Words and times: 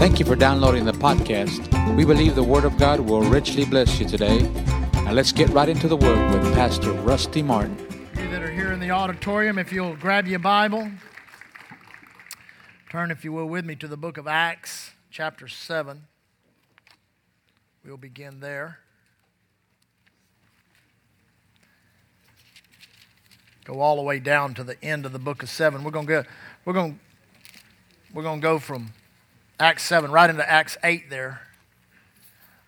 Thank 0.00 0.18
you 0.18 0.24
for 0.24 0.34
downloading 0.34 0.86
the 0.86 0.92
podcast. 0.92 1.94
We 1.94 2.06
believe 2.06 2.34
the 2.34 2.42
Word 2.42 2.64
of 2.64 2.78
God 2.78 3.00
will 3.00 3.20
richly 3.20 3.66
bless 3.66 4.00
you 4.00 4.08
today. 4.08 4.40
Now 4.94 5.12
let's 5.12 5.30
get 5.30 5.50
right 5.50 5.68
into 5.68 5.88
the 5.88 5.96
Word 5.98 6.32
with 6.32 6.54
Pastor 6.54 6.92
Rusty 6.92 7.42
Martin. 7.42 7.76
You 8.16 8.30
that 8.30 8.40
are 8.40 8.50
here 8.50 8.72
in 8.72 8.80
the 8.80 8.92
auditorium, 8.92 9.58
if 9.58 9.74
you'll 9.74 9.96
grab 9.96 10.26
your 10.26 10.38
Bible, 10.38 10.90
turn, 12.88 13.10
if 13.10 13.26
you 13.26 13.32
will, 13.34 13.44
with 13.44 13.66
me 13.66 13.76
to 13.76 13.86
the 13.86 13.98
book 13.98 14.16
of 14.16 14.26
Acts, 14.26 14.92
chapter 15.10 15.46
7. 15.46 16.06
We'll 17.84 17.98
begin 17.98 18.40
there. 18.40 18.78
Go 23.66 23.80
all 23.80 23.96
the 23.96 24.02
way 24.02 24.18
down 24.18 24.54
to 24.54 24.64
the 24.64 24.82
end 24.82 25.04
of 25.04 25.12
the 25.12 25.18
book 25.18 25.42
of 25.42 25.50
7. 25.50 25.84
We're 25.84 25.90
going 25.90 26.06
to 26.06 26.22
go, 26.22 26.24
we're 26.64 26.72
going, 26.72 26.98
we're 28.14 28.22
going 28.22 28.40
to 28.40 28.42
go 28.42 28.58
from 28.58 28.94
Acts 29.60 29.82
7 29.82 30.10
right 30.10 30.30
into 30.30 30.50
Acts 30.50 30.78
8 30.82 31.10
there. 31.10 31.42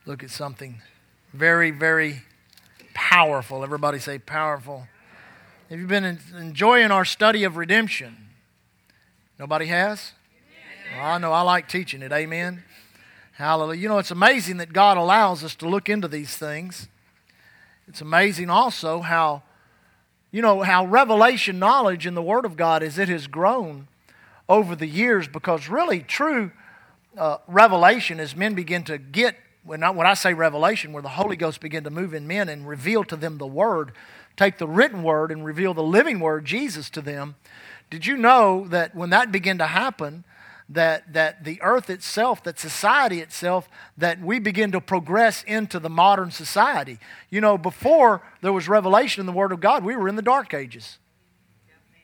Look 0.05 0.23
at 0.23 0.29
something 0.29 0.83
very, 1.33 1.71
very 1.71 2.21
powerful. 2.93 3.65
Everybody 3.65 3.99
say 3.99 4.19
powerful. 4.19 4.87
Have 5.71 5.81
you 5.81 5.87
been 5.87 6.19
enjoying 6.37 6.91
our 6.91 7.07
study 7.07 7.45
of 7.45 7.57
redemption? 7.57 8.29
Nobody 9.39 9.67
has? 9.69 10.13
Well, 10.95 11.07
I 11.07 11.17
know 11.17 11.33
I 11.33 11.41
like 11.41 11.67
teaching 11.67 12.03
it. 12.03 12.13
Amen. 12.13 12.63
Hallelujah. 13.33 13.81
You 13.81 13.89
know, 13.89 13.97
it's 13.97 14.11
amazing 14.11 14.59
that 14.59 14.75
God 14.75 14.99
allows 14.99 15.43
us 15.43 15.55
to 15.57 15.69
look 15.71 15.89
into 15.89 16.09
these 16.09 16.37
things. 16.37 16.89
It's 17.89 18.03
amazing 18.03 18.51
also 18.51 19.01
how, 19.01 19.45
you 20.31 20.43
know, 20.43 20.61
how 20.61 20.85
revelation 20.85 21.59
knowledge 21.59 22.07
in 22.07 22.15
the 22.15 22.21
Word 22.21 22.45
of 22.45 22.59
God 22.59 22.83
as 22.83 22.99
it 22.99 23.09
has 23.09 23.29
grown 23.29 23.89
over 24.47 24.77
the 24.77 24.87
years 24.87 25.27
because 25.27 25.71
really 25.71 26.01
true 26.01 26.53
uh, 27.17 27.39
revelation 27.47 28.21
as 28.21 28.35
men 28.35 28.55
begin 28.55 28.85
to 28.85 28.99
get, 28.99 29.37
when 29.65 29.83
I, 29.83 29.91
when 29.91 30.07
I 30.07 30.15
say 30.15 30.35
revelation, 30.35 30.93
where 30.93 31.03
the 31.03 31.09
Holy 31.11 31.37
Ghost 31.37 31.61
begin 31.61 31.85
to 31.85 31.91
move 31.91 32.15
in 32.15 32.27
men 32.27 32.49
and 32.49 32.67
reveal 32.67 33.05
to 33.05 33.17
them 33.17 33.39
the 33.39 33.47
Word, 33.47 33.93
take 34.37 34.59
the 34.59 34.69
written 34.69 35.03
Word 35.03 35.31
and 35.31 35.45
reveal 35.45 35.75
the 35.75 35.83
living 35.83 36.21
Word, 36.21 36.45
Jesus, 36.45 36.91
to 36.91 37.01
them. 37.01 37.37
Did 37.91 38.07
you 38.07 38.17
know 38.17 38.67
that 38.69 38.95
when 38.95 39.11
that 39.11 39.31
began 39.31 39.59
to 39.59 39.67
happen, 39.67 40.25
that, 40.69 41.13
that 41.13 41.45
the 41.45 41.61
earth 41.63 41.91
itself, 41.91 42.43
that 42.45 42.59
society 42.59 43.21
itself, 43.21 43.69
that 43.99 44.21
we 44.21 44.39
begin 44.39 44.73
to 44.73 44.81
progress 44.81 45.43
into 45.45 45.79
the 45.79 45.91
modern 45.91 46.31
society. 46.31 46.99
You 47.31 47.41
know, 47.41 47.59
before 47.59 48.23
there 48.41 48.53
was 48.53 48.69
revelation 48.69 49.21
in 49.21 49.27
the 49.27 49.33
Word 49.33 49.53
of 49.53 49.61
God, 49.61 49.85
we 49.85 49.97
were 49.97 50.09
in 50.09 50.17
the 50.17 50.23
dark 50.23 50.55
ages. 50.55 50.99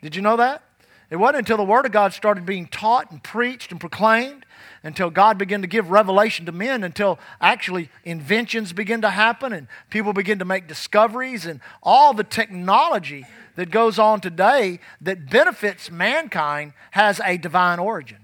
Did 0.03 0.15
you 0.15 0.23
know 0.23 0.37
that? 0.37 0.63
It 1.11 1.17
wasn't 1.17 1.39
until 1.39 1.57
the 1.57 1.65
Word 1.65 1.87
of 1.87 1.93
God 1.93 2.13
started 2.13 2.45
being 2.45 2.67
taught 2.67 3.11
and 3.11 3.23
preached 3.23 3.73
and 3.73 3.81
proclaimed, 3.81 4.45
until 4.83 5.11
God 5.11 5.39
began 5.39 5.63
to 5.63 5.69
give 5.69 5.91
revelation 5.91 6.47
to 6.47 6.53
men, 6.53 6.85
until 6.85 7.19
actually 7.41 7.91
inventions 8.05 8.73
begin 8.73 9.03
to 9.03 9.11
happen 9.11 9.53
and 9.53 9.67
people 9.91 10.13
begin 10.13 10.39
to 10.39 10.45
make 10.45 10.69
discoveries 10.69 11.47
and 11.47 11.61
all 11.83 12.15
the 12.15 12.25
technology 12.25 13.27
that 13.57 13.71
goes 13.71 13.99
on 13.99 14.21
today 14.21 14.81
that 15.01 15.29
benefits 15.29 15.91
mankind 15.91 16.73
has 16.93 17.21
a 17.25 17.37
divine 17.37 17.79
origin. 17.79 18.19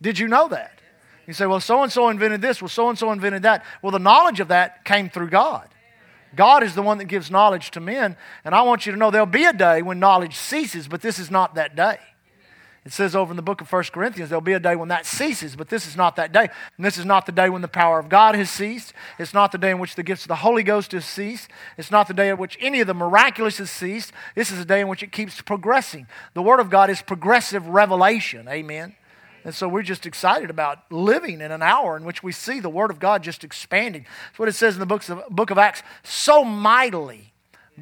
Did 0.00 0.18
you 0.18 0.28
know 0.28 0.48
that? 0.48 0.80
You 1.26 1.32
say, 1.32 1.46
well, 1.46 1.60
so 1.60 1.82
and 1.82 1.90
so 1.90 2.08
invented 2.08 2.40
this, 2.40 2.62
well, 2.62 2.68
so 2.68 2.88
and 2.88 2.98
so 2.98 3.10
invented 3.10 3.42
that. 3.42 3.64
Well, 3.82 3.92
the 3.92 3.98
knowledge 3.98 4.40
of 4.40 4.48
that 4.48 4.84
came 4.84 5.10
through 5.10 5.30
God. 5.30 5.68
God 6.34 6.62
is 6.62 6.74
the 6.74 6.82
one 6.82 6.98
that 6.98 7.06
gives 7.06 7.30
knowledge 7.30 7.70
to 7.72 7.80
men. 7.80 8.16
And 8.44 8.54
I 8.54 8.62
want 8.62 8.86
you 8.86 8.92
to 8.92 8.98
know 8.98 9.10
there'll 9.10 9.26
be 9.26 9.44
a 9.44 9.52
day 9.52 9.82
when 9.82 9.98
knowledge 9.98 10.36
ceases, 10.36 10.86
but 10.86 11.02
this 11.02 11.18
is 11.18 11.30
not 11.30 11.54
that 11.56 11.74
day. 11.74 11.98
It 12.86 12.92
says 12.92 13.16
over 13.16 13.32
in 13.32 13.36
the 13.36 13.42
book 13.42 13.60
of 13.60 13.72
1 13.72 13.82
Corinthians, 13.92 14.30
there'll 14.30 14.40
be 14.40 14.52
a 14.52 14.60
day 14.60 14.76
when 14.76 14.90
that 14.90 15.06
ceases, 15.06 15.56
but 15.56 15.68
this 15.70 15.88
is 15.88 15.96
not 15.96 16.14
that 16.14 16.32
day. 16.32 16.48
And 16.76 16.86
this 16.86 16.96
is 16.96 17.04
not 17.04 17.26
the 17.26 17.32
day 17.32 17.48
when 17.50 17.60
the 17.60 17.66
power 17.66 17.98
of 17.98 18.08
God 18.08 18.36
has 18.36 18.48
ceased. 18.48 18.92
It's 19.18 19.34
not 19.34 19.50
the 19.50 19.58
day 19.58 19.72
in 19.72 19.80
which 19.80 19.96
the 19.96 20.04
gifts 20.04 20.22
of 20.22 20.28
the 20.28 20.36
Holy 20.36 20.62
Ghost 20.62 20.92
has 20.92 21.04
ceased. 21.04 21.50
It's 21.76 21.90
not 21.90 22.06
the 22.06 22.14
day 22.14 22.28
in 22.28 22.36
which 22.36 22.56
any 22.60 22.80
of 22.80 22.86
the 22.86 22.94
miraculous 22.94 23.58
has 23.58 23.72
ceased. 23.72 24.12
This 24.36 24.52
is 24.52 24.60
a 24.60 24.64
day 24.64 24.80
in 24.80 24.86
which 24.86 25.02
it 25.02 25.10
keeps 25.10 25.42
progressing. 25.42 26.06
The 26.34 26.42
Word 26.42 26.60
of 26.60 26.70
God 26.70 26.88
is 26.88 27.02
progressive 27.02 27.66
revelation. 27.66 28.46
Amen. 28.46 28.94
And 29.42 29.52
so 29.52 29.66
we're 29.66 29.82
just 29.82 30.06
excited 30.06 30.48
about 30.48 30.78
living 30.92 31.40
in 31.40 31.50
an 31.50 31.62
hour 31.62 31.96
in 31.96 32.04
which 32.04 32.22
we 32.22 32.30
see 32.30 32.60
the 32.60 32.70
Word 32.70 32.92
of 32.92 33.00
God 33.00 33.20
just 33.24 33.42
expanding. 33.42 34.06
That's 34.28 34.38
what 34.38 34.48
it 34.48 34.54
says 34.54 34.74
in 34.74 34.80
the 34.80 34.86
books 34.86 35.10
of, 35.10 35.26
book 35.28 35.50
of 35.50 35.58
Acts. 35.58 35.82
So 36.04 36.44
mightily 36.44 37.32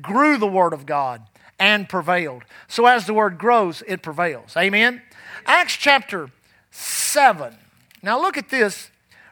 grew 0.00 0.38
the 0.38 0.46
Word 0.46 0.72
of 0.72 0.86
God 0.86 1.26
and 1.64 1.88
prevailed. 1.88 2.44
So 2.68 2.84
as 2.84 3.06
the 3.06 3.14
Word 3.14 3.38
grows, 3.38 3.82
it 3.88 4.02
prevails. 4.02 4.54
Amen? 4.54 5.00
Acts 5.46 5.78
chapter 5.78 6.28
7. 6.70 7.56
Now 8.02 8.20
look 8.20 8.36
at 8.36 8.50
this. 8.50 8.90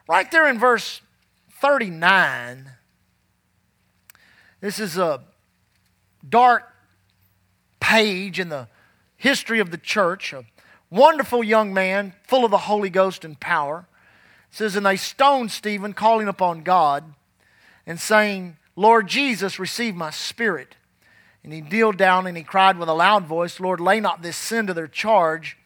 Right 0.08 0.30
there 0.30 0.48
in 0.48 0.58
verse 0.58 1.02
39. 1.60 2.70
This 4.62 4.78
is 4.78 4.96
a 4.96 5.20
dark 6.26 6.72
page 7.80 8.40
in 8.40 8.48
the 8.48 8.66
history 9.16 9.58
of 9.60 9.70
the 9.70 9.76
church 9.76 10.32
A 10.32 10.46
wonderful 10.88 11.44
young 11.44 11.74
man, 11.74 12.14
full 12.26 12.46
of 12.46 12.50
the 12.50 12.58
Holy 12.58 12.88
Ghost 12.88 13.26
and 13.26 13.38
power. 13.38 13.86
It 14.50 14.56
says, 14.56 14.74
And 14.74 14.86
they 14.86 14.96
stoned 14.96 15.50
Stephen, 15.50 15.92
calling 15.92 16.28
upon 16.28 16.62
God 16.62 17.04
and 17.84 18.00
saying, 18.00 18.56
Lord 18.74 19.06
Jesus, 19.06 19.58
receive 19.58 19.94
my 19.94 20.10
spirit. 20.10 20.76
And 21.44 21.52
he 21.52 21.60
kneeled 21.60 21.96
down 21.96 22.26
and 22.26 22.36
he 22.36 22.42
cried 22.44 22.78
with 22.78 22.88
a 22.88 22.94
loud 22.94 23.26
voice, 23.26 23.58
Lord, 23.58 23.80
lay 23.80 24.00
not 24.00 24.22
this 24.22 24.36
sin 24.36 24.66
to 24.68 24.74
their 24.74 24.86
charge. 24.86 25.56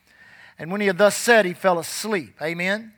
And 0.59 0.71
when 0.71 0.81
he 0.81 0.87
had 0.87 0.99
thus 0.99 1.15
said, 1.15 1.45
he 1.45 1.53
fell 1.53 1.79
asleep. 1.79 2.41
Amen. 2.41 2.95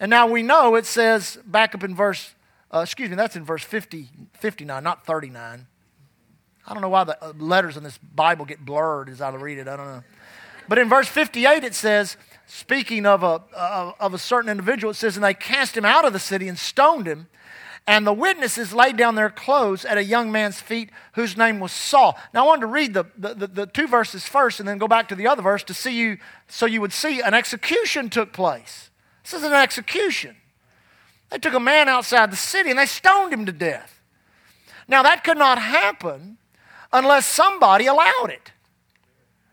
And 0.00 0.10
now 0.10 0.26
we 0.26 0.42
know 0.42 0.74
it 0.74 0.86
says 0.86 1.38
back 1.44 1.74
up 1.74 1.84
in 1.84 1.94
verse, 1.94 2.34
uh, 2.72 2.80
excuse 2.80 3.08
me, 3.08 3.16
that's 3.16 3.36
in 3.36 3.44
verse 3.44 3.62
50, 3.62 4.08
59, 4.34 4.82
not 4.82 5.06
39. 5.06 5.66
I 6.66 6.72
don't 6.72 6.82
know 6.82 6.88
why 6.88 7.04
the 7.04 7.22
uh, 7.24 7.32
letters 7.38 7.76
in 7.76 7.82
this 7.82 7.98
Bible 7.98 8.44
get 8.44 8.64
blurred 8.64 9.08
as 9.08 9.20
I 9.20 9.30
read 9.30 9.58
it. 9.58 9.68
I 9.68 9.76
don't 9.76 9.86
know. 9.86 10.02
But 10.68 10.78
in 10.78 10.88
verse 10.88 11.08
58, 11.08 11.64
it 11.64 11.74
says, 11.74 12.16
speaking 12.46 13.06
of 13.06 13.22
a, 13.22 13.42
of 13.98 14.12
a 14.12 14.18
certain 14.18 14.50
individual, 14.50 14.90
it 14.90 14.94
says, 14.94 15.16
And 15.16 15.24
they 15.24 15.32
cast 15.32 15.76
him 15.76 15.86
out 15.86 16.04
of 16.04 16.12
the 16.12 16.18
city 16.18 16.46
and 16.46 16.58
stoned 16.58 17.06
him. 17.06 17.28
And 17.88 18.06
the 18.06 18.12
witnesses 18.12 18.74
laid 18.74 18.98
down 18.98 19.14
their 19.14 19.30
clothes 19.30 19.86
at 19.86 19.96
a 19.96 20.04
young 20.04 20.30
man's 20.30 20.60
feet 20.60 20.90
whose 21.14 21.38
name 21.38 21.58
was 21.58 21.72
Saul. 21.72 22.18
Now, 22.34 22.44
I 22.44 22.46
wanted 22.46 22.60
to 22.60 22.66
read 22.66 22.92
the, 22.92 23.06
the, 23.16 23.34
the, 23.34 23.46
the 23.46 23.66
two 23.66 23.88
verses 23.88 24.26
first 24.26 24.60
and 24.60 24.68
then 24.68 24.76
go 24.76 24.86
back 24.86 25.08
to 25.08 25.14
the 25.14 25.26
other 25.26 25.40
verse 25.40 25.64
to 25.64 25.72
see 25.72 25.98
you, 25.98 26.18
so 26.48 26.66
you 26.66 26.82
would 26.82 26.92
see 26.92 27.22
an 27.22 27.32
execution 27.32 28.10
took 28.10 28.34
place. 28.34 28.90
This 29.22 29.32
is 29.32 29.42
an 29.42 29.54
execution. 29.54 30.36
They 31.30 31.38
took 31.38 31.54
a 31.54 31.60
man 31.60 31.88
outside 31.88 32.30
the 32.30 32.36
city 32.36 32.68
and 32.68 32.78
they 32.78 32.84
stoned 32.84 33.32
him 33.32 33.46
to 33.46 33.52
death. 33.52 34.02
Now, 34.86 35.02
that 35.02 35.24
could 35.24 35.38
not 35.38 35.58
happen 35.58 36.36
unless 36.92 37.24
somebody 37.24 37.86
allowed 37.86 38.28
it. 38.28 38.52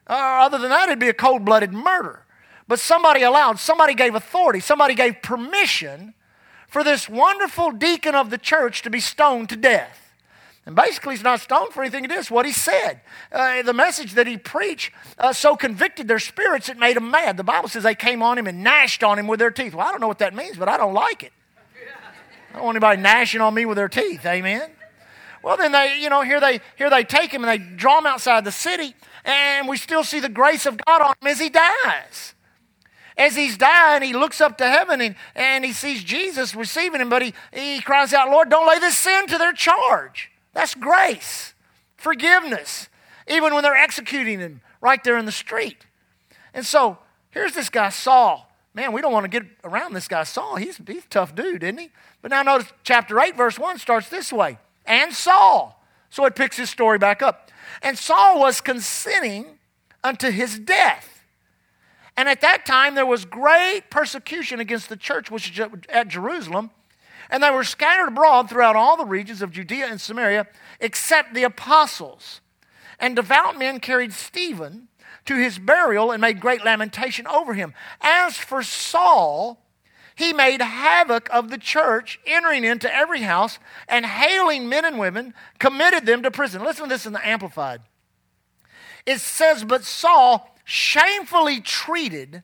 Uh, 0.07 0.41
other 0.43 0.57
than 0.57 0.71
that, 0.71 0.89
it'd 0.89 0.99
be 0.99 1.07
a 1.07 1.13
cold 1.13 1.45
blooded 1.45 1.71
murder. 1.71 2.25
But 2.67 2.81
somebody 2.81 3.21
allowed, 3.23 3.59
somebody 3.59 3.93
gave 3.93 4.13
authority, 4.13 4.59
somebody 4.59 4.93
gave 4.93 5.21
permission 5.21 6.14
for 6.75 6.83
this 6.83 7.07
wonderful 7.07 7.71
deacon 7.71 8.15
of 8.15 8.29
the 8.29 8.37
church 8.37 8.81
to 8.81 8.89
be 8.89 8.99
stoned 8.99 9.47
to 9.47 9.55
death. 9.55 10.13
And 10.65 10.75
basically, 10.75 11.13
he's 11.13 11.23
not 11.23 11.39
stoned 11.39 11.71
for 11.71 11.81
anything. 11.81 12.03
It 12.03 12.11
is 12.11 12.29
what 12.29 12.45
he 12.45 12.51
said. 12.51 12.99
Uh, 13.31 13.61
the 13.61 13.71
message 13.71 14.15
that 14.15 14.27
he 14.27 14.35
preached 14.35 14.91
uh, 15.17 15.31
so 15.31 15.55
convicted 15.55 16.09
their 16.09 16.19
spirits 16.19 16.67
it 16.67 16.77
made 16.77 16.97
them 16.97 17.09
mad. 17.09 17.37
The 17.37 17.45
Bible 17.45 17.69
says 17.69 17.83
they 17.83 17.95
came 17.95 18.21
on 18.21 18.37
him 18.37 18.45
and 18.45 18.61
gnashed 18.61 19.05
on 19.05 19.17
him 19.17 19.25
with 19.25 19.39
their 19.39 19.51
teeth. 19.51 19.73
Well, 19.73 19.87
I 19.87 19.91
don't 19.91 20.01
know 20.01 20.09
what 20.09 20.19
that 20.19 20.35
means, 20.35 20.57
but 20.57 20.67
I 20.67 20.75
don't 20.75 20.93
like 20.93 21.23
it. 21.23 21.31
I 22.49 22.55
don't 22.55 22.65
want 22.65 22.75
anybody 22.75 23.01
gnashing 23.01 23.39
on 23.39 23.53
me 23.53 23.65
with 23.65 23.77
their 23.77 23.87
teeth. 23.87 24.25
Amen. 24.25 24.69
Well, 25.41 25.55
then 25.55 25.71
they, 25.71 26.01
you 26.01 26.09
know, 26.09 26.23
here 26.23 26.41
they 26.41 26.59
here 26.77 26.89
they 26.89 27.05
take 27.05 27.31
him 27.31 27.45
and 27.45 27.49
they 27.49 27.77
draw 27.77 27.99
him 27.99 28.05
outside 28.05 28.43
the 28.43 28.51
city, 28.51 28.95
and 29.23 29.69
we 29.69 29.77
still 29.77 30.03
see 30.03 30.19
the 30.19 30.27
grace 30.27 30.65
of 30.65 30.75
God 30.85 31.01
on 31.01 31.13
him 31.21 31.27
as 31.31 31.39
he 31.39 31.47
dies. 31.47 32.34
As 33.17 33.35
he's 33.35 33.57
dying, 33.57 34.03
he 34.03 34.13
looks 34.13 34.41
up 34.41 34.57
to 34.57 34.67
heaven 34.67 34.99
and, 34.99 35.15
and 35.35 35.63
he 35.63 35.71
sees 35.71 36.03
Jesus 36.03 36.53
receiving 36.53 36.99
him, 36.99 37.09
but 37.09 37.21
he, 37.21 37.33
he 37.53 37.81
cries 37.81 38.13
out, 38.13 38.29
Lord, 38.29 38.49
don't 38.49 38.67
lay 38.67 38.79
this 38.79 38.97
sin 38.97 39.27
to 39.27 39.37
their 39.37 39.53
charge. 39.53 40.31
That's 40.53 40.75
grace, 40.75 41.53
forgiveness, 41.95 42.89
even 43.27 43.53
when 43.53 43.63
they're 43.63 43.75
executing 43.75 44.39
him 44.39 44.61
right 44.81 45.03
there 45.03 45.17
in 45.17 45.25
the 45.25 45.31
street. 45.31 45.85
And 46.53 46.65
so 46.65 46.97
here's 47.31 47.53
this 47.53 47.69
guy, 47.69 47.89
Saul. 47.89 48.51
Man, 48.73 48.91
we 48.91 49.01
don't 49.01 49.13
want 49.13 49.23
to 49.23 49.29
get 49.29 49.49
around 49.63 49.93
this 49.93 50.09
guy, 50.09 50.23
Saul. 50.23 50.57
He's, 50.57 50.77
he's 50.85 51.05
a 51.05 51.09
tough 51.09 51.33
dude, 51.33 51.63
isn't 51.63 51.77
he? 51.77 51.89
But 52.21 52.31
now 52.31 52.43
notice 52.43 52.67
chapter 52.83 53.19
8, 53.19 53.37
verse 53.37 53.57
1 53.57 53.77
starts 53.77 54.09
this 54.09 54.33
way 54.33 54.57
and 54.85 55.13
Saul. 55.13 55.81
So 56.09 56.25
it 56.25 56.35
picks 56.35 56.57
his 56.57 56.69
story 56.69 56.97
back 56.97 57.21
up. 57.21 57.51
And 57.81 57.97
Saul 57.97 58.39
was 58.39 58.61
consenting 58.61 59.57
unto 60.03 60.29
his 60.29 60.59
death. 60.59 61.14
And 62.17 62.29
at 62.29 62.41
that 62.41 62.65
time, 62.65 62.95
there 62.95 63.05
was 63.05 63.25
great 63.25 63.89
persecution 63.89 64.59
against 64.59 64.89
the 64.89 64.95
church 64.95 65.29
which 65.29 65.59
at 65.89 66.07
Jerusalem. 66.07 66.71
And 67.29 67.41
they 67.41 67.49
were 67.49 67.63
scattered 67.63 68.09
abroad 68.09 68.49
throughout 68.49 68.75
all 68.75 68.97
the 68.97 69.05
regions 69.05 69.41
of 69.41 69.51
Judea 69.51 69.87
and 69.87 69.99
Samaria, 69.99 70.47
except 70.79 71.33
the 71.33 71.43
apostles. 71.43 72.41
And 72.99 73.15
devout 73.15 73.57
men 73.57 73.79
carried 73.79 74.13
Stephen 74.13 74.87
to 75.25 75.35
his 75.35 75.57
burial 75.57 76.11
and 76.11 76.21
made 76.21 76.39
great 76.39 76.63
lamentation 76.63 77.27
over 77.27 77.53
him. 77.53 77.73
As 77.99 78.37
for 78.37 78.63
Saul, 78.63 79.59
he 80.15 80.31
made 80.31 80.61
havoc 80.61 81.27
of 81.31 81.49
the 81.49 81.57
church, 81.57 82.19
entering 82.25 82.63
into 82.63 82.93
every 82.93 83.21
house 83.21 83.59
and 83.89 84.05
hailing 84.05 84.69
men 84.69 84.85
and 84.85 84.97
women, 84.97 85.33
committed 85.59 86.05
them 86.05 86.23
to 86.23 86.31
prison. 86.31 86.63
Listen 86.63 86.83
to 86.83 86.89
this 86.89 87.05
in 87.05 87.13
the 87.13 87.27
Amplified. 87.27 87.81
It 89.05 89.19
says, 89.19 89.65
But 89.65 89.83
Saul 89.83 90.54
shamefully 90.65 91.61
treated 91.61 92.43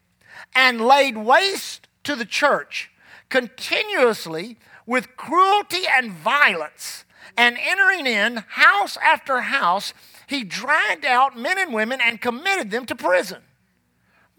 and 0.55 0.79
laid 0.79 1.17
waste 1.17 1.87
to 2.03 2.15
the 2.15 2.25
church 2.25 2.89
continuously 3.29 4.57
with 4.85 5.15
cruelty 5.17 5.83
and 5.89 6.11
violence, 6.11 7.05
and 7.37 7.57
entering 7.59 8.05
in 8.05 8.43
house 8.47 8.97
after 8.97 9.41
house, 9.41 9.93
he 10.27 10.43
dragged 10.43 11.05
out 11.05 11.37
men 11.37 11.57
and 11.57 11.73
women 11.73 11.99
and 12.01 12.19
committed 12.19 12.71
them 12.71 12.85
to 12.85 12.95
prison. 12.95 13.41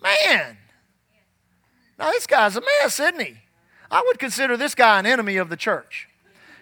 Man, 0.02 0.58
now, 2.02 2.11
this 2.11 2.26
guy's 2.26 2.56
a 2.56 2.61
mess, 2.61 2.99
isn't 2.99 3.20
he? 3.20 3.37
I 3.88 4.02
would 4.05 4.19
consider 4.19 4.56
this 4.56 4.75
guy 4.75 4.99
an 4.99 5.06
enemy 5.06 5.37
of 5.37 5.49
the 5.49 5.56
church. 5.56 6.08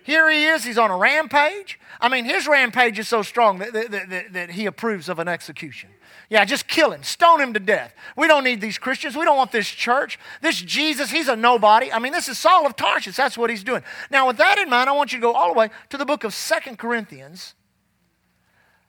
Here 0.04 0.28
he 0.28 0.44
is, 0.44 0.64
he's 0.64 0.76
on 0.76 0.90
a 0.90 0.96
rampage. 0.98 1.80
I 1.98 2.10
mean, 2.10 2.26
his 2.26 2.46
rampage 2.46 2.98
is 2.98 3.08
so 3.08 3.22
strong 3.22 3.58
that, 3.58 3.72
that, 3.72 4.10
that, 4.10 4.32
that, 4.32 4.50
he 4.50 4.66
approves 4.66 5.08
of 5.08 5.18
an 5.18 5.28
execution. 5.28 5.88
Yeah, 6.30 6.44
just 6.44 6.68
kill 6.68 6.92
him, 6.92 7.02
stone 7.02 7.40
him 7.40 7.52
to 7.54 7.60
death. 7.60 7.92
We 8.16 8.28
don't 8.28 8.44
need 8.44 8.60
these 8.60 8.78
Christians. 8.78 9.16
We 9.16 9.24
don't 9.24 9.36
want 9.36 9.50
this 9.50 9.68
church. 9.68 10.16
This 10.40 10.62
Jesus, 10.62 11.10
he's 11.10 11.26
a 11.26 11.34
nobody. 11.34 11.92
I 11.92 11.98
mean, 11.98 12.12
this 12.12 12.28
is 12.28 12.38
Saul 12.38 12.66
of 12.66 12.76
Tarsus. 12.76 13.16
That's 13.16 13.36
what 13.36 13.50
he's 13.50 13.64
doing. 13.64 13.82
Now, 14.12 14.28
with 14.28 14.36
that 14.36 14.56
in 14.56 14.70
mind, 14.70 14.88
I 14.88 14.92
want 14.92 15.12
you 15.12 15.18
to 15.18 15.22
go 15.22 15.32
all 15.32 15.52
the 15.52 15.58
way 15.58 15.70
to 15.88 15.96
the 15.96 16.06
book 16.06 16.22
of 16.22 16.32
Second 16.32 16.78
Corinthians. 16.78 17.54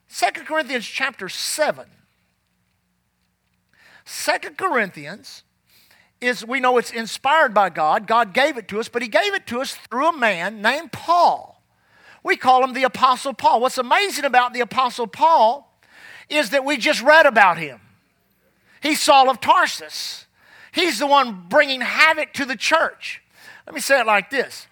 Second 0.07 0.45
Corinthians 0.45 0.85
chapter 0.85 1.27
7. 1.27 1.87
Second 4.05 4.57
Corinthians 4.59 5.43
is 6.19 6.45
we 6.45 6.59
know 6.59 6.77
it's 6.77 6.91
inspired 6.91 7.55
by 7.55 7.71
God. 7.71 8.05
God 8.05 8.35
gave 8.35 8.55
it 8.55 8.67
to 8.67 8.79
us, 8.79 8.87
but 8.87 9.01
He 9.01 9.07
gave 9.07 9.33
it 9.33 9.47
to 9.47 9.61
us 9.61 9.73
through 9.73 10.09
a 10.09 10.15
man 10.15 10.61
named 10.61 10.91
Paul. 10.91 11.63
We 12.23 12.35
call 12.35 12.63
him 12.63 12.73
the 12.73 12.83
Apostle 12.83 13.33
Paul. 13.33 13.61
What's 13.61 13.79
amazing 13.79 14.25
about 14.25 14.53
the 14.53 14.59
Apostle 14.59 15.07
Paul 15.07 15.70
is 16.31 16.51
that 16.51 16.65
we 16.65 16.77
just 16.77 17.01
read 17.01 17.25
about 17.25 17.57
him. 17.57 17.79
He's 18.81 19.01
Saul 19.01 19.29
of 19.29 19.39
Tarsus. 19.39 20.25
He's 20.71 20.99
the 20.99 21.07
one 21.07 21.45
bringing 21.49 21.81
havoc 21.81 22.33
to 22.33 22.45
the 22.45 22.55
church. 22.55 23.21
Let 23.67 23.75
me 23.75 23.81
say 23.81 23.99
it 23.99 24.07
like 24.07 24.29
this 24.29 24.67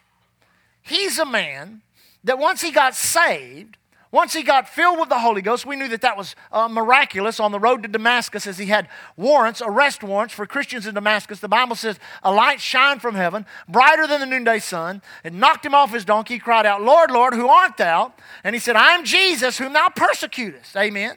He's 0.82 1.20
a 1.20 1.26
man 1.26 1.82
that 2.24 2.40
once 2.40 2.62
he 2.62 2.72
got 2.72 2.96
saved, 2.96 3.78
once 4.12 4.34
he 4.34 4.42
got 4.42 4.68
filled 4.68 5.00
with 5.00 5.10
the 5.10 5.20
Holy 5.20 5.42
Ghost, 5.44 5.68
we 5.68 5.76
knew 5.76 5.88
that 5.90 6.02
that 6.02 6.18
was 6.18 6.36
uh, 6.52 6.68
miraculous 6.68 7.40
on 7.40 7.52
the 7.52 7.60
road 7.60 7.84
to 7.84 7.88
Damascus 7.88 8.48
as 8.48 8.58
he 8.58 8.66
had 8.66 8.88
warrants, 9.16 9.62
arrest 9.64 10.02
warrants 10.02 10.34
for 10.34 10.48
Christians 10.48 10.88
in 10.88 10.96
Damascus. 10.96 11.40
The 11.40 11.48
Bible 11.48 11.76
says 11.76 12.00
a 12.24 12.34
light 12.34 12.60
shined 12.60 13.04
from 13.04 13.14
heaven, 13.14 13.46
brighter 13.68 14.08
than 14.08 14.20
the 14.20 14.26
noonday 14.26 14.60
sun. 14.60 15.04
and 15.24 15.40
knocked 15.40 15.64
him 15.64 15.76
off 15.76 15.94
his 15.94 16.06
donkey. 16.06 16.40
Cried 16.40 16.66
out, 16.66 16.82
Lord, 16.82 17.12
Lord, 17.12 17.36
who 17.36 17.48
art 17.48 17.78
thou? 17.78 18.14
And 18.44 18.56
he 18.56 18.60
said, 18.60 18.76
I'm 18.76 19.06
Jesus, 19.06 19.60
whom 19.60 19.74
thou 19.74 19.90
persecutest. 19.90 20.76
Amen. 20.76 21.16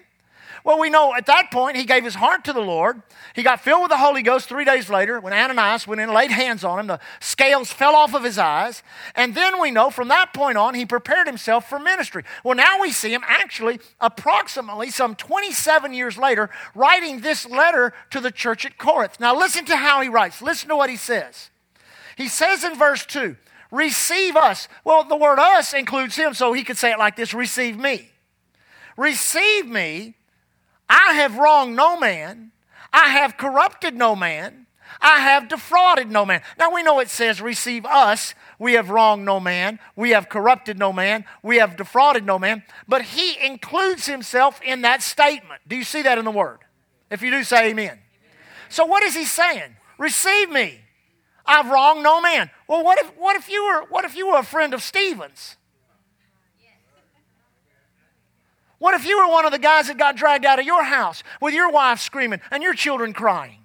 Well, 0.65 0.79
we 0.79 0.91
know 0.91 1.13
at 1.15 1.27
that 1.27 1.51
point 1.51 1.77
he 1.77 1.85
gave 1.85 2.05
his 2.05 2.15
heart 2.15 2.45
to 2.45 2.53
the 2.53 2.61
Lord. 2.61 3.03
He 3.35 3.43
got 3.43 3.61
filled 3.61 3.83
with 3.83 3.91
the 3.91 3.97
Holy 3.97 4.23
Ghost 4.23 4.49
three 4.49 4.65
days 4.65 4.89
later 4.89 5.19
when 5.19 5.33
Ananias 5.33 5.89
went 5.89 6.01
in 6.01 6.09
and 6.09 6.15
laid 6.15 6.31
hands 6.31 6.63
on 6.63 6.79
him. 6.79 6.87
The 6.87 7.01
scales 7.21 7.73
fell 7.73 7.97
off 7.97 8.15
of 8.15 8.23
his 8.23 8.39
eyes. 8.39 8.85
And 9.17 9.35
then 9.35 9.61
we 9.61 9.73
know 9.73 9.91
from 9.91 10.09
that 10.09 10.33
point 10.33 10.57
on 10.57 10.75
he 10.75 10.87
prepared 10.87 11.27
himself 11.27 11.69
for 11.69 11.81
ministry. 11.81 12.23
Well, 12.45 12.57
now 12.57 12.81
we 12.81 12.93
see 12.93 13.13
him 13.13 13.23
actually 13.27 13.81
approximately 14.01 14.91
some 14.91 15.17
27 15.17 15.95
years 15.95 16.17
later 16.17 16.49
writing 16.77 17.21
this 17.21 17.45
letter 17.45 17.93
to 18.11 18.21
the 18.21 18.31
church 18.31 18.65
at 18.65 18.79
Corinth. 18.79 19.19
Now, 19.19 19.37
listen 19.37 19.65
to 19.65 19.77
how 19.77 20.01
he 20.01 20.09
writes. 20.09 20.41
Listen 20.41 20.69
to 20.69 20.77
what 20.77 20.91
he 20.91 20.97
says. 20.97 21.51
He 22.17 22.29
says 22.29 22.63
in 22.63 22.77
verse 22.77 23.05
2, 23.05 23.37
receive 23.73 24.37
us. 24.37 24.69
Well, 24.85 25.03
the 25.03 25.17
word 25.17 25.41
us 25.41 25.73
includes 25.73 26.15
him, 26.15 26.35
so 26.35 26.53
he 26.53 26.63
could 26.63 26.77
say 26.77 26.93
it 26.93 26.99
like 26.99 27.17
this 27.17 27.35
receive 27.35 27.77
me. 27.77 28.11
Receive 28.97 29.67
me 29.67 30.15
I 30.93 31.15
have 31.15 31.39
wronged 31.39 31.75
no 31.75 31.99
man. 31.99 32.53
I 32.93 33.09
have 33.09 33.39
corrupted 33.39 33.95
no 33.95 34.15
man. 34.15 34.67
I 35.01 35.21
have 35.21 35.49
defrauded 35.49 36.11
no 36.11 36.27
man. 36.27 36.43
Now 36.59 36.75
we 36.75 36.83
know 36.83 37.01
it 37.01 37.09
says, 37.09 37.41
receive 37.41 37.87
us. 37.87 38.35
We 38.59 38.75
have 38.75 38.91
wronged 38.91 39.25
no 39.25 39.41
man. 39.41 39.79
We 39.97 40.11
have 40.11 40.29
corrupted 40.29 40.79
no 40.79 40.93
man. 40.93 41.25
We 41.43 41.57
have 41.57 41.79
defrauded 41.79 42.27
no 42.27 42.39
man. 42.39 42.63
But 42.87 43.03
he 43.03 43.43
includes 43.43 44.05
himself 44.05 44.61
in 44.63 44.83
that 44.83 45.01
statement. 45.01 45.63
Do 45.67 45.77
you 45.77 45.85
see 45.85 46.03
that 46.03 46.19
in 46.19 46.27
the 46.27 46.31
word? 46.31 46.59
If 47.11 47.23
you 47.23 47.31
do, 47.31 47.43
say 47.43 47.71
amen. 47.71 47.87
amen. 47.87 47.99
So 48.69 48.85
what 48.85 49.03
is 49.03 49.15
he 49.15 49.25
saying? 49.25 49.77
Receive 49.97 50.51
me. 50.51 50.79
I've 51.47 51.71
wronged 51.71 52.03
no 52.03 52.21
man. 52.21 52.51
Well, 52.69 52.85
what 52.85 52.99
if, 52.99 53.17
what 53.17 53.35
if, 53.37 53.49
you, 53.49 53.65
were, 53.65 53.87
what 53.89 54.05
if 54.05 54.15
you 54.15 54.29
were 54.29 54.39
a 54.39 54.45
friend 54.45 54.75
of 54.75 54.83
Stephen's? 54.83 55.57
What 58.83 58.95
if 58.95 59.07
you 59.07 59.17
were 59.17 59.29
one 59.29 59.45
of 59.45 59.53
the 59.53 59.61
guys 59.61 59.87
that 59.87 59.97
got 59.97 60.17
dragged 60.17 60.45
out 60.45 60.59
of 60.59 60.67
your 60.67 60.83
house 60.83 61.23
with 61.41 61.55
your 61.55 61.71
wife 61.71 62.01
screaming 62.01 62.41
and 62.51 62.65
your 62.65 62.75
children 62.75 63.13
crying? 63.13 63.61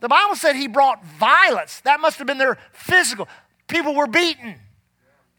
The 0.00 0.08
Bible 0.08 0.36
said 0.36 0.54
he 0.54 0.68
brought 0.68 1.02
violence. 1.02 1.80
That 1.80 1.98
must 1.98 2.18
have 2.18 2.26
been 2.26 2.36
their 2.36 2.58
physical. 2.72 3.26
People 3.66 3.94
were 3.94 4.06
beaten. 4.06 4.56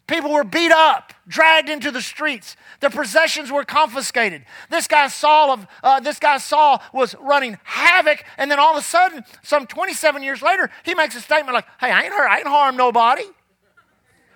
People 0.07 0.33
were 0.33 0.43
beat 0.43 0.71
up, 0.71 1.13
dragged 1.27 1.69
into 1.69 1.91
the 1.91 2.01
streets. 2.01 2.57
Their 2.79 2.89
possessions 2.89 3.51
were 3.51 3.63
confiscated. 3.63 4.43
This 4.71 4.87
guy 4.87 5.07
Saul 5.07 5.51
of 5.51 5.67
uh, 5.83 5.99
this 5.99 6.17
guy 6.17 6.39
Saul 6.39 6.81
was 6.91 7.13
running 7.21 7.59
havoc, 7.63 8.23
and 8.39 8.49
then 8.49 8.57
all 8.57 8.71
of 8.71 8.77
a 8.77 8.81
sudden, 8.81 9.23
some 9.43 9.67
27 9.67 10.23
years 10.23 10.41
later, 10.41 10.71
he 10.83 10.95
makes 10.95 11.15
a 11.15 11.21
statement 11.21 11.53
like, 11.53 11.65
"Hey, 11.79 11.91
I 11.91 12.01
ain't 12.01 12.13
hurt. 12.13 12.27
I 12.27 12.39
ain't 12.39 12.47
harmed 12.47 12.79
nobody." 12.79 13.25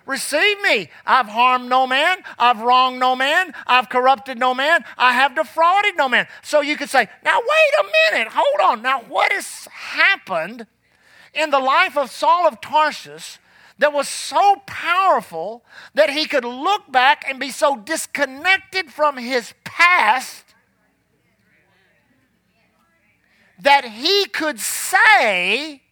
Receive 0.09 0.59
me. 0.61 0.89
I've 1.05 1.27
harmed 1.27 1.69
no 1.69 1.85
man. 1.85 2.17
I've 2.39 2.61
wronged 2.61 2.99
no 2.99 3.15
man. 3.15 3.53
I've 3.67 3.89
corrupted 3.89 4.39
no 4.39 4.55
man. 4.55 4.83
I 4.97 5.13
have 5.13 5.35
defrauded 5.35 5.95
no 5.97 6.09
man. 6.09 6.27
So 6.41 6.61
you 6.61 6.77
could 6.77 6.89
say, 6.89 7.07
now 7.23 7.39
wait 7.39 7.79
a 7.79 8.15
minute. 8.15 8.33
Hold 8.33 8.71
on. 8.71 8.81
Now, 8.81 9.01
what 9.01 9.31
has 9.31 9.67
happened 9.71 10.65
in 11.35 11.51
the 11.51 11.59
life 11.59 11.95
of 11.95 12.09
Saul 12.09 12.47
of 12.47 12.59
Tarsus 12.59 13.37
that 13.77 13.93
was 13.93 14.09
so 14.09 14.55
powerful 14.65 15.63
that 15.93 16.09
he 16.09 16.25
could 16.25 16.43
look 16.43 16.91
back 16.91 17.23
and 17.29 17.39
be 17.39 17.51
so 17.51 17.75
disconnected 17.77 18.91
from 18.91 19.15
his 19.15 19.53
past 19.63 20.55
that 23.59 23.85
he 23.85 24.25
could 24.25 24.59
say, 24.59 25.83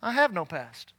I 0.00 0.12
have 0.12 0.32
no 0.32 0.44
past? 0.44 0.93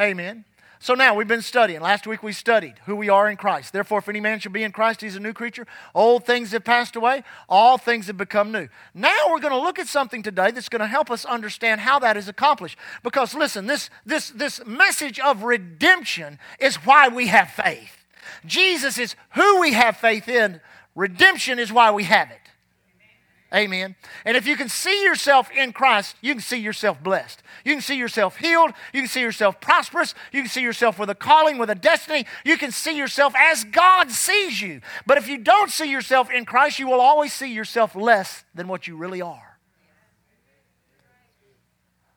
Amen. 0.00 0.44
So 0.80 0.92
now 0.92 1.14
we've 1.14 1.26
been 1.26 1.40
studying. 1.40 1.80
Last 1.80 2.06
week 2.06 2.22
we 2.22 2.32
studied 2.32 2.74
who 2.84 2.94
we 2.94 3.08
are 3.08 3.30
in 3.30 3.38
Christ. 3.38 3.72
Therefore, 3.72 4.00
if 4.00 4.08
any 4.10 4.20
man 4.20 4.38
shall 4.38 4.52
be 4.52 4.64
in 4.64 4.70
Christ, 4.70 5.00
he's 5.00 5.16
a 5.16 5.20
new 5.20 5.32
creature. 5.32 5.66
Old 5.94 6.26
things 6.26 6.52
have 6.52 6.62
passed 6.62 6.94
away, 6.94 7.24
all 7.48 7.78
things 7.78 8.08
have 8.08 8.18
become 8.18 8.52
new. 8.52 8.68
Now 8.92 9.30
we're 9.30 9.40
going 9.40 9.54
to 9.54 9.58
look 9.58 9.78
at 9.78 9.86
something 9.86 10.22
today 10.22 10.50
that's 10.50 10.68
going 10.68 10.80
to 10.80 10.86
help 10.86 11.10
us 11.10 11.24
understand 11.24 11.80
how 11.80 12.00
that 12.00 12.18
is 12.18 12.28
accomplished. 12.28 12.76
Because 13.02 13.34
listen, 13.34 13.66
this, 13.66 13.88
this, 14.04 14.28
this 14.28 14.60
message 14.66 15.18
of 15.20 15.42
redemption 15.42 16.38
is 16.58 16.76
why 16.76 17.08
we 17.08 17.28
have 17.28 17.48
faith. 17.48 18.04
Jesus 18.44 18.98
is 18.98 19.16
who 19.30 19.60
we 19.60 19.72
have 19.72 19.96
faith 19.96 20.28
in, 20.28 20.60
redemption 20.94 21.58
is 21.58 21.72
why 21.72 21.92
we 21.92 22.04
have 22.04 22.30
it. 22.30 22.43
Amen. 23.54 23.94
And 24.24 24.36
if 24.36 24.46
you 24.46 24.56
can 24.56 24.68
see 24.68 25.04
yourself 25.04 25.48
in 25.52 25.72
Christ, 25.72 26.16
you 26.20 26.34
can 26.34 26.40
see 26.40 26.58
yourself 26.58 27.00
blessed. 27.00 27.40
You 27.64 27.72
can 27.72 27.82
see 27.82 27.96
yourself 27.96 28.36
healed. 28.36 28.72
You 28.92 29.02
can 29.02 29.08
see 29.08 29.20
yourself 29.20 29.60
prosperous. 29.60 30.14
You 30.32 30.42
can 30.42 30.50
see 30.50 30.62
yourself 30.62 30.98
with 30.98 31.08
a 31.08 31.14
calling, 31.14 31.58
with 31.58 31.70
a 31.70 31.76
destiny. 31.76 32.26
You 32.44 32.58
can 32.58 32.72
see 32.72 32.96
yourself 32.96 33.32
as 33.38 33.62
God 33.62 34.10
sees 34.10 34.60
you. 34.60 34.80
But 35.06 35.18
if 35.18 35.28
you 35.28 35.38
don't 35.38 35.70
see 35.70 35.88
yourself 35.88 36.32
in 36.32 36.44
Christ, 36.46 36.80
you 36.80 36.88
will 36.88 37.00
always 37.00 37.32
see 37.32 37.52
yourself 37.52 37.94
less 37.94 38.44
than 38.54 38.66
what 38.66 38.88
you 38.88 38.96
really 38.96 39.22
are. 39.22 39.58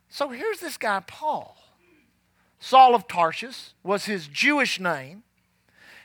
So 0.09 0.29
here's 0.29 0.59
this 0.59 0.77
guy, 0.77 1.03
Paul. 1.05 1.55
Saul 2.59 2.95
of 2.95 3.07
Tarsus 3.07 3.75
was 3.83 4.05
his 4.05 4.27
Jewish 4.27 4.79
name. 4.79 5.21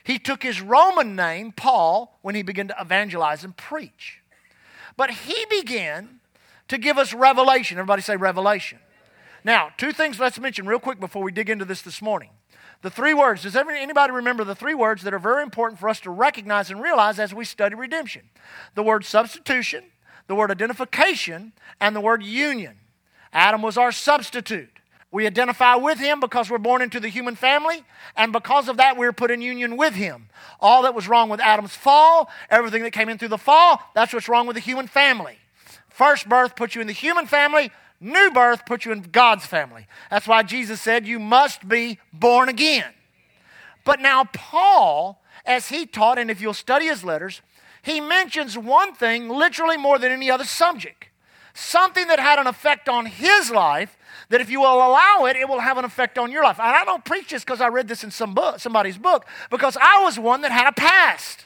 He 0.03 0.19
took 0.19 0.43
his 0.43 0.61
Roman 0.61 1.15
name, 1.15 1.51
Paul, 1.51 2.19
when 2.21 2.35
he 2.35 2.43
began 2.43 2.67
to 2.67 2.75
evangelize 2.79 3.43
and 3.43 3.57
preach. 3.57 4.19
But 4.95 5.11
he 5.11 5.45
began 5.49 6.19
to 6.67 6.77
give 6.77 6.97
us 6.97 7.13
revelation. 7.13 7.77
Everybody 7.77 8.01
say 8.01 8.15
revelation. 8.15 8.79
Now, 9.43 9.69
two 9.77 9.91
things 9.91 10.19
let's 10.19 10.39
mention 10.39 10.65
real 10.65 10.79
quick 10.79 10.99
before 10.99 11.23
we 11.23 11.31
dig 11.31 11.49
into 11.49 11.65
this 11.65 11.81
this 11.81 12.01
morning. 12.01 12.29
The 12.81 12.89
three 12.89 13.13
words. 13.13 13.43
Does 13.43 13.55
anybody 13.55 14.11
remember 14.11 14.43
the 14.43 14.55
three 14.55 14.75
words 14.75 15.03
that 15.03 15.13
are 15.13 15.19
very 15.19 15.41
important 15.41 15.79
for 15.79 15.87
us 15.89 15.99
to 16.01 16.11
recognize 16.11 16.69
and 16.69 16.81
realize 16.81 17.17
as 17.17 17.33
we 17.33 17.45
study 17.45 17.75
redemption? 17.75 18.23
The 18.75 18.83
word 18.83 19.05
substitution, 19.05 19.85
the 20.27 20.35
word 20.35 20.51
identification, 20.51 21.53
and 21.79 21.95
the 21.95 22.01
word 22.01 22.23
union. 22.23 22.79
Adam 23.31 23.61
was 23.61 23.77
our 23.77 23.91
substitute. 23.91 24.72
We 25.13 25.27
identify 25.27 25.75
with 25.75 25.99
him 25.99 26.19
because 26.19 26.49
we're 26.49 26.57
born 26.57 26.81
into 26.81 26.99
the 26.99 27.07
human 27.07 27.35
family, 27.35 27.83
and 28.17 28.33
because 28.33 28.67
of 28.67 28.77
that, 28.77 28.97
we're 28.97 29.13
put 29.13 29.29
in 29.29 29.43
union 29.43 29.77
with 29.77 29.93
him. 29.93 30.27
All 30.59 30.81
that 30.81 30.95
was 30.95 31.07
wrong 31.07 31.29
with 31.29 31.39
Adam's 31.39 31.75
fall, 31.75 32.31
everything 32.49 32.81
that 32.81 32.93
came 32.93 33.09
in 33.09 33.19
through 33.19 33.27
the 33.27 33.37
fall, 33.37 33.79
that's 33.93 34.11
what's 34.11 34.27
wrong 34.27 34.47
with 34.47 34.55
the 34.55 34.59
human 34.59 34.87
family. 34.87 35.37
First 35.87 36.27
birth 36.27 36.55
puts 36.55 36.73
you 36.73 36.81
in 36.81 36.87
the 36.87 36.93
human 36.93 37.27
family, 37.27 37.71
new 37.99 38.31
birth 38.31 38.65
puts 38.65 38.85
you 38.85 38.91
in 38.91 39.03
God's 39.03 39.45
family. 39.45 39.85
That's 40.09 40.27
why 40.27 40.41
Jesus 40.41 40.81
said, 40.81 41.05
You 41.05 41.19
must 41.19 41.69
be 41.69 41.99
born 42.11 42.49
again. 42.49 42.91
But 43.85 43.99
now, 43.99 44.23
Paul, 44.23 45.21
as 45.45 45.69
he 45.69 45.85
taught, 45.85 46.17
and 46.17 46.31
if 46.31 46.41
you'll 46.41 46.55
study 46.55 46.87
his 46.87 47.03
letters, 47.03 47.43
he 47.83 48.01
mentions 48.01 48.57
one 48.57 48.95
thing 48.95 49.29
literally 49.29 49.77
more 49.77 49.99
than 49.99 50.11
any 50.11 50.31
other 50.31 50.43
subject. 50.43 51.05
Something 51.53 52.07
that 52.07 52.19
had 52.19 52.39
an 52.39 52.47
effect 52.47 52.89
on 52.89 53.05
his 53.05 53.51
life 53.51 53.95
that 54.33 54.41
if 54.41 54.49
you 54.49 54.61
will 54.61 54.73
allow 54.73 55.25
it, 55.25 55.35
it 55.35 55.47
will 55.47 55.59
have 55.59 55.77
an 55.77 55.85
effect 55.85 56.17
on 56.17 56.31
your 56.31 56.43
life. 56.43 56.59
And 56.59 56.75
I 56.75 56.83
don't 56.85 57.05
preach 57.05 57.29
this 57.29 57.43
because 57.43 57.61
I 57.61 57.67
read 57.67 57.87
this 57.87 58.03
in 58.03 58.09
some 58.09 58.33
book, 58.33 58.59
somebody's 58.59 58.97
book, 58.97 59.27
because 59.51 59.77
I 59.79 60.01
was 60.01 60.17
one 60.17 60.41
that 60.41 60.51
had 60.51 60.67
a 60.67 60.71
past. 60.71 61.45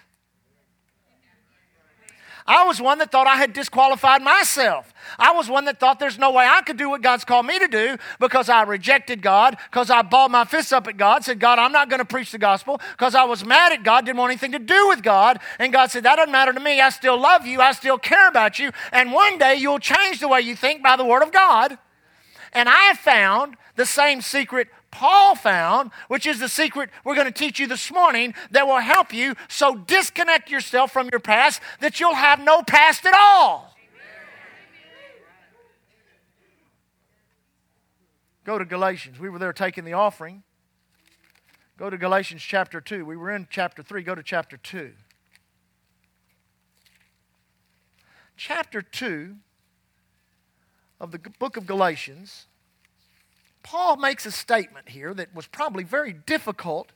I 2.45 2.63
was 2.63 2.79
one 2.79 2.99
that 2.99 3.11
thought 3.11 3.27
I 3.27 3.35
had 3.35 3.51
disqualified 3.51 4.21
myself. 4.21 4.93
I 5.19 5.33
was 5.33 5.49
one 5.49 5.65
that 5.65 5.81
thought 5.81 5.99
there's 5.99 6.17
no 6.17 6.31
way 6.31 6.47
I 6.47 6.61
could 6.61 6.77
do 6.77 6.89
what 6.89 7.01
God's 7.01 7.25
called 7.25 7.45
me 7.45 7.59
to 7.59 7.67
do 7.67 7.97
because 8.21 8.47
I 8.47 8.63
rejected 8.63 9.21
God, 9.21 9.57
because 9.69 9.89
I 9.89 10.01
balled 10.01 10.31
my 10.31 10.45
fists 10.45 10.71
up 10.71 10.87
at 10.87 10.95
God, 10.95 11.25
said, 11.25 11.41
God, 11.41 11.59
I'm 11.59 11.73
not 11.73 11.89
going 11.89 11.99
to 11.99 12.05
preach 12.05 12.31
the 12.31 12.37
gospel, 12.37 12.79
because 12.93 13.15
I 13.15 13.25
was 13.25 13.43
mad 13.43 13.73
at 13.73 13.83
God, 13.83 14.05
didn't 14.05 14.17
want 14.17 14.31
anything 14.31 14.53
to 14.53 14.59
do 14.59 14.87
with 14.87 15.03
God. 15.03 15.41
And 15.59 15.73
God 15.73 15.91
said, 15.91 16.03
That 16.03 16.15
doesn't 16.15 16.31
matter 16.31 16.53
to 16.53 16.59
me. 16.61 16.79
I 16.79 16.87
still 16.87 17.19
love 17.19 17.45
you. 17.45 17.59
I 17.59 17.73
still 17.73 17.97
care 17.97 18.29
about 18.29 18.59
you. 18.59 18.71
And 18.93 19.11
one 19.11 19.37
day 19.37 19.55
you'll 19.55 19.79
change 19.79 20.21
the 20.21 20.29
way 20.29 20.39
you 20.39 20.55
think 20.55 20.81
by 20.81 20.95
the 20.95 21.03
word 21.03 21.23
of 21.23 21.33
God. 21.33 21.77
And 22.57 22.67
I 22.67 22.95
found 22.95 23.55
the 23.75 23.85
same 23.85 24.19
secret 24.19 24.67
Paul 24.89 25.35
found, 25.35 25.91
which 26.07 26.25
is 26.25 26.39
the 26.39 26.49
secret 26.49 26.89
we're 27.03 27.13
going 27.13 27.31
to 27.31 27.31
teach 27.31 27.59
you 27.59 27.67
this 27.67 27.91
morning 27.91 28.33
that 28.49 28.65
will 28.65 28.79
help 28.79 29.13
you 29.13 29.35
so 29.47 29.75
disconnect 29.75 30.49
yourself 30.49 30.91
from 30.91 31.07
your 31.11 31.19
past 31.19 31.61
that 31.81 31.99
you'll 31.99 32.15
have 32.15 32.39
no 32.39 32.63
past 32.63 33.05
at 33.05 33.13
all. 33.13 33.75
Go 38.43 38.57
to 38.57 38.65
Galatians. 38.65 39.19
We 39.19 39.29
were 39.29 39.37
there 39.37 39.53
taking 39.53 39.85
the 39.85 39.93
offering. 39.93 40.41
Go 41.77 41.91
to 41.91 41.97
Galatians 41.99 42.41
chapter 42.41 42.81
2. 42.81 43.05
We 43.05 43.17
were 43.17 43.29
in 43.29 43.45
chapter 43.51 43.83
3. 43.83 44.01
Go 44.01 44.15
to 44.15 44.23
chapter 44.23 44.57
2. 44.57 44.93
Chapter 48.35 48.81
2 48.81 49.35
of 50.99 51.11
the 51.11 51.19
book 51.39 51.57
of 51.57 51.65
Galatians, 51.67 52.45
Paul 53.63 53.97
makes 53.97 54.25
a 54.25 54.31
statement 54.31 54.89
here 54.89 55.13
that 55.13 55.35
was 55.35 55.47
probably 55.47 55.83
very 55.83 56.13
difficult 56.13 56.91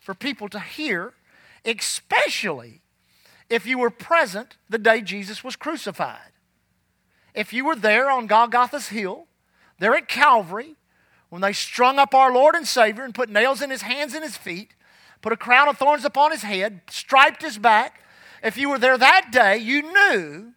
for 0.00 0.14
people 0.14 0.48
to 0.48 0.60
hear, 0.60 1.14
especially 1.64 2.80
if 3.50 3.66
you 3.66 3.78
were 3.78 3.90
present 3.90 4.56
the 4.68 4.78
day 4.78 5.02
Jesus 5.02 5.44
was 5.44 5.56
crucified. 5.56 6.32
If 7.34 7.52
you 7.52 7.64
were 7.64 7.76
there 7.76 8.10
on 8.10 8.26
Golgotha's 8.26 8.88
hill, 8.88 9.26
there 9.78 9.94
at 9.94 10.08
Calvary, 10.08 10.76
when 11.28 11.42
they 11.42 11.52
strung 11.52 11.98
up 11.98 12.14
our 12.14 12.32
Lord 12.32 12.54
and 12.54 12.66
Savior 12.66 13.04
and 13.04 13.14
put 13.14 13.28
nails 13.28 13.60
in 13.60 13.70
his 13.70 13.82
hands 13.82 14.14
and 14.14 14.22
his 14.22 14.36
feet, 14.36 14.74
put 15.20 15.32
a 15.32 15.36
crown 15.36 15.68
of 15.68 15.76
thorns 15.76 16.04
upon 16.04 16.30
his 16.30 16.42
head, 16.42 16.80
striped 16.88 17.42
his 17.42 17.58
back, 17.58 18.02
if 18.42 18.56
you 18.56 18.68
were 18.68 18.78
there 18.78 18.98
that 18.98 19.30
day, 19.32 19.56
you 19.58 19.82
knew 19.82 20.52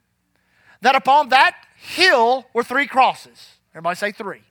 that 0.81 0.95
upon 0.95 1.29
that 1.29 1.55
hill 1.77 2.45
were 2.53 2.63
three 2.63 2.87
crosses. 2.87 3.57
Everybody 3.73 3.95
say 3.95 4.11
three. 4.11 4.41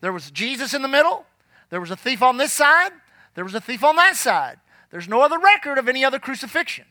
There 0.00 0.12
was 0.12 0.30
Jesus 0.30 0.74
in 0.74 0.82
the 0.82 0.88
middle, 0.88 1.26
there 1.70 1.80
was 1.80 1.90
a 1.90 1.96
thief 1.96 2.22
on 2.22 2.36
this 2.36 2.52
side, 2.52 2.92
there 3.34 3.44
was 3.44 3.54
a 3.54 3.60
thief 3.60 3.82
on 3.82 3.96
that 3.96 4.16
side. 4.16 4.58
There's 4.90 5.08
no 5.08 5.22
other 5.22 5.38
record 5.38 5.78
of 5.78 5.88
any 5.88 6.04
other 6.04 6.18
crucifixion. 6.18 6.84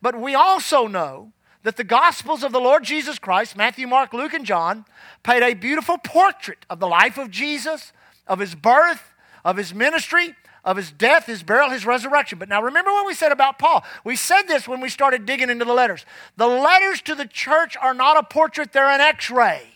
But 0.00 0.20
we 0.20 0.34
also 0.34 0.86
know 0.86 1.32
that 1.62 1.76
the 1.76 1.84
Gospels 1.84 2.42
of 2.42 2.52
the 2.52 2.60
Lord 2.60 2.84
Jesus 2.84 3.18
Christ, 3.18 3.56
Matthew, 3.56 3.86
Mark, 3.86 4.12
Luke, 4.12 4.34
and 4.34 4.44
John, 4.44 4.84
paint 5.22 5.42
a 5.42 5.54
beautiful 5.54 5.98
portrait 5.98 6.66
of 6.68 6.78
the 6.78 6.86
life 6.86 7.18
of 7.18 7.30
Jesus, 7.30 7.92
of 8.26 8.38
his 8.38 8.54
birth, 8.54 9.14
of 9.44 9.56
his 9.56 9.74
ministry, 9.74 10.34
of 10.64 10.76
his 10.76 10.92
death, 10.92 11.26
his 11.26 11.42
burial, 11.42 11.70
his 11.70 11.84
resurrection. 11.84 12.38
But 12.38 12.48
now 12.48 12.62
remember 12.62 12.90
what 12.92 13.06
we 13.06 13.14
said 13.14 13.32
about 13.32 13.58
Paul. 13.58 13.84
We 14.04 14.16
said 14.16 14.42
this 14.42 14.68
when 14.68 14.80
we 14.80 14.88
started 14.88 15.26
digging 15.26 15.50
into 15.50 15.64
the 15.64 15.72
letters. 15.72 16.06
The 16.36 16.46
letters 16.46 17.02
to 17.02 17.14
the 17.14 17.26
church 17.26 17.76
are 17.80 17.94
not 17.94 18.16
a 18.16 18.22
portrait, 18.22 18.72
they're 18.72 18.86
an 18.86 19.00
x 19.00 19.30
ray. 19.30 19.68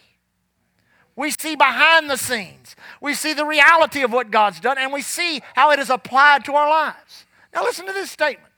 We 1.16 1.30
see 1.30 1.56
behind 1.56 2.10
the 2.10 2.18
scenes. 2.18 2.76
We 3.00 3.14
see 3.14 3.32
the 3.32 3.46
reality 3.46 4.02
of 4.02 4.12
what 4.12 4.30
God's 4.30 4.60
done, 4.60 4.76
and 4.78 4.92
we 4.92 5.00
see 5.00 5.40
how 5.54 5.70
it 5.70 5.78
is 5.78 5.88
applied 5.88 6.44
to 6.44 6.54
our 6.54 6.68
lives. 6.68 7.24
Now, 7.54 7.64
listen 7.64 7.86
to 7.86 7.92
this 7.92 8.10
statement 8.10 8.52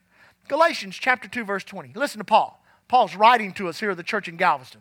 Galatians 0.49 0.97
chapter 0.97 1.28
2, 1.28 1.44
verse 1.44 1.64
20. 1.64 1.92
Listen 1.94 2.18
to 2.18 2.25
Paul. 2.25 2.62
Paul's 2.88 3.14
writing 3.14 3.52
to 3.54 3.68
us 3.68 3.80
here 3.80 3.90
at 3.90 3.97
the 3.97 4.02
church 4.02 4.28
in 4.28 4.37
Galveston. 4.37 4.80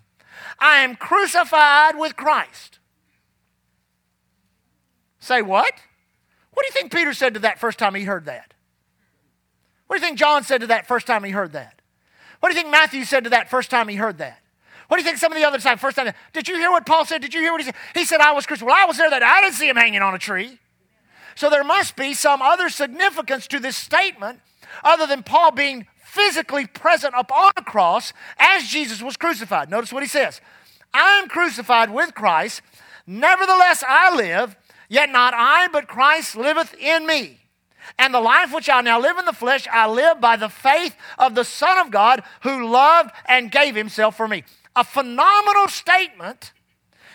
I 0.60 0.80
am 0.80 0.96
crucified 0.96 1.98
with 1.98 2.16
Christ. 2.16 2.80
Say 5.20 5.42
what? 5.42 5.74
What 6.58 6.64
do 6.64 6.70
you 6.70 6.82
think 6.82 6.92
Peter 6.92 7.14
said 7.14 7.36
to 7.36 7.40
that 7.42 7.60
first 7.60 7.78
time 7.78 7.94
he 7.94 8.04
heard 8.04 8.26
that? 8.26 8.56
What 9.86 9.98
do 9.98 10.02
you 10.02 10.08
think 10.08 10.18
John 10.18 10.44
said 10.44 10.62
to 10.62 10.68
that 10.68 10.88
first 10.88 11.06
time 11.06 11.24
he 11.24 11.30
heard 11.30 11.52
that? 11.52 11.84
What 12.40 12.50
do 12.50 12.56
you 12.56 12.60
think 12.60 12.72
Matthew 12.72 13.04
said 13.06 13.26
to 13.26 13.30
that 13.30 13.48
first 13.48 13.70
time 13.70 13.88
he 13.88 13.96
heard 13.96 14.18
that? 14.18 14.40
What 14.88 14.98
do 14.98 15.04
you 15.04 15.08
think 15.08 15.20
some 15.20 15.32
of 15.32 15.38
the 15.38 15.46
other 15.46 15.60
time, 15.60 15.78
first 15.78 15.98
time, 15.98 16.12
did 16.34 16.48
you 16.48 16.56
hear 16.56 16.72
what 16.72 16.88
Paul 16.88 17.06
said? 17.06 17.22
Did 17.22 17.36
you 17.36 17.42
hear 17.42 17.52
what 17.52 17.62
he 17.62 17.66
said? 17.66 17.76
He 17.94 18.06
said, 18.06 18.22
I 18.22 18.32
was 18.32 18.48
Christian. 18.48 18.66
Well, 18.66 18.76
I 18.76 18.86
was 18.86 18.98
there 18.98 19.08
that 19.08 19.22
I 19.22 19.42
didn't 19.42 19.54
see 19.54 19.70
him 19.70 19.76
hanging 19.76 20.02
on 20.02 20.16
a 20.16 20.18
tree. 20.18 20.58
So 21.36 21.52
there 21.52 21.64
must 21.64 21.96
be 21.96 22.16
some 22.16 22.42
other 22.42 22.70
significance 22.70 23.46
to 23.50 23.60
this 23.60 23.78
statement 23.78 24.40
other 24.84 25.06
than 25.06 25.22
Paul 25.22 25.52
being 25.52 25.86
physically 25.98 26.66
present 26.66 27.14
upon 27.16 27.52
a 27.56 27.62
cross 27.62 28.14
as 28.40 28.68
Jesus 28.68 29.00
was 29.04 29.16
crucified. 29.16 29.70
Notice 29.70 29.94
what 29.94 30.02
he 30.02 30.10
says 30.10 30.42
I 30.92 31.20
am 31.22 31.30
crucified 31.30 31.92
with 31.92 32.16
Christ, 32.16 32.64
nevertheless 33.06 33.84
I 33.88 34.16
live 34.16 34.56
Yet 34.90 35.10
not 35.10 35.34
I, 35.36 35.68
but 35.68 35.88
Christ 35.88 36.36
liveth 36.36 36.74
in 36.76 37.06
me. 37.06 37.40
And 37.98 38.14
the 38.14 38.22
life 38.22 38.54
which 38.54 38.70
I 38.70 38.82
now 38.82 39.00
live 39.00 39.18
in 39.18 39.26
the 39.26 39.34
flesh, 39.34 39.68
I 39.72 39.88
live 39.88 40.20
by 40.20 40.36
the 40.36 40.50
faith 40.50 40.96
of 41.18 41.36
the 41.36 41.44
Son 41.44 41.78
of 41.80 41.92
God 41.92 42.24
who 42.42 42.68
loved 42.68 43.12
and 43.28 43.52
gave 43.52 43.76
himself 43.76 44.18
for 44.18 44.28
me. 44.28 44.44
A 44.76 44.84
phenomenal 44.84 45.68
statement 45.68 46.52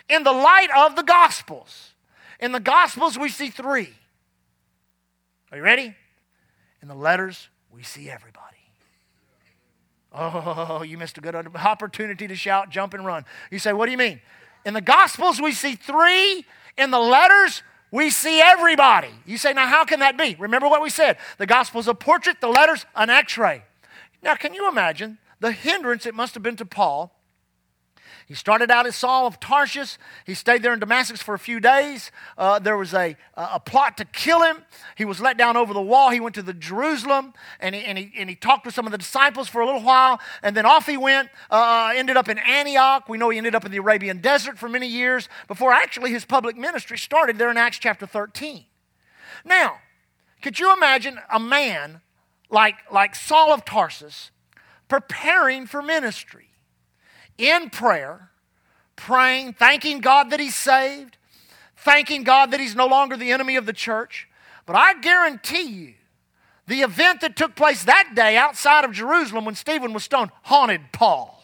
in 0.08 0.24
the 0.24 0.32
light 0.32 0.68
of 0.76 0.96
the 0.96 1.02
Gospels. 1.02 1.92
In 2.40 2.52
the 2.52 2.60
Gospels, 2.60 3.18
we 3.18 3.28
see 3.28 3.48
three. 3.48 3.90
Are 5.50 5.58
you 5.58 5.62
ready? 5.62 5.94
In 6.80 6.88
the 6.88 6.94
letters, 6.94 7.48
we 7.70 7.82
see 7.82 8.10
everybody. 8.10 8.48
Oh, 10.14 10.82
you 10.82 10.98
missed 10.98 11.16
a 11.18 11.20
good 11.20 11.34
opportunity 11.34 12.28
to 12.28 12.34
shout, 12.34 12.70
jump, 12.70 12.94
and 12.94 13.06
run. 13.06 13.24
You 13.50 13.58
say, 13.58 13.72
What 13.72 13.86
do 13.86 13.92
you 13.92 13.98
mean? 13.98 14.20
In 14.64 14.74
the 14.74 14.80
Gospels, 14.80 15.40
we 15.40 15.52
see 15.52 15.74
three 15.74 16.44
in 16.76 16.90
the 16.90 16.98
letters, 16.98 17.62
we 17.90 18.10
see 18.10 18.40
everybody. 18.40 19.10
You 19.26 19.38
say, 19.38 19.52
now 19.52 19.66
how 19.66 19.84
can 19.84 20.00
that 20.00 20.16
be? 20.16 20.34
Remember 20.38 20.68
what 20.68 20.82
we 20.82 20.90
said 20.90 21.18
the 21.38 21.46
gospel's 21.46 21.88
a 21.88 21.94
portrait, 21.94 22.40
the 22.40 22.48
letters, 22.48 22.86
an 22.94 23.10
x 23.10 23.36
ray. 23.36 23.62
Now, 24.22 24.34
can 24.34 24.54
you 24.54 24.68
imagine 24.68 25.18
the 25.40 25.52
hindrance 25.52 26.06
it 26.06 26.14
must 26.14 26.34
have 26.34 26.42
been 26.42 26.56
to 26.56 26.64
Paul 26.64 27.14
he 28.32 28.36
started 28.36 28.70
out 28.70 28.86
as 28.86 28.96
Saul 28.96 29.26
of 29.26 29.38
Tarsus. 29.40 29.98
He 30.24 30.32
stayed 30.32 30.62
there 30.62 30.72
in 30.72 30.78
Damascus 30.78 31.20
for 31.20 31.34
a 31.34 31.38
few 31.38 31.60
days. 31.60 32.10
Uh, 32.38 32.58
there 32.58 32.78
was 32.78 32.94
a, 32.94 33.14
a 33.36 33.60
plot 33.60 33.98
to 33.98 34.06
kill 34.06 34.40
him. 34.40 34.64
He 34.96 35.04
was 35.04 35.20
let 35.20 35.36
down 35.36 35.54
over 35.54 35.74
the 35.74 35.82
wall. 35.82 36.08
He 36.08 36.18
went 36.18 36.34
to 36.36 36.42
the 36.42 36.54
Jerusalem 36.54 37.34
and 37.60 37.74
he, 37.74 37.82
and 37.82 37.98
he, 37.98 38.10
and 38.16 38.30
he 38.30 38.34
talked 38.34 38.64
with 38.64 38.74
some 38.74 38.86
of 38.86 38.92
the 38.92 38.96
disciples 38.96 39.50
for 39.50 39.60
a 39.60 39.66
little 39.66 39.82
while. 39.82 40.18
And 40.42 40.56
then 40.56 40.64
off 40.64 40.86
he 40.86 40.96
went, 40.96 41.28
uh, 41.50 41.56
uh, 41.56 41.92
ended 41.94 42.16
up 42.16 42.30
in 42.30 42.38
Antioch. 42.38 43.06
We 43.06 43.18
know 43.18 43.28
he 43.28 43.36
ended 43.36 43.54
up 43.54 43.66
in 43.66 43.70
the 43.70 43.76
Arabian 43.76 44.22
desert 44.22 44.58
for 44.58 44.66
many 44.66 44.86
years 44.86 45.28
before 45.46 45.74
actually 45.74 46.10
his 46.10 46.24
public 46.24 46.56
ministry 46.56 46.96
started 46.96 47.36
there 47.36 47.50
in 47.50 47.58
Acts 47.58 47.80
chapter 47.80 48.06
13. 48.06 48.64
Now, 49.44 49.74
could 50.40 50.58
you 50.58 50.72
imagine 50.72 51.20
a 51.30 51.38
man 51.38 52.00
like, 52.48 52.76
like 52.90 53.14
Saul 53.14 53.52
of 53.52 53.66
Tarsus 53.66 54.30
preparing 54.88 55.66
for 55.66 55.82
ministry? 55.82 56.51
In 57.38 57.70
prayer, 57.70 58.30
praying, 58.96 59.54
thanking 59.54 60.00
God 60.00 60.30
that 60.30 60.40
he's 60.40 60.54
saved, 60.54 61.16
thanking 61.76 62.22
God 62.22 62.50
that 62.50 62.60
he's 62.60 62.76
no 62.76 62.86
longer 62.86 63.16
the 63.16 63.32
enemy 63.32 63.56
of 63.56 63.66
the 63.66 63.72
church. 63.72 64.28
But 64.66 64.76
I 64.76 64.94
guarantee 65.00 65.62
you, 65.62 65.94
the 66.66 66.82
event 66.82 67.20
that 67.20 67.36
took 67.36 67.56
place 67.56 67.84
that 67.84 68.12
day 68.14 68.36
outside 68.36 68.84
of 68.84 68.92
Jerusalem 68.92 69.44
when 69.44 69.54
Stephen 69.54 69.92
was 69.92 70.04
stoned 70.04 70.30
haunted 70.42 70.92
Paul. 70.92 71.42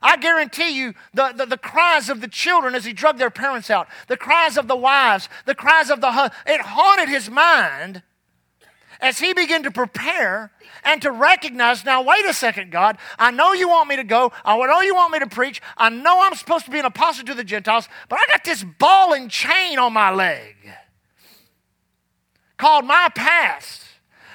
I 0.00 0.18
guarantee 0.18 0.76
you 0.76 0.94
the, 1.14 1.32
the, 1.34 1.46
the, 1.46 1.56
cries 1.56 2.10
of 2.10 2.20
the 2.20 2.28
children 2.28 2.74
as 2.74 2.84
he 2.84 2.92
drug 2.92 3.16
their 3.16 3.30
parents 3.30 3.70
out, 3.70 3.88
the 4.06 4.18
cries 4.18 4.58
of 4.58 4.68
the 4.68 4.76
wives, 4.76 5.30
the 5.46 5.54
cries 5.54 5.90
of 5.90 6.02
the 6.02 6.30
it 6.46 6.60
haunted 6.60 7.08
his 7.08 7.30
mind. 7.30 8.02
As 9.00 9.18
he 9.18 9.32
began 9.32 9.62
to 9.64 9.70
prepare 9.70 10.50
and 10.84 11.00
to 11.02 11.10
recognize 11.10 11.84
now, 11.84 12.02
wait 12.02 12.24
a 12.26 12.32
second, 12.32 12.70
God, 12.70 12.98
I 13.18 13.30
know 13.30 13.52
you 13.52 13.68
want 13.68 13.88
me 13.88 13.96
to 13.96 14.04
go. 14.04 14.32
I 14.44 14.56
know 14.56 14.80
you 14.80 14.94
want 14.94 15.12
me 15.12 15.18
to 15.20 15.26
preach. 15.26 15.60
I 15.76 15.90
know 15.90 16.22
I'm 16.22 16.34
supposed 16.34 16.64
to 16.66 16.70
be 16.70 16.78
an 16.78 16.84
apostle 16.84 17.24
to 17.26 17.34
the 17.34 17.44
Gentiles, 17.44 17.88
but 18.08 18.18
I 18.18 18.26
got 18.30 18.44
this 18.44 18.64
ball 18.64 19.12
and 19.12 19.30
chain 19.30 19.78
on 19.78 19.92
my 19.92 20.12
leg 20.12 20.56
called 22.56 22.84
my 22.84 23.08
past. 23.14 23.82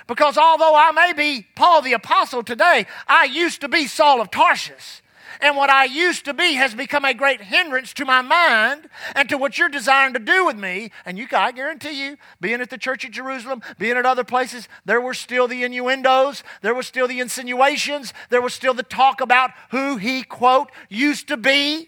Because 0.07 0.37
although 0.37 0.75
I 0.75 0.91
may 0.91 1.13
be 1.13 1.45
Paul 1.55 1.81
the 1.81 1.93
apostle 1.93 2.43
today, 2.43 2.87
I 3.07 3.25
used 3.25 3.61
to 3.61 3.67
be 3.67 3.85
Saul 3.85 4.21
of 4.21 4.31
Tarsus. 4.31 5.01
And 5.41 5.55
what 5.55 5.69
I 5.69 5.85
used 5.85 6.25
to 6.25 6.33
be 6.33 6.55
has 6.55 6.75
become 6.75 7.05
a 7.05 7.13
great 7.13 7.41
hindrance 7.41 7.93
to 7.93 8.05
my 8.05 8.21
mind 8.21 8.89
and 9.15 9.29
to 9.29 9.37
what 9.37 9.57
you're 9.57 9.69
desiring 9.69 10.13
to 10.13 10.19
do 10.19 10.45
with 10.45 10.57
me. 10.57 10.91
And 11.05 11.17
you, 11.17 11.27
I 11.31 11.53
guarantee 11.53 12.03
you, 12.03 12.17
being 12.41 12.59
at 12.59 12.69
the 12.69 12.77
church 12.77 13.05
at 13.05 13.11
Jerusalem, 13.11 13.61
being 13.77 13.95
at 13.95 14.05
other 14.05 14.25
places, 14.25 14.67
there 14.83 14.99
were 14.99 15.13
still 15.13 15.47
the 15.47 15.63
innuendos, 15.63 16.43
there 16.61 16.75
were 16.75 16.83
still 16.83 17.07
the 17.07 17.21
insinuations, 17.21 18.13
there 18.29 18.41
was 18.41 18.53
still 18.53 18.73
the 18.73 18.83
talk 18.83 19.21
about 19.21 19.51
who 19.71 19.95
he, 19.95 20.23
quote, 20.23 20.71
used 20.89 21.29
to 21.29 21.37
be. 21.37 21.87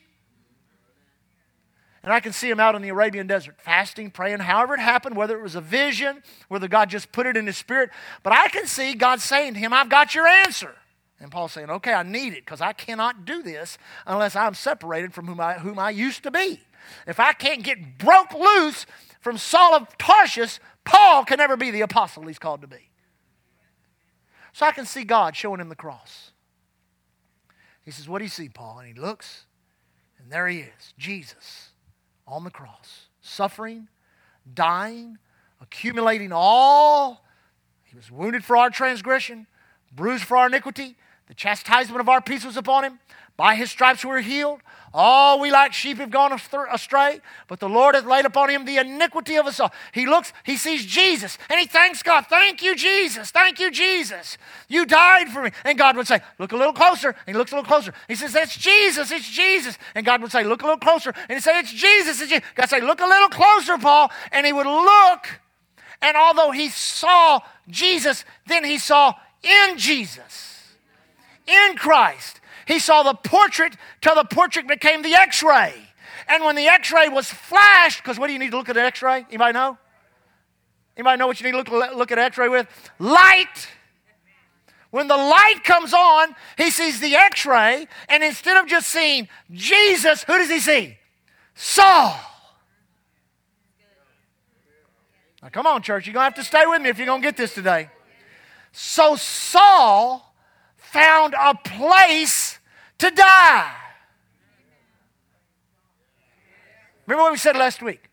And 2.04 2.14
I 2.14 2.20
can 2.22 2.32
see 2.32 2.50
him 2.50 2.60
out 2.60 2.74
in 2.74 2.82
the 2.82 2.90
Arabian 2.90 3.28
desert, 3.28 3.56
fasting, 3.60 4.12
praying, 4.12 4.40
however 4.40 4.76
it 4.76 4.80
happened, 4.80 5.16
whether 5.16 5.38
it 5.38 5.44
was 5.44 5.56
a 5.56 5.62
vision, 5.62 6.24
whether 6.48 6.68
God 6.68 6.90
just 6.90 7.12
put 7.12 7.28
it 7.28 7.36
in 7.36 7.46
his 7.46 7.58
spirit. 7.58 7.92
But 8.24 8.34
I 8.34 8.48
can 8.48 8.66
see 8.66 8.96
God 8.96 9.20
saying 9.20 9.54
to 9.56 9.60
him, 9.60 9.74
I've 9.74 9.90
got 9.90 10.16
your 10.16 10.26
answer. 10.26 10.74
And 11.22 11.32
Paul's 11.32 11.52
saying, 11.52 11.70
okay, 11.70 11.94
I 11.94 12.04
need 12.04 12.34
it 12.34 12.44
because 12.46 12.62
I 12.62 12.74
cannot 12.74 13.26
do 13.26 13.44
this 13.44 13.78
unless 14.08 14.36
I'm 14.36 14.54
separated 14.54 15.14
from 15.14 15.28
whom 15.28 15.40
I, 15.40 15.54
whom 15.54 15.78
I 15.78 15.92
used 15.92 16.24
to 16.24 16.32
be. 16.32 16.60
If 17.06 17.20
I 17.20 17.34
can't 17.34 17.64
get 17.64 18.00
broke 18.00 18.34
loose 18.34 18.86
from 19.20 19.38
Saul 19.38 19.76
of 19.76 19.98
Tarsus, 19.98 20.60
Paul 20.84 21.24
can 21.24 21.38
never 21.38 21.56
be 21.56 21.70
the 21.70 21.82
apostle 21.82 22.24
he's 22.24 22.40
called 22.40 22.62
to 22.62 22.68
be. 22.68 22.90
So 24.54 24.66
I 24.66 24.72
can 24.72 24.86
see 24.86 25.04
God 25.04 25.36
showing 25.36 25.62
him 25.62 25.70
the 25.70 25.76
cross. 25.76 26.32
He 27.84 27.92
says, 27.92 28.10
What 28.10 28.18
do 28.18 28.26
you 28.26 28.30
see, 28.30 28.50
Paul? 28.50 28.80
And 28.80 28.88
he 28.88 29.00
looks, 29.00 29.46
and 30.20 30.32
there 30.32 30.48
he 30.48 30.60
is, 30.60 30.94
Jesus 30.98 31.72
on 32.32 32.44
the 32.44 32.50
cross, 32.50 33.08
suffering, 33.22 33.88
dying, 34.54 35.18
accumulating 35.60 36.32
all. 36.32 37.26
He 37.84 37.96
was 37.96 38.10
wounded 38.10 38.46
for 38.46 38.56
our 38.56 38.70
transgression, 38.70 39.48
bruised 39.92 40.24
for 40.24 40.38
our 40.38 40.48
iniquity. 40.48 40.96
The 41.32 41.36
chastisement 41.36 42.02
of 42.02 42.10
our 42.10 42.20
peace 42.20 42.44
was 42.44 42.58
upon 42.58 42.84
him. 42.84 43.00
By 43.38 43.56
his 43.56 43.72
stripes 43.72 44.04
we 44.04 44.12
were 44.12 44.20
healed. 44.20 44.60
All 44.94 45.40
we 45.40 45.50
like 45.50 45.72
sheep 45.72 46.00
have 46.00 46.12
gone 46.12 46.34
astray, 46.34 47.22
but 47.48 47.62
the 47.62 47.70
Lord 47.70 47.96
hath 47.96 48.04
laid 48.04 48.26
upon 48.26 48.50
him 48.50 48.66
the 48.66 48.80
iniquity 48.80 49.38
of 49.38 49.46
us 49.46 49.62
all. 49.62 49.72
He 49.94 50.06
looks, 50.06 50.34
he 50.44 50.58
sees 50.58 50.86
Jesus, 50.86 51.38
and 51.50 51.58
he 51.58 51.68
thanks 51.68 52.04
God. 52.04 52.26
Thank 52.28 52.62
you, 52.62 52.76
Jesus. 52.76 53.32
Thank 53.32 53.62
you, 53.62 53.72
Jesus. 53.72 54.38
You 54.68 54.86
died 54.86 55.30
for 55.30 55.44
me. 55.44 55.52
And 55.64 55.78
God 55.78 55.96
would 55.96 56.06
say, 56.06 56.20
Look 56.38 56.52
a 56.52 56.58
little 56.58 56.74
closer. 56.74 57.12
And 57.26 57.34
he 57.34 57.34
looks 57.34 57.54
a 57.54 57.56
little 57.56 57.66
closer. 57.66 57.94
He 58.10 58.16
says, 58.16 58.34
That's 58.34 58.58
Jesus. 58.58 59.10
It's 59.10 59.30
Jesus. 59.30 59.78
And 59.96 60.06
God 60.06 60.22
would 60.22 60.34
say, 60.34 60.44
Look 60.44 60.64
a 60.64 60.66
little 60.66 60.80
closer. 60.80 61.14
And 61.30 61.38
he'd 61.38 61.44
say, 61.44 61.58
It's 61.60 61.72
Jesus. 61.72 62.20
It's 62.20 62.30
Jesus. 62.30 62.46
God 62.56 62.68
say, 62.68 62.82
Look 62.82 63.00
a 63.00 63.08
little 63.08 63.30
closer, 63.30 63.78
Paul. 63.78 64.12
And 64.34 64.46
he 64.46 64.52
would 64.52 64.68
look, 64.68 65.28
and 66.02 66.18
although 66.18 66.52
he 66.52 66.68
saw 66.68 67.40
Jesus, 67.70 68.26
then 68.48 68.66
he 68.66 68.78
saw 68.78 69.14
in 69.42 69.78
Jesus 69.78 70.51
in 71.48 71.76
Christ. 71.76 72.40
He 72.66 72.80
saw 72.80 73.04
the 73.04 73.14
portrait 73.14 73.76
till 74.02 74.16
the 74.16 74.24
portrait 74.24 74.68
became 74.68 75.02
the 75.02 75.14
x 75.14 75.44
ray. 75.44 75.74
And 76.28 76.44
when 76.44 76.56
the 76.56 76.68
x 76.68 76.92
ray 76.92 77.10
was 77.10 77.30
flashed, 77.30 78.04
because 78.04 78.20
what 78.20 78.28
do 78.28 78.34
you 78.34 78.40
need 78.40 78.52
to 78.52 78.58
look 78.58 78.70
at 78.70 78.78
an 78.78 78.86
x 78.86 79.02
ray? 79.02 79.26
Anybody 79.30 79.54
know? 79.54 79.78
Anybody 80.96 81.18
know 81.18 81.28
what 81.28 81.42
you 81.42 81.52
need 81.52 81.66
to 81.66 81.78
look, 81.78 81.96
look 81.96 82.12
at 82.12 82.18
an 82.18 82.26
x 82.26 82.38
ray 82.38 82.50
with? 82.50 82.68
Light. 83.00 83.68
When 84.92 85.08
the 85.08 85.18
light 85.18 85.62
comes 85.64 85.94
on, 85.94 86.36
he 86.58 86.70
sees 86.70 87.00
the 87.00 87.16
x 87.16 87.46
ray, 87.46 87.88
and 88.10 88.24
instead 88.24 88.58
of 88.58 88.70
just 88.70 88.88
seeing 88.90 89.30
Jesus, 89.52 90.24
who 90.24 90.38
does 90.38 90.50
he 90.50 90.60
see? 90.60 90.98
Saul. 91.56 92.20
Now, 95.42 95.50
come 95.50 95.66
on, 95.66 95.82
church. 95.82 96.06
You're 96.06 96.14
going 96.14 96.22
to 96.22 96.36
have 96.36 96.36
to 96.36 96.44
stay 96.44 96.66
with 96.68 96.82
me 96.82 96.90
if 96.90 96.98
you're 96.98 97.08
going 97.08 97.22
to 97.22 97.28
get 97.28 97.38
this 97.38 97.54
today. 97.54 97.90
So, 98.72 99.16
Saul 99.16 100.31
found 100.92 101.34
a 101.40 101.56
place 101.56 102.60
to 102.98 103.10
die. 103.12 103.74
Remember 107.08 107.24
what 107.24 107.32
we 107.32 107.38
said 107.38 107.56
last 107.56 107.82
week? 107.82 108.10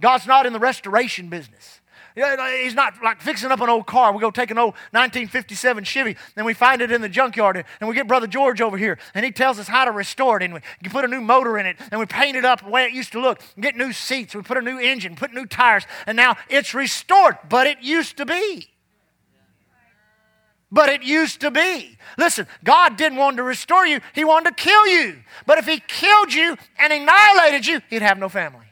God's 0.00 0.26
not 0.26 0.46
in 0.46 0.52
the 0.52 0.58
restoration 0.58 1.28
business. 1.28 1.80
He's 2.14 2.74
not 2.74 2.94
like 3.02 3.20
fixing 3.20 3.50
up 3.50 3.60
an 3.60 3.68
old 3.68 3.86
car. 3.86 4.12
We 4.12 4.20
go 4.20 4.30
take 4.30 4.50
an 4.50 4.58
old 4.58 4.74
1957 4.90 5.84
Chevy 5.84 6.16
and 6.36 6.44
we 6.44 6.54
find 6.54 6.82
it 6.82 6.90
in 6.90 7.02
the 7.02 7.08
junkyard 7.08 7.64
and 7.80 7.88
we 7.88 7.94
get 7.94 8.08
Brother 8.08 8.26
George 8.26 8.60
over 8.60 8.76
here 8.76 8.98
and 9.14 9.24
he 9.24 9.30
tells 9.30 9.58
us 9.58 9.68
how 9.68 9.84
to 9.84 9.92
restore 9.92 10.36
it 10.36 10.42
and 10.42 10.54
we 10.54 10.60
put 10.88 11.04
a 11.04 11.08
new 11.08 11.20
motor 11.20 11.58
in 11.58 11.66
it 11.66 11.76
and 11.90 12.00
we 12.00 12.06
paint 12.06 12.36
it 12.36 12.44
up 12.44 12.62
the 12.62 12.70
way 12.70 12.84
it 12.84 12.92
used 12.92 13.12
to 13.12 13.20
look. 13.20 13.40
Get 13.60 13.76
new 13.76 13.92
seats. 13.92 14.34
We 14.34 14.42
put 14.42 14.56
a 14.56 14.62
new 14.62 14.78
engine, 14.78 15.14
put 15.14 15.32
new 15.32 15.46
tires, 15.46 15.84
and 16.06 16.16
now 16.16 16.36
it's 16.48 16.74
restored, 16.74 17.38
but 17.48 17.66
it 17.66 17.78
used 17.80 18.16
to 18.16 18.26
be 18.26 18.68
but 20.72 20.88
it 20.88 21.02
used 21.02 21.40
to 21.40 21.50
be. 21.50 21.96
Listen, 22.18 22.46
God 22.64 22.96
didn't 22.96 23.18
want 23.18 23.36
to 23.38 23.42
restore 23.42 23.86
you, 23.86 24.00
He 24.14 24.24
wanted 24.24 24.56
to 24.56 24.62
kill 24.62 24.86
you. 24.86 25.16
But 25.46 25.58
if 25.58 25.66
He 25.66 25.80
killed 25.80 26.32
you 26.32 26.56
and 26.78 26.92
annihilated 26.92 27.66
you, 27.66 27.80
He'd 27.90 28.02
have 28.02 28.18
no 28.18 28.28
family. 28.28 28.66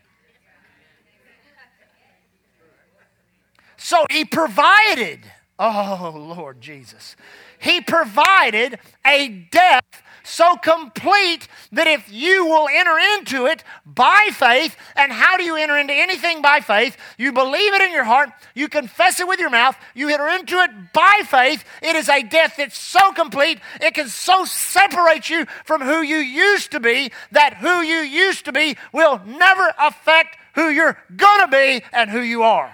So 3.77 4.07
He 4.11 4.25
provided, 4.25 5.21
oh 5.59 6.13
Lord 6.37 6.61
Jesus, 6.61 7.17
He 7.59 7.81
provided 7.81 8.79
a 9.07 9.29
death 9.29 10.03
so 10.29 10.57
complete 10.57 11.49
that 11.73 11.87
if 11.87 12.13
you 12.13 12.47
will 12.47 12.69
enter 12.69 12.99
into 12.99 13.47
it 13.47 13.65
by 13.87 14.29
faith, 14.33 14.77
and 14.97 15.11
how 15.11 15.37
do 15.37 15.43
you 15.43 15.57
enter 15.57 15.77
into 15.77 15.95
anything 15.95 16.43
by 16.43 16.61
faith? 16.61 16.97
You 17.17 17.33
believe 17.33 17.75
it 17.75 17.83
in 17.83 17.93
your 17.93 18.05
heart, 18.05 18.31
you 18.55 18.69
confess 18.69 19.21
it 19.21 19.27
with 19.27 19.41
your 19.41 19.51
mouth, 19.51 19.77
you 19.95 20.09
enter 20.09 20.29
into 20.29 20.59
it 20.59 20.71
by 20.93 21.23
faith. 21.25 21.65
It 21.83 21.97
is 21.97 22.09
a 22.09 22.23
death 22.23 22.55
that's 22.59 22.79
so 22.79 23.13
complete, 23.13 23.59
it 23.81 23.95
can 23.95 24.09
so 24.09 24.45
separate 24.45 25.31
you 25.31 25.47
from 25.65 25.81
who 25.81 26.03
you 26.03 26.17
used 26.17 26.71
to 26.73 26.81
be 26.81 27.11
that 27.33 27.55
who 27.55 27.81
you 27.81 27.97
used 27.97 28.45
to 28.45 28.53
be 28.53 28.77
will 28.93 29.21
never 29.25 29.73
affect 29.79 30.37
who 30.55 30.69
you're 30.69 30.99
going 31.17 31.41
to 31.41 31.49
be 31.49 31.85
and 31.93 32.11
who 32.11 32.21
you 32.21 32.43
are. 32.43 32.73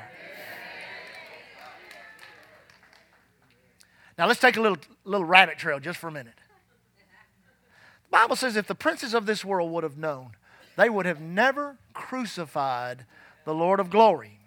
Now 4.17 4.27
let's 4.27 4.41
take 4.41 4.57
a 4.57 4.61
little, 4.61 4.79
little 5.05 5.27
rabbit 5.27 5.59
trail 5.59 5.81
just 5.81 5.99
for 5.99 6.09
a 6.09 6.13
minute. 6.13 6.35
Bible 8.15 8.37
says 8.37 8.55
if 8.55 8.69
the 8.69 8.77
princes 8.77 9.13
of 9.13 9.27
this 9.27 9.45
world 9.45 9.73
would 9.73 9.83
have 9.83 9.99
known, 9.99 10.37
they 10.77 10.89
would 10.89 11.05
have 11.05 11.21
never 11.21 11.79
crucified 11.95 13.07
the 13.45 13.53
Lord 13.53 13.81
of 13.81 13.91
glory. 13.91 14.39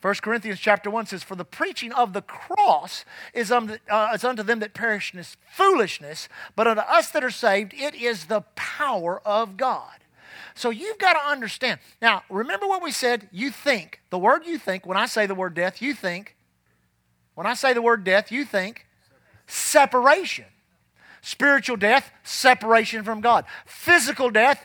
1 0.00 0.14
Corinthians 0.22 0.60
chapter 0.60 0.88
1 0.88 1.06
says, 1.06 1.24
For 1.24 1.34
the 1.34 1.44
preaching 1.44 1.92
of 1.92 2.12
the 2.12 2.22
cross 2.22 3.04
is, 3.34 3.50
um, 3.50 3.76
uh, 3.88 4.10
is 4.14 4.22
unto 4.22 4.44
them 4.44 4.60
that 4.60 4.74
perish 4.74 5.12
foolishness, 5.50 6.28
but 6.54 6.68
unto 6.68 6.82
us 6.82 7.10
that 7.10 7.24
are 7.24 7.32
saved, 7.32 7.74
it 7.74 7.96
is 7.96 8.26
the 8.26 8.42
power 8.54 9.20
of 9.26 9.56
God. 9.56 10.04
So 10.54 10.70
you've 10.70 10.98
got 10.98 11.14
to 11.14 11.28
understand. 11.28 11.80
Now, 12.00 12.22
remember 12.30 12.68
what 12.68 12.80
we 12.80 12.92
said? 12.92 13.28
You 13.32 13.50
think. 13.50 14.02
The 14.10 14.20
word 14.20 14.46
you 14.46 14.56
think, 14.56 14.86
when 14.86 14.96
I 14.96 15.06
say 15.06 15.26
the 15.26 15.34
word 15.34 15.54
death, 15.54 15.82
you 15.82 15.94
think. 15.94 16.36
When 17.34 17.46
I 17.48 17.54
say 17.54 17.72
the 17.72 17.82
word 17.82 18.04
death, 18.04 18.30
you 18.30 18.44
think 18.44 18.86
separation. 19.48 20.44
Spiritual 21.22 21.76
death, 21.76 22.10
separation 22.22 23.04
from 23.04 23.20
God. 23.20 23.44
Physical 23.66 24.30
death, 24.30 24.64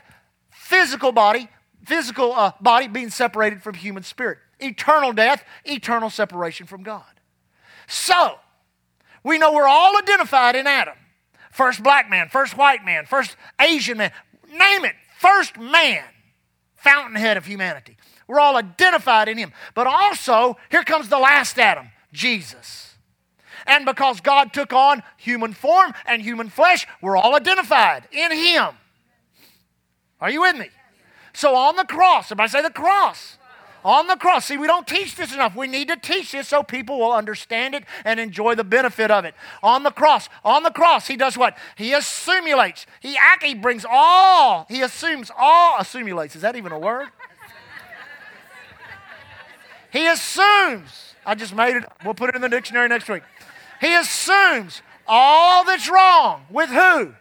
physical 0.50 1.12
body, 1.12 1.48
physical 1.84 2.32
uh, 2.32 2.52
body 2.60 2.88
being 2.88 3.10
separated 3.10 3.62
from 3.62 3.74
human 3.74 4.02
spirit. 4.02 4.38
Eternal 4.58 5.12
death, 5.12 5.44
eternal 5.64 6.10
separation 6.10 6.66
from 6.66 6.82
God. 6.82 7.04
So, 7.86 8.38
we 9.22 9.38
know 9.38 9.52
we're 9.52 9.68
all 9.68 9.96
identified 9.98 10.56
in 10.56 10.66
Adam. 10.66 10.94
First 11.50 11.82
black 11.82 12.10
man, 12.10 12.28
first 12.28 12.56
white 12.56 12.84
man, 12.84 13.06
first 13.06 13.36
Asian 13.60 13.98
man, 13.98 14.12
name 14.50 14.84
it, 14.84 14.94
first 15.18 15.58
man, 15.58 16.04
fountainhead 16.74 17.36
of 17.36 17.46
humanity. 17.46 17.96
We're 18.26 18.40
all 18.40 18.56
identified 18.56 19.28
in 19.28 19.38
him. 19.38 19.52
But 19.74 19.86
also, 19.86 20.56
here 20.70 20.82
comes 20.82 21.08
the 21.08 21.18
last 21.18 21.58
Adam, 21.58 21.88
Jesus. 22.12 22.95
And 23.66 23.84
because 23.84 24.20
God 24.20 24.52
took 24.52 24.72
on 24.72 25.02
human 25.16 25.52
form 25.52 25.92
and 26.04 26.20
human 26.20 26.48
flesh, 26.48 26.86
we're 27.00 27.16
all 27.16 27.34
identified 27.34 28.04
in 28.12 28.32
Him. 28.32 28.74
Are 30.20 30.30
you 30.30 30.42
with 30.42 30.56
me? 30.56 30.68
So 31.32 31.54
on 31.54 31.76
the 31.76 31.84
cross, 31.84 32.26
everybody 32.26 32.50
say 32.50 32.62
the 32.62 32.70
cross. 32.70 33.38
On 33.84 34.08
the 34.08 34.16
cross. 34.16 34.46
See, 34.46 34.56
we 34.56 34.66
don't 34.66 34.86
teach 34.86 35.14
this 35.14 35.32
enough. 35.32 35.54
We 35.54 35.68
need 35.68 35.86
to 35.88 35.96
teach 35.96 36.32
this 36.32 36.48
so 36.48 36.64
people 36.64 36.98
will 36.98 37.12
understand 37.12 37.74
it 37.74 37.84
and 38.04 38.18
enjoy 38.18 38.56
the 38.56 38.64
benefit 38.64 39.12
of 39.12 39.24
it. 39.24 39.34
On 39.62 39.84
the 39.84 39.92
cross. 39.92 40.28
On 40.44 40.64
the 40.64 40.72
cross, 40.72 41.06
he 41.06 41.16
does 41.16 41.38
what? 41.38 41.56
He 41.76 41.92
assimilates. 41.92 42.86
He 42.98 43.16
act, 43.16 43.44
he 43.44 43.54
brings 43.54 43.84
all. 43.88 44.66
He 44.68 44.82
assumes 44.82 45.30
all. 45.38 45.76
Assimilates. 45.78 46.34
Is 46.34 46.42
that 46.42 46.56
even 46.56 46.72
a 46.72 46.78
word? 46.78 47.08
He 49.92 50.06
assumes, 50.08 51.14
I 51.24 51.34
just 51.36 51.54
made 51.54 51.76
it, 51.76 51.84
we'll 52.04 52.14
put 52.14 52.28
it 52.28 52.34
in 52.34 52.42
the 52.42 52.48
dictionary 52.48 52.88
next 52.88 53.08
week. 53.08 53.22
He 53.80 53.94
assumes 53.94 54.82
all 55.06 55.64
that's 55.64 55.88
wrong 55.88 56.46
with 56.50 56.70
who? 56.70 57.14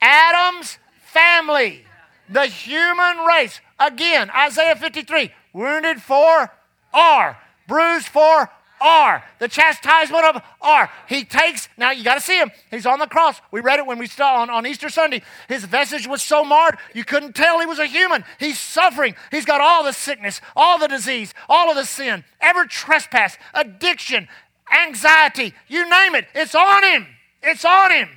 Adam's 0.00 0.78
family, 1.12 1.84
the 2.28 2.46
human 2.46 3.18
race. 3.18 3.60
Again, 3.78 4.30
Isaiah 4.30 4.76
53 4.76 5.30
wounded 5.52 6.02
for 6.02 6.50
R, 6.92 7.38
bruised 7.66 8.08
for 8.08 8.50
R. 8.82 9.22
The 9.38 9.48
chastisement 9.48 10.24
of 10.24 10.42
R. 10.60 10.90
He 11.08 11.24
takes, 11.24 11.68
now 11.76 11.92
you 11.92 12.02
got 12.02 12.14
to 12.14 12.20
see 12.20 12.38
him. 12.38 12.50
He's 12.70 12.86
on 12.86 12.98
the 12.98 13.06
cross. 13.06 13.40
We 13.50 13.60
read 13.60 13.78
it 13.78 13.86
when 13.86 13.98
we 13.98 14.08
saw 14.08 14.42
on, 14.42 14.50
on 14.50 14.66
Easter 14.66 14.88
Sunday. 14.88 15.22
His 15.48 15.64
visage 15.64 16.06
was 16.06 16.22
so 16.22 16.44
marred, 16.44 16.78
you 16.94 17.04
couldn't 17.04 17.34
tell 17.34 17.60
he 17.60 17.66
was 17.66 17.78
a 17.78 17.86
human. 17.86 18.24
He's 18.38 18.58
suffering. 18.58 19.14
He's 19.30 19.44
got 19.44 19.60
all 19.60 19.84
the 19.84 19.92
sickness, 19.92 20.40
all 20.56 20.78
the 20.78 20.88
disease, 20.88 21.32
all 21.48 21.70
of 21.70 21.76
the 21.76 21.84
sin, 21.84 22.24
every 22.40 22.66
trespass, 22.68 23.38
addiction, 23.54 24.28
anxiety, 24.72 25.54
you 25.68 25.88
name 25.88 26.14
it. 26.14 26.26
It's 26.34 26.54
on 26.54 26.82
him. 26.84 27.06
It's 27.42 27.64
on 27.64 27.92
him. 27.92 28.08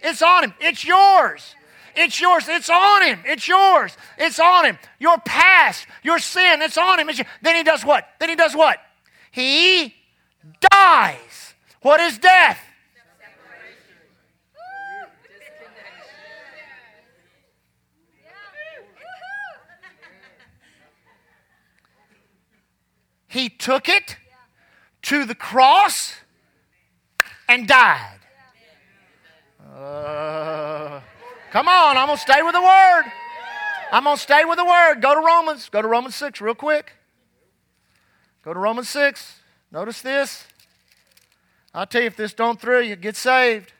It's 0.00 0.22
on 0.22 0.44
him. 0.44 0.54
It's 0.60 0.84
yours. 0.84 1.54
It's 1.96 2.20
yours. 2.20 2.48
It's 2.48 2.70
on 2.70 3.02
him. 3.02 3.20
It's 3.24 3.48
yours. 3.48 3.96
It's 4.16 4.38
on 4.38 4.64
him. 4.64 4.78
Your 4.98 5.18
past, 5.18 5.86
your 6.02 6.18
sin, 6.18 6.62
it's 6.62 6.78
on 6.78 7.00
him. 7.00 7.08
It's 7.08 7.20
then 7.42 7.56
he 7.56 7.64
does 7.64 7.84
what? 7.84 8.04
Then 8.20 8.28
he 8.28 8.36
does 8.36 8.54
what? 8.54 8.78
He 9.32 9.94
dies. 10.70 11.54
What 11.82 12.00
is 12.00 12.18
death? 12.18 12.58
He 23.30 23.50
took 23.50 23.90
it 23.90 24.16
to 25.08 25.24
the 25.24 25.34
cross 25.34 26.12
and 27.48 27.66
died. 27.66 28.18
Uh, 29.74 31.00
come 31.50 31.66
on, 31.66 31.96
I'm 31.96 32.08
going 32.08 32.18
to 32.18 32.22
stay 32.22 32.42
with 32.42 32.52
the 32.52 32.60
word. 32.60 33.04
I'm 33.90 34.04
going 34.04 34.16
to 34.16 34.22
stay 34.22 34.44
with 34.44 34.58
the 34.58 34.66
word. 34.66 35.00
Go 35.00 35.14
to 35.14 35.20
Romans. 35.26 35.70
Go 35.70 35.80
to 35.80 35.88
Romans 35.88 36.14
6 36.14 36.42
real 36.42 36.54
quick. 36.54 36.92
Go 38.44 38.52
to 38.52 38.58
Romans 38.58 38.90
6. 38.90 39.40
Notice 39.72 40.02
this. 40.02 40.46
I'll 41.72 41.86
tell 41.86 42.02
you, 42.02 42.08
if 42.08 42.16
this 42.16 42.34
don't 42.34 42.60
thrill 42.60 42.82
you, 42.82 42.94
get 42.94 43.16
saved. 43.16 43.72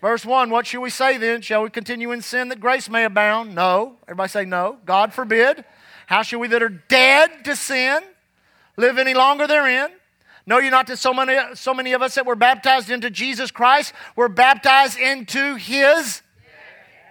Verse 0.00 0.24
1 0.24 0.48
What 0.48 0.66
shall 0.66 0.80
we 0.80 0.90
say 0.90 1.18
then? 1.18 1.42
Shall 1.42 1.64
we 1.64 1.68
continue 1.68 2.12
in 2.12 2.22
sin 2.22 2.48
that 2.48 2.60
grace 2.60 2.88
may 2.88 3.04
abound? 3.04 3.54
No. 3.54 3.96
Everybody 4.04 4.30
say 4.30 4.44
no. 4.46 4.78
God 4.86 5.12
forbid. 5.12 5.66
How 6.06 6.22
shall 6.22 6.40
we 6.40 6.48
that 6.48 6.62
are 6.62 6.70
dead 6.70 7.44
to 7.44 7.54
sin 7.54 8.02
live 8.78 8.96
any 8.96 9.12
longer 9.12 9.46
therein? 9.46 9.90
Know 10.46 10.58
you 10.58 10.70
not 10.70 10.86
that 10.86 10.96
so 10.96 11.12
many, 11.12 11.36
so 11.54 11.74
many 11.74 11.92
of 11.92 12.00
us 12.00 12.14
that 12.14 12.24
were 12.24 12.34
baptized 12.34 12.88
into 12.88 13.10
Jesus 13.10 13.50
Christ 13.50 13.92
were 14.16 14.30
baptized 14.30 14.98
into 14.98 15.56
his? 15.56 16.22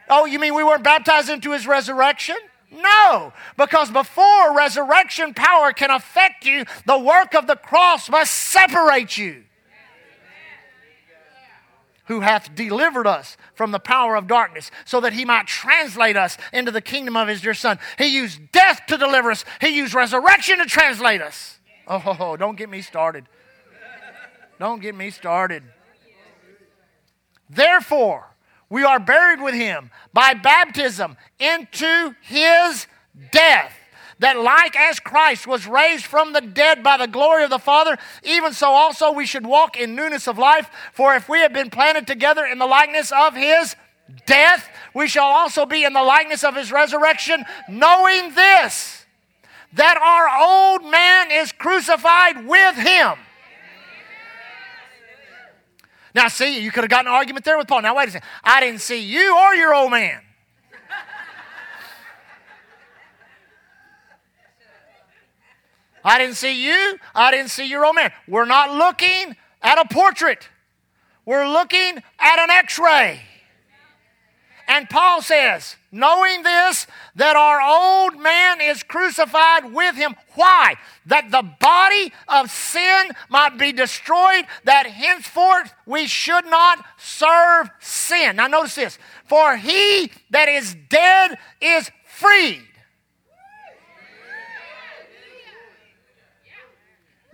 Oh, 0.10 0.26
you 0.26 0.40
mean 0.40 0.56
we 0.56 0.64
weren't 0.64 0.84
baptized 0.84 1.30
into 1.30 1.52
his 1.52 1.68
resurrection? 1.68 2.38
No, 2.72 3.32
because 3.56 3.92
before 3.92 4.56
resurrection 4.56 5.34
power 5.34 5.72
can 5.72 5.92
affect 5.92 6.46
you, 6.46 6.66
the 6.86 6.98
work 6.98 7.36
of 7.36 7.46
the 7.46 7.56
cross 7.56 8.10
must 8.10 8.34
separate 8.34 9.18
you. 9.18 9.44
Who 12.08 12.22
hath 12.22 12.56
delivered 12.56 13.08
us 13.08 13.38
from 13.54 13.72
the 13.72 13.80
power 13.80 14.16
of 14.16 14.28
darkness, 14.28 14.72
so 14.86 15.02
that 15.02 15.14
he 15.14 15.26
might 15.26 15.48
translate 15.48 16.16
us 16.16 16.38
into 16.54 16.72
the 16.72 16.82
kingdom 16.82 17.18
of 17.18 17.28
his 17.28 17.42
dear 17.42 17.54
Son. 17.54 17.80
He 17.98 18.08
used 18.08 18.52
death 18.52 18.82
to 18.88 18.98
deliver 18.98 19.32
us, 19.32 19.46
he 19.62 19.70
used 19.70 19.94
resurrection 19.94 20.60
to 20.60 20.66
translate 20.66 21.22
us. 21.22 21.60
Oh, 21.88 22.36
don't 22.38 22.58
get 22.58 22.70
me 22.70 22.82
started. 22.82 23.26
Don't 24.60 24.82
get 24.82 24.96
me 24.96 25.10
started. 25.12 25.64
Therefore, 27.50 28.36
we 28.70 28.84
are 28.84 29.00
buried 29.00 29.42
with 29.42 29.54
him 29.54 29.92
by 30.12 30.34
baptism 30.34 31.16
into 31.40 32.16
his 32.22 32.88
death. 33.32 33.77
That, 34.20 34.40
like 34.40 34.76
as 34.76 35.00
Christ 35.00 35.46
was 35.46 35.68
raised 35.68 36.06
from 36.06 36.34
the 36.34 36.42
dead 36.42 36.82
by 36.82 36.98
the 36.98 37.08
glory 37.08 37.44
of 37.44 37.52
the 37.52 37.60
Father, 37.60 37.98
even 38.24 38.54
so 38.54 38.72
also 38.72 39.12
we 39.12 39.28
should 39.28 39.46
walk 39.46 39.78
in 39.78 39.94
newness 39.94 40.28
of 40.28 40.38
life. 40.38 40.70
For 40.92 41.16
if 41.16 41.30
we 41.30 41.40
have 41.40 41.54
been 41.54 41.70
planted 41.70 42.08
together 42.08 42.46
in 42.46 42.58
the 42.58 42.66
likeness 42.66 43.12
of 43.12 43.36
his 43.36 43.76
death, 44.26 44.70
we 44.94 45.08
shall 45.08 45.28
also 45.28 45.66
be 45.66 45.84
in 45.84 45.94
the 45.94 46.02
likeness 46.02 46.44
of 46.44 46.56
his 46.56 46.72
resurrection, 46.72 47.46
knowing 47.70 48.34
this, 48.34 49.06
that 49.74 49.98
our 49.98 50.82
old 50.82 50.90
man 50.90 51.30
is 51.32 51.52
crucified 51.52 52.48
with 52.48 52.76
him 52.76 53.18
now, 56.18 56.30
see, 56.30 56.60
you 56.60 56.72
could 56.72 56.84
have 56.84 56.90
gotten 56.90 57.06
an 57.06 57.14
argument 57.14 57.46
there 57.46 57.60
with 57.60 57.68
Paul. 57.68 57.84
Now, 57.84 57.96
wait 57.96 58.08
a 58.08 58.12
second. 58.12 58.28
I 58.44 58.60
didn't 58.60 58.82
see 58.82 59.00
you 59.00 59.38
or 59.38 59.54
your 59.54 59.76
old 59.76 59.92
man. 59.92 60.20
I 66.08 66.18
didn't 66.20 66.36
see 66.36 66.66
you. 66.66 66.98
I 67.14 67.32
didn't 67.32 67.50
see 67.50 67.66
your 67.66 67.86
old 67.86 67.98
man. 67.98 68.14
We're 68.30 68.46
not 68.46 68.74
looking 68.74 69.36
at 69.62 69.78
a 69.78 69.94
portrait, 69.94 70.48
we're 71.26 71.48
looking 71.48 72.02
at 72.20 72.40
an 72.40 72.50
x 72.50 72.80
ray. 72.80 73.22
And 74.70 74.90
Paul 74.90 75.22
says, 75.22 75.78
knowing 75.94 76.44
this, 76.44 76.88
that 77.16 77.38
our 77.38 77.62
old 77.62 78.22
man 78.22 78.60
is 78.60 78.84
crucified 78.84 79.74
with 79.74 79.96
him. 79.96 80.14
Why? 80.36 80.76
That 81.06 81.32
the 81.32 81.44
body 81.60 82.12
of 82.28 82.52
sin 82.52 83.12
might 83.30 83.58
be 83.58 83.72
destroyed, 83.72 84.46
that 84.66 84.88
henceforth 84.88 85.74
we 85.86 86.06
should 86.06 86.46
not 86.46 86.84
serve 86.98 87.70
sin. 87.80 88.36
Now, 88.36 88.48
notice 88.48 88.76
this 88.76 89.00
for 89.26 89.56
he 89.56 90.12
that 90.32 90.50
is 90.50 90.76
dead 90.90 91.38
is 91.62 91.90
freed. 92.06 92.64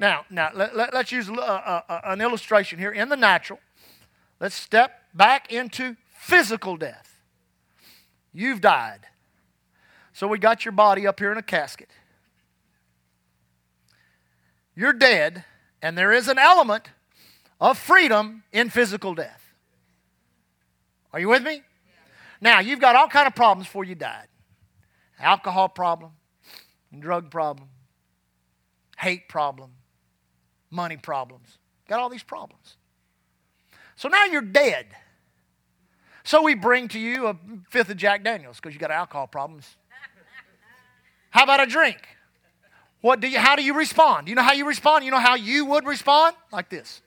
Now, 0.03 0.25
now 0.29 0.51
let, 0.53 0.75
let, 0.75 0.93
us 0.93 1.13
use 1.13 1.29
uh, 1.29 1.33
uh, 1.33 1.81
uh, 1.87 2.01
an 2.03 2.19
illustration 2.19 2.77
here 2.77 2.91
in 2.91 3.07
the 3.07 3.15
natural. 3.15 3.59
Let's 4.37 4.53
step 4.53 4.91
back 5.13 5.49
into 5.49 5.95
physical 6.13 6.75
death. 6.75 7.21
You've 8.33 8.59
died. 8.59 9.07
So 10.11 10.27
we 10.27 10.39
got 10.39 10.65
your 10.65 10.73
body 10.73 11.07
up 11.07 11.21
here 11.21 11.31
in 11.31 11.37
a 11.37 11.41
casket. 11.41 11.87
You're 14.75 14.91
dead, 14.91 15.45
and 15.81 15.97
there 15.97 16.11
is 16.11 16.27
an 16.27 16.37
element 16.37 16.89
of 17.61 17.77
freedom 17.77 18.43
in 18.51 18.69
physical 18.69 19.15
death. 19.15 19.53
Are 21.13 21.19
you 21.21 21.29
with 21.29 21.43
me? 21.43 21.61
Now, 22.41 22.59
you've 22.59 22.81
got 22.81 22.97
all 22.97 23.07
kind 23.07 23.25
of 23.25 23.35
problems 23.35 23.67
before 23.67 23.85
you 23.85 23.95
died. 23.95 24.27
Alcohol 25.17 25.69
problem, 25.69 26.11
drug 26.99 27.31
problem, 27.31 27.69
hate 28.97 29.29
problem, 29.29 29.71
money 30.73 30.97
problems. 30.97 31.57
Got 31.87 31.99
all 31.99 32.09
these 32.09 32.23
problems. 32.23 32.77
So 33.95 34.09
now 34.09 34.25
you're 34.25 34.41
dead. 34.41 34.87
So 36.23 36.41
we 36.41 36.55
bring 36.55 36.87
to 36.89 36.99
you 36.99 37.27
a 37.27 37.37
fifth 37.69 37.89
of 37.89 37.97
Jack 37.97 38.23
Daniels 38.23 38.57
because 38.57 38.73
you 38.73 38.79
got 38.79 38.91
alcohol 38.91 39.27
problems. 39.27 39.77
How 41.29 41.43
about 41.43 41.61
a 41.61 41.65
drink? 41.65 41.97
What 43.01 43.19
do 43.19 43.27
you, 43.27 43.39
how 43.39 43.55
do 43.55 43.63
you 43.63 43.75
respond? 43.75 44.29
You 44.29 44.35
know 44.35 44.41
how 44.41 44.53
you 44.53 44.65
respond? 44.65 45.03
You 45.03 45.11
know 45.11 45.19
how 45.19 45.35
you 45.35 45.65
would 45.65 45.85
respond? 45.85 46.35
Like 46.51 46.69
this. 46.69 47.01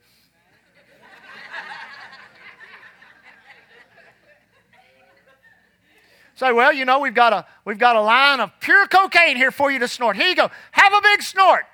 Say, 6.35 6.53
well, 6.53 6.71
you 6.71 6.85
know, 6.85 6.99
we've 6.99 7.15
got 7.15 7.33
a 7.33 7.47
we've 7.65 7.79
got 7.79 7.97
a 7.97 8.01
line 8.03 8.41
of 8.41 8.51
pure 8.61 8.87
cocaine 8.87 9.37
here 9.37 9.51
for 9.51 9.71
you 9.71 9.79
to 9.79 9.89
snort. 9.89 10.17
Here 10.17 10.29
you 10.29 10.35
go. 10.37 10.51
Have 10.71 10.93
a 10.93 11.01
big 11.01 11.23
snort. 11.23 11.65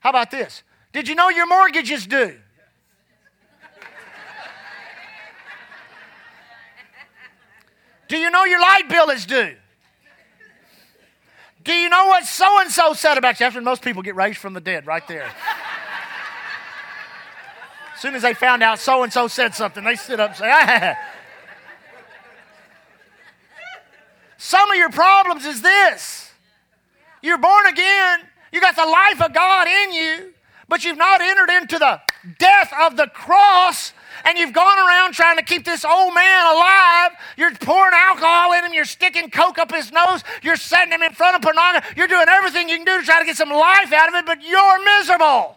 How 0.00 0.10
about 0.10 0.30
this? 0.30 0.62
Did 0.92 1.08
you 1.08 1.14
know 1.14 1.28
your 1.28 1.46
mortgage 1.46 1.90
is 1.90 2.06
due? 2.06 2.36
Do 8.08 8.16
you 8.16 8.30
know 8.30 8.44
your 8.44 8.60
light 8.60 8.88
bill 8.88 9.10
is 9.10 9.24
due? 9.24 9.54
Do 11.62 11.72
you 11.72 11.88
know 11.88 12.06
what 12.06 12.24
so 12.24 12.60
and 12.60 12.70
so 12.70 12.92
said 12.94 13.18
about 13.18 13.38
you? 13.38 13.46
After 13.46 13.60
most 13.60 13.82
people 13.82 14.02
get 14.02 14.16
raised 14.16 14.38
from 14.38 14.54
the 14.54 14.60
dead, 14.60 14.86
right 14.86 15.06
there. 15.06 15.30
As 17.94 18.00
soon 18.00 18.14
as 18.14 18.22
they 18.22 18.34
found 18.34 18.62
out 18.62 18.80
so 18.80 19.02
and 19.02 19.12
so 19.12 19.28
said 19.28 19.54
something, 19.54 19.84
they 19.84 19.94
sit 19.94 20.18
up 20.18 20.30
and 20.30 20.38
say, 20.38 20.50
ah. 20.50 20.96
Some 24.38 24.70
of 24.70 24.76
your 24.76 24.90
problems 24.90 25.44
is 25.44 25.60
this 25.60 26.32
you're 27.22 27.38
born 27.38 27.66
again, 27.66 28.20
you 28.52 28.60
got 28.60 28.76
the 28.76 28.86
life 28.86 29.22
of 29.22 29.32
God 29.32 29.66
in 29.68 29.92
you, 29.92 30.32
but 30.68 30.84
you've 30.84 30.98
not 30.98 31.20
entered 31.20 31.50
into 31.50 31.78
the 31.78 32.00
death 32.38 32.72
of 32.80 32.96
the 32.96 33.06
cross, 33.08 33.92
and 34.24 34.38
you've 34.38 34.52
gone 34.52 34.78
around 34.78 35.14
trying 35.14 35.36
to 35.36 35.42
keep 35.42 35.64
this 35.64 35.84
old 35.84 36.14
man 36.14 36.54
alive. 36.54 37.12
You're 37.36 37.54
pouring 37.56 37.94
alcohol 37.94 38.52
in 38.52 38.64
him, 38.64 38.72
you're 38.72 38.84
sticking 38.84 39.30
coke 39.30 39.58
up 39.58 39.72
his 39.74 39.90
nose, 39.90 40.22
you're 40.42 40.56
setting 40.56 40.92
him 40.92 41.02
in 41.02 41.12
front 41.12 41.36
of 41.36 41.42
pornography, 41.42 41.94
you're 41.96 42.08
doing 42.08 42.26
everything 42.28 42.68
you 42.68 42.76
can 42.76 42.84
do 42.84 43.00
to 43.00 43.04
try 43.04 43.18
to 43.18 43.24
get 43.24 43.36
some 43.36 43.50
life 43.50 43.92
out 43.92 44.08
of 44.08 44.14
it, 44.14 44.26
but 44.26 44.42
you're 44.42 44.84
miserable. 44.84 45.56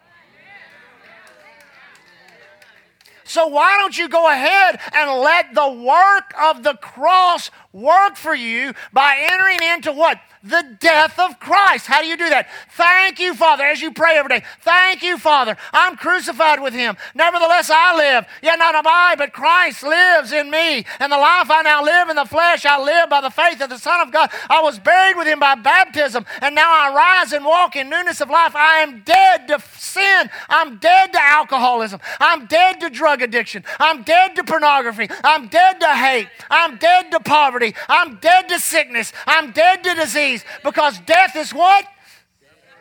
So 3.25 3.47
why 3.47 3.77
don't 3.79 3.97
you 3.97 4.09
go 4.09 4.29
ahead 4.29 4.79
and 4.93 5.21
let 5.21 5.55
the 5.55 5.69
work 5.69 6.33
of 6.39 6.63
the 6.63 6.75
cross 6.75 7.49
work 7.71 8.15
for 8.15 8.35
you 8.35 8.73
by 8.91 9.15
entering 9.31 9.63
into 9.63 9.91
what? 9.91 10.19
The 10.43 10.75
death 10.79 11.17
of 11.19 11.39
Christ. 11.39 11.87
How 11.87 12.01
do 12.01 12.07
you 12.07 12.17
do 12.17 12.29
that? 12.29 12.47
Thank 12.71 13.19
you, 13.19 13.33
Father, 13.33 13.63
as 13.63 13.81
you 13.81 13.93
pray 13.93 14.17
every 14.17 14.39
day. 14.39 14.45
Thank 14.61 15.01
you, 15.01 15.17
Father. 15.17 15.55
I'm 15.71 15.95
crucified 15.95 16.61
with 16.61 16.73
him. 16.73 16.97
Nevertheless, 17.15 17.69
I 17.73 17.95
live. 17.95 18.25
Yet 18.41 18.59
not 18.59 18.75
I, 18.85 19.15
but 19.15 19.31
Christ 19.31 19.83
lives 19.83 20.33
in 20.33 20.51
me. 20.51 20.85
And 20.99 21.11
the 21.11 21.17
life 21.17 21.49
I 21.49 21.61
now 21.63 21.83
live 21.83 22.09
in 22.09 22.17
the 22.17 22.25
flesh, 22.25 22.65
I 22.65 22.81
live 22.81 23.09
by 23.09 23.21
the 23.21 23.29
faith 23.29 23.61
of 23.61 23.69
the 23.69 23.77
Son 23.77 24.01
of 24.01 24.11
God. 24.11 24.31
I 24.49 24.61
was 24.61 24.79
buried 24.79 25.15
with 25.15 25.27
him 25.27 25.39
by 25.39 25.55
baptism, 25.55 26.25
and 26.41 26.53
now 26.53 26.69
I 26.69 26.93
rise 26.93 27.31
and 27.31 27.45
walk 27.45 27.75
in 27.77 27.89
newness 27.89 28.19
of 28.19 28.29
life. 28.29 28.55
I 28.55 28.79
am 28.79 29.01
dead 29.05 29.47
to 29.47 29.59
sin. 29.77 30.29
I'm 30.49 30.77
dead 30.77 31.13
to 31.13 31.21
alcoholism. 31.21 32.01
I'm 32.19 32.47
dead 32.47 32.81
to 32.81 32.89
drug 32.89 33.21
addiction. 33.21 33.63
I'm 33.79 34.03
dead 34.03 34.35
to 34.35 34.43
pornography. 34.43 35.07
I'm 35.23 35.47
dead 35.47 35.79
to 35.79 35.87
hate. 35.87 36.27
I'm 36.49 36.77
dead 36.77 37.11
to 37.11 37.19
poverty. 37.21 37.75
I'm 37.87 38.15
dead 38.17 38.49
to 38.49 38.59
sickness. 38.59 39.13
I'm 39.25 39.51
dead 39.51 39.83
to 39.85 39.93
disease 39.93 40.32
because 40.63 40.99
death 41.01 41.35
is 41.35 41.53
what? 41.53 41.85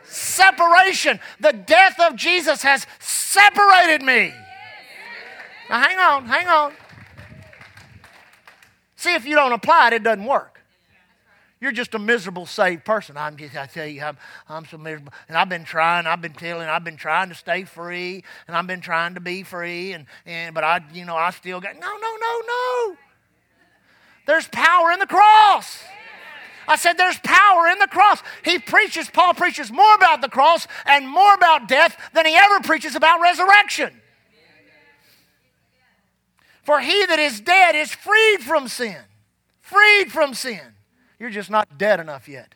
Separation. 0.04 1.20
The 1.40 1.52
death 1.52 1.98
of 2.00 2.16
Jesus 2.16 2.62
has 2.62 2.86
separated 2.98 4.02
me. 4.02 4.32
Now, 5.68 5.80
hang 5.80 5.98
on, 5.98 6.26
hang 6.26 6.48
on. 6.48 6.72
See, 8.96 9.14
if 9.14 9.26
you 9.26 9.34
don't 9.34 9.52
apply 9.52 9.88
it, 9.88 9.92
it 9.94 10.02
doesn't 10.02 10.24
work. 10.24 10.60
You're 11.62 11.72
just 11.72 11.94
a 11.94 11.98
miserable 11.98 12.44
saved 12.44 12.84
person. 12.84 13.16
I'm 13.16 13.36
just, 13.36 13.56
I 13.56 13.66
tell 13.66 13.86
you, 13.86 14.02
I'm, 14.02 14.18
I'm 14.48 14.66
so 14.66 14.78
miserable. 14.78 15.12
And 15.28 15.36
I've 15.36 15.48
been 15.48 15.62
trying, 15.62 16.06
I've 16.06 16.20
been 16.20 16.32
telling, 16.32 16.68
I've 16.68 16.82
been 16.82 16.96
trying 16.96 17.28
to 17.28 17.36
stay 17.36 17.62
free, 17.62 18.24
and 18.48 18.56
I've 18.56 18.66
been 18.66 18.80
trying 18.80 19.14
to 19.14 19.20
be 19.20 19.44
free, 19.44 19.92
and, 19.92 20.06
and 20.26 20.54
but 20.54 20.64
I, 20.64 20.80
you 20.92 21.04
know, 21.04 21.16
I 21.16 21.30
still 21.30 21.60
got, 21.60 21.74
no, 21.74 21.86
no, 21.86 22.16
no, 22.20 22.42
no. 22.46 22.96
There's 24.26 24.48
power 24.48 24.90
in 24.90 24.98
the 24.98 25.06
cross. 25.06 25.84
I 26.68 26.76
said, 26.76 26.94
there's 26.94 27.18
power 27.18 27.68
in 27.68 27.78
the 27.78 27.86
cross. 27.86 28.22
He 28.44 28.58
preaches, 28.58 29.10
Paul 29.10 29.34
preaches 29.34 29.70
more 29.70 29.94
about 29.94 30.20
the 30.20 30.28
cross 30.28 30.66
and 30.86 31.08
more 31.08 31.34
about 31.34 31.68
death 31.68 31.96
than 32.14 32.26
he 32.26 32.34
ever 32.34 32.60
preaches 32.60 32.94
about 32.94 33.20
resurrection. 33.20 34.00
For 36.62 36.80
he 36.80 37.06
that 37.06 37.18
is 37.18 37.40
dead 37.40 37.74
is 37.74 37.92
freed 37.92 38.38
from 38.40 38.68
sin. 38.68 38.98
Freed 39.60 40.12
from 40.12 40.34
sin. 40.34 40.60
You're 41.18 41.30
just 41.30 41.50
not 41.50 41.78
dead 41.78 41.98
enough 41.98 42.28
yet. 42.28 42.54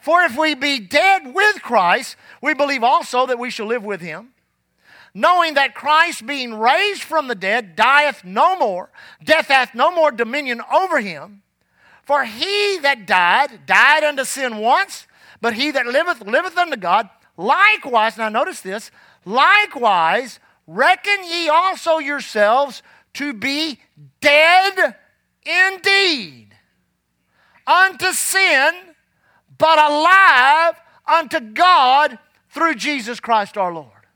For 0.00 0.22
if 0.22 0.36
we 0.38 0.54
be 0.54 0.78
dead 0.78 1.34
with 1.34 1.60
Christ, 1.62 2.16
we 2.40 2.54
believe 2.54 2.84
also 2.84 3.26
that 3.26 3.38
we 3.38 3.50
shall 3.50 3.66
live 3.66 3.84
with 3.84 4.00
him 4.00 4.32
knowing 5.14 5.54
that 5.54 5.74
Christ, 5.74 6.26
being 6.26 6.54
raised 6.54 7.02
from 7.02 7.28
the 7.28 7.34
dead, 7.34 7.74
dieth 7.74 8.24
no 8.24 8.56
more, 8.56 8.90
death 9.22 9.48
hath 9.48 9.74
no 9.74 9.90
more 9.90 10.10
dominion 10.10 10.62
over 10.72 11.00
him. 11.00 11.42
For 12.08 12.24
he 12.24 12.78
that 12.78 13.06
died, 13.06 13.66
died 13.66 14.02
unto 14.02 14.24
sin 14.24 14.56
once, 14.56 15.06
but 15.42 15.52
he 15.52 15.70
that 15.72 15.84
liveth, 15.84 16.22
liveth 16.22 16.56
unto 16.56 16.78
God. 16.78 17.06
Likewise, 17.36 18.16
now 18.16 18.30
notice 18.30 18.62
this, 18.62 18.90
likewise, 19.26 20.40
reckon 20.66 21.22
ye 21.22 21.50
also 21.50 21.98
yourselves 21.98 22.82
to 23.12 23.34
be 23.34 23.78
dead 24.22 24.96
indeed 25.44 26.56
unto 27.66 28.10
sin, 28.12 28.72
but 29.58 29.78
alive 29.78 30.76
unto 31.06 31.40
God 31.40 32.18
through 32.48 32.76
Jesus 32.76 33.20
Christ 33.20 33.58
our 33.58 33.74
Lord. 33.74 34.06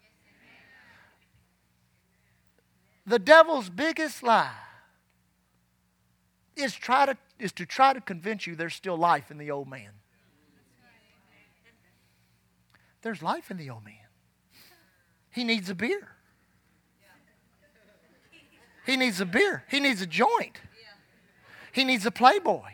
The 3.05 3.19
devil's 3.19 3.69
biggest 3.69 4.23
lie 4.23 4.49
is 6.57 6.75
try 6.75 7.05
to 7.05 7.19
is 7.43 7.53
to 7.53 7.67
try 7.67 7.93
to 7.93 8.01
convince 8.01 8.47
you 8.47 8.55
there's 8.55 8.75
still 8.75 8.97
life 8.97 9.31
in 9.31 9.37
the 9.37 9.51
old 9.51 9.69
man. 9.69 9.91
There's 13.03 13.21
life 13.21 13.51
in 13.51 13.57
the 13.57 13.69
old 13.69 13.85
man. 13.85 13.95
He 15.31 15.43
needs 15.43 15.69
a 15.69 15.75
beer. 15.75 16.09
He 18.87 18.97
needs 18.97 19.21
a 19.21 19.27
beer. 19.27 19.65
He 19.69 19.81
needs 19.81 20.01
a 20.01 20.07
joint. 20.07 20.61
He 21.73 21.85
needs 21.85 22.07
a 22.07 22.11
playboy. 22.11 22.71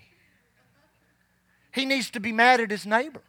He 1.73 1.85
needs 1.85 2.11
to 2.11 2.21
be 2.21 2.33
mad 2.33 2.61
at 2.61 2.71
his 2.71 2.85
neighbor. 2.85 3.23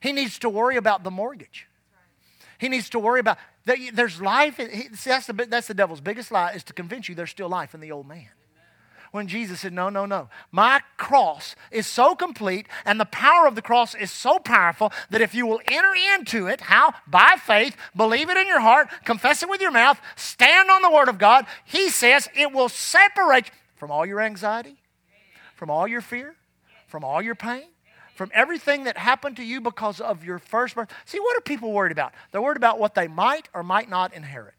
He 0.00 0.12
needs 0.12 0.38
to 0.40 0.48
worry 0.48 0.76
about 0.76 1.02
the 1.02 1.10
mortgage. 1.10 1.66
He 2.58 2.68
needs 2.68 2.90
to 2.90 2.98
worry 2.98 3.20
about 3.20 3.38
there's 3.64 4.20
life. 4.20 4.56
That's 5.04 5.26
the, 5.26 5.46
that's 5.48 5.66
the 5.66 5.74
devil's 5.74 6.00
biggest 6.00 6.30
lie 6.30 6.52
is 6.52 6.62
to 6.64 6.72
convince 6.72 7.08
you 7.08 7.16
there's 7.16 7.30
still 7.30 7.48
life 7.48 7.74
in 7.74 7.80
the 7.80 7.90
old 7.90 8.06
man 8.06 8.28
when 9.12 9.28
Jesus 9.28 9.60
said, 9.60 9.72
No, 9.72 9.88
no, 9.88 10.06
no. 10.06 10.28
My 10.50 10.80
cross 10.96 11.56
is 11.70 11.86
so 11.86 12.14
complete 12.14 12.66
and 12.84 13.00
the 13.00 13.04
power 13.06 13.46
of 13.46 13.54
the 13.54 13.62
cross 13.62 13.94
is 13.94 14.10
so 14.10 14.38
powerful 14.38 14.92
that 15.10 15.20
if 15.20 15.34
you 15.34 15.46
will 15.46 15.60
enter 15.66 15.94
into 16.14 16.46
it, 16.46 16.60
how? 16.62 16.94
By 17.06 17.36
faith, 17.40 17.76
believe 17.96 18.30
it 18.30 18.36
in 18.36 18.46
your 18.46 18.60
heart, 18.60 18.88
confess 19.04 19.42
it 19.42 19.48
with 19.48 19.60
your 19.60 19.70
mouth, 19.70 20.00
stand 20.16 20.70
on 20.70 20.82
the 20.82 20.90
Word 20.90 21.08
of 21.08 21.18
God, 21.18 21.46
He 21.64 21.90
says 21.90 22.28
it 22.36 22.52
will 22.52 22.68
separate 22.68 23.46
you 23.46 23.52
from 23.76 23.90
all 23.90 24.04
your 24.04 24.20
anxiety, 24.20 24.76
from 25.54 25.70
all 25.70 25.86
your 25.86 26.00
fear, 26.00 26.34
from 26.86 27.04
all 27.04 27.22
your 27.22 27.34
pain. 27.34 27.64
From 28.14 28.32
everything 28.34 28.82
that 28.82 28.98
happened 28.98 29.36
to 29.36 29.44
you 29.44 29.60
because 29.60 30.00
of 30.00 30.24
your 30.24 30.40
first 30.40 30.74
birth. 30.74 30.90
See, 31.04 31.20
what 31.20 31.38
are 31.38 31.40
people 31.40 31.70
worried 31.70 31.92
about? 31.92 32.12
They're 32.32 32.42
worried 32.42 32.56
about 32.56 32.80
what 32.80 32.96
they 32.96 33.06
might 33.06 33.48
or 33.54 33.62
might 33.62 33.88
not 33.88 34.12
inherit. 34.12 34.57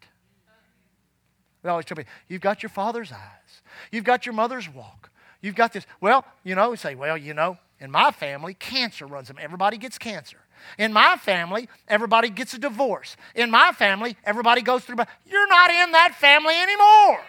We 1.64 1.70
always 1.70 1.86
tell 1.86 1.98
me, 1.98 2.06
you've 2.28 2.42
got 2.42 2.64
your 2.64 2.70
father's 2.70 3.12
eyes. 3.12 3.62
You've 3.92 4.04
got 4.04 4.26
your 4.26 4.34
mother's 4.34 4.70
walk. 4.70 5.10
You've 5.42 5.56
got 5.56 5.74
this. 5.74 5.86
Well, 6.02 6.26
you 6.44 6.56
know, 6.56 6.72
we 6.72 6.78
say, 6.78 6.96
well, 6.96 7.18
you 7.18 7.34
know, 7.34 7.58
in 7.80 7.92
my 7.92 8.12
family, 8.12 8.54
cancer 8.54 9.06
runs 9.06 9.28
them. 9.28 9.38
Everybody 9.40 9.78
gets 9.78 9.98
cancer. 9.98 10.38
In 10.78 10.92
my 10.92 11.16
family, 11.16 11.70
everybody 11.88 12.30
gets 12.30 12.54
a 12.54 12.60
divorce. 12.60 13.16
In 13.36 13.50
my 13.50 13.72
family, 13.72 14.18
everybody 14.26 14.62
goes 14.62 14.84
through. 14.84 14.98
You're 15.26 15.48
not 15.48 15.70
in 15.70 15.92
that 15.92 16.16
family 16.16 16.56
anymore. 16.56 17.22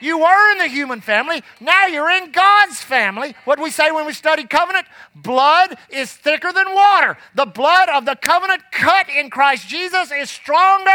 You 0.00 0.18
were 0.18 0.52
in 0.52 0.58
the 0.58 0.68
human 0.68 1.00
family. 1.00 1.42
Now 1.60 1.86
you're 1.86 2.10
in 2.10 2.32
God's 2.32 2.80
family. 2.80 3.34
What 3.44 3.56
do 3.56 3.62
we 3.62 3.70
say 3.70 3.90
when 3.90 4.06
we 4.06 4.12
study 4.12 4.44
covenant? 4.44 4.86
Blood 5.14 5.76
is 5.90 6.12
thicker 6.12 6.52
than 6.52 6.74
water. 6.74 7.16
The 7.34 7.46
blood 7.46 7.88
of 7.88 8.04
the 8.04 8.16
covenant 8.16 8.62
cut 8.72 9.08
in 9.08 9.30
Christ 9.30 9.68
Jesus 9.68 10.10
is 10.12 10.30
stronger 10.30 10.90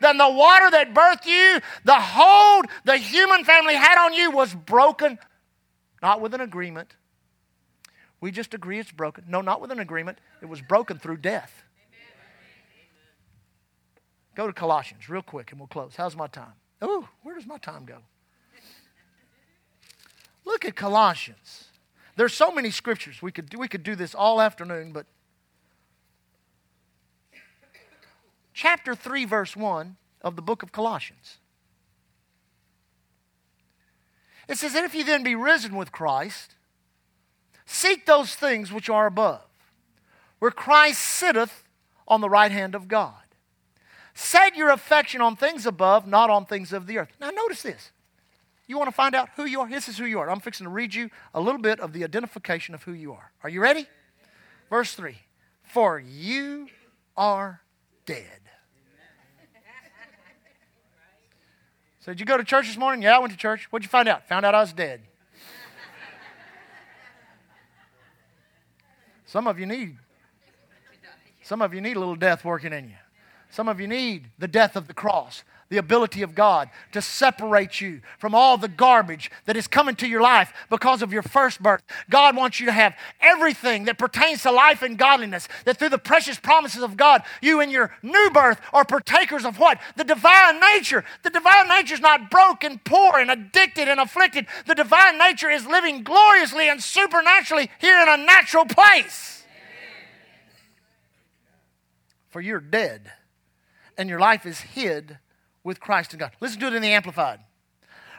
than 0.00 0.18
the 0.18 0.30
water 0.30 0.70
that 0.70 0.94
birthed 0.94 1.26
you. 1.26 1.60
The 1.84 1.94
hold 1.94 2.66
the 2.84 2.96
human 2.96 3.44
family 3.44 3.74
had 3.74 4.04
on 4.04 4.14
you 4.14 4.30
was 4.30 4.54
broken, 4.54 5.18
not 6.02 6.20
with 6.20 6.34
an 6.34 6.40
agreement. 6.40 6.94
We 8.20 8.30
just 8.30 8.54
agree 8.54 8.78
it's 8.78 8.90
broken. 8.90 9.24
No, 9.28 9.40
not 9.40 9.60
with 9.60 9.70
an 9.70 9.78
agreement. 9.78 10.18
It 10.42 10.48
was 10.48 10.60
broken 10.60 10.98
through 10.98 11.18
death. 11.18 11.62
Go 14.34 14.46
to 14.46 14.52
Colossians 14.52 15.08
real 15.08 15.22
quick 15.22 15.50
and 15.50 15.60
we'll 15.60 15.66
close. 15.66 15.94
How's 15.96 16.14
my 16.14 16.28
time? 16.28 16.52
Oh, 16.80 17.08
where 17.22 17.34
does 17.34 17.46
my 17.46 17.58
time 17.58 17.84
go? 17.84 17.98
Look 20.58 20.64
at 20.64 20.74
Colossians. 20.74 21.66
There's 22.16 22.34
so 22.34 22.50
many 22.50 22.72
scriptures. 22.72 23.22
We 23.22 23.30
could 23.30 23.48
do, 23.48 23.58
we 23.58 23.68
could 23.68 23.84
do 23.84 23.94
this 23.94 24.12
all 24.12 24.40
afternoon, 24.40 24.90
but 24.90 25.06
chapter 28.52 28.96
3 28.96 29.24
verse 29.24 29.54
1 29.54 29.96
of 30.20 30.34
the 30.34 30.42
book 30.42 30.64
of 30.64 30.72
Colossians. 30.72 31.36
It 34.48 34.58
says, 34.58 34.74
"And 34.74 34.84
if 34.84 34.96
you 34.96 35.04
then 35.04 35.22
be 35.22 35.36
risen 35.36 35.76
with 35.76 35.92
Christ, 35.92 36.56
seek 37.64 38.04
those 38.04 38.34
things 38.34 38.72
which 38.72 38.90
are 38.90 39.06
above, 39.06 39.46
where 40.40 40.50
Christ 40.50 41.00
sitteth 41.00 41.62
on 42.08 42.20
the 42.20 42.28
right 42.28 42.50
hand 42.50 42.74
of 42.74 42.88
God. 42.88 43.22
Set 44.12 44.56
your 44.56 44.70
affection 44.70 45.20
on 45.20 45.36
things 45.36 45.66
above, 45.66 46.04
not 46.04 46.30
on 46.30 46.46
things 46.46 46.72
of 46.72 46.88
the 46.88 46.98
earth." 46.98 47.12
Now 47.20 47.30
notice 47.30 47.62
this. 47.62 47.92
You 48.68 48.76
want 48.76 48.88
to 48.88 48.94
find 48.94 49.14
out 49.14 49.30
who 49.34 49.46
you 49.46 49.60
are? 49.60 49.68
This 49.68 49.88
is 49.88 49.96
who 49.96 50.04
you 50.04 50.20
are. 50.20 50.30
I'm 50.30 50.40
fixing 50.40 50.64
to 50.64 50.70
read 50.70 50.94
you 50.94 51.08
a 51.34 51.40
little 51.40 51.60
bit 51.60 51.80
of 51.80 51.94
the 51.94 52.04
identification 52.04 52.74
of 52.74 52.82
who 52.82 52.92
you 52.92 53.12
are. 53.14 53.32
Are 53.42 53.48
you 53.48 53.62
ready? 53.62 53.88
Verse 54.68 54.94
3 54.94 55.16
For 55.62 55.98
you 55.98 56.68
are 57.16 57.62
dead. 58.04 58.40
So, 62.00 62.12
did 62.12 62.20
you 62.20 62.26
go 62.26 62.36
to 62.36 62.44
church 62.44 62.66
this 62.68 62.76
morning? 62.76 63.02
Yeah, 63.02 63.16
I 63.16 63.18
went 63.18 63.32
to 63.32 63.38
church. 63.38 63.66
What'd 63.70 63.84
you 63.84 63.90
find 63.90 64.08
out? 64.08 64.28
Found 64.28 64.46
out 64.46 64.54
I 64.54 64.60
was 64.60 64.72
dead. 64.72 65.02
Some 69.26 69.46
of 69.46 69.58
you 69.58 69.66
need. 69.66 69.98
Some 71.42 71.60
of 71.60 71.74
you 71.74 71.80
need 71.80 71.96
a 71.96 71.98
little 71.98 72.16
death 72.16 72.44
working 72.44 72.72
in 72.72 72.88
you. 72.88 72.96
Some 73.50 73.68
of 73.68 73.80
you 73.80 73.86
need 73.86 74.30
the 74.38 74.48
death 74.48 74.76
of 74.76 74.86
the 74.86 74.94
cross 74.94 75.42
the 75.70 75.76
ability 75.76 76.22
of 76.22 76.34
God 76.34 76.70
to 76.92 77.02
separate 77.02 77.80
you 77.80 78.00
from 78.18 78.34
all 78.34 78.56
the 78.56 78.68
garbage 78.68 79.30
that 79.44 79.56
is 79.56 79.66
coming 79.66 79.96
to 79.96 80.08
your 80.08 80.22
life 80.22 80.52
because 80.70 81.02
of 81.02 81.12
your 81.12 81.22
first 81.22 81.62
birth. 81.62 81.82
God 82.08 82.36
wants 82.36 82.58
you 82.58 82.66
to 82.66 82.72
have 82.72 82.96
everything 83.20 83.84
that 83.84 83.98
pertains 83.98 84.42
to 84.42 84.50
life 84.50 84.82
and 84.82 84.98
godliness, 84.98 85.48
that 85.64 85.78
through 85.78 85.90
the 85.90 85.98
precious 85.98 86.38
promises 86.38 86.82
of 86.82 86.96
God, 86.96 87.22
you 87.42 87.60
in 87.60 87.70
your 87.70 87.94
new 88.02 88.30
birth 88.32 88.60
are 88.72 88.84
partakers 88.84 89.44
of 89.44 89.58
what? 89.58 89.78
The 89.96 90.04
divine 90.04 90.60
nature. 90.60 91.04
The 91.22 91.30
divine 91.30 91.68
nature 91.68 91.94
is 91.94 92.00
not 92.00 92.30
broken, 92.30 92.80
poor, 92.84 93.18
and 93.18 93.30
addicted 93.30 93.88
and 93.88 94.00
afflicted. 94.00 94.46
The 94.66 94.74
divine 94.74 95.18
nature 95.18 95.50
is 95.50 95.66
living 95.66 96.02
gloriously 96.02 96.68
and 96.68 96.82
supernaturally 96.82 97.70
here 97.78 98.00
in 98.00 98.08
a 98.08 98.16
natural 98.16 98.64
place. 98.64 99.44
For 102.28 102.40
you're 102.40 102.60
dead, 102.60 103.10
and 103.96 104.08
your 104.08 104.20
life 104.20 104.46
is 104.46 104.60
hid 104.60 105.18
with 105.64 105.80
Christ 105.80 106.12
in 106.12 106.20
God. 106.20 106.32
Listen 106.40 106.60
to 106.60 106.66
it 106.68 106.74
in 106.74 106.82
the 106.82 106.92
Amplified. 106.92 107.40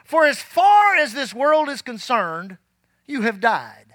For 0.04 0.26
as 0.26 0.40
far 0.40 0.96
as 0.96 1.12
this 1.12 1.34
world 1.34 1.68
is 1.68 1.82
concerned, 1.82 2.58
you 3.06 3.22
have 3.22 3.40
died. 3.40 3.86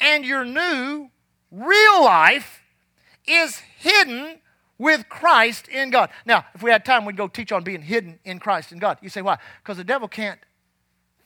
And 0.00 0.24
your 0.24 0.44
new, 0.44 1.10
real 1.50 2.04
life 2.04 2.62
is 3.26 3.60
hidden 3.78 4.40
with 4.78 5.08
Christ 5.08 5.68
in 5.68 5.90
God. 5.90 6.08
Now, 6.24 6.46
if 6.54 6.62
we 6.62 6.70
had 6.70 6.84
time, 6.84 7.04
we'd 7.04 7.16
go 7.16 7.28
teach 7.28 7.52
on 7.52 7.62
being 7.62 7.82
hidden 7.82 8.18
in 8.24 8.38
Christ 8.38 8.72
in 8.72 8.78
God. 8.78 8.98
You 9.02 9.10
say, 9.10 9.20
why? 9.20 9.38
Because 9.62 9.76
the 9.76 9.84
devil 9.84 10.08
can't 10.08 10.40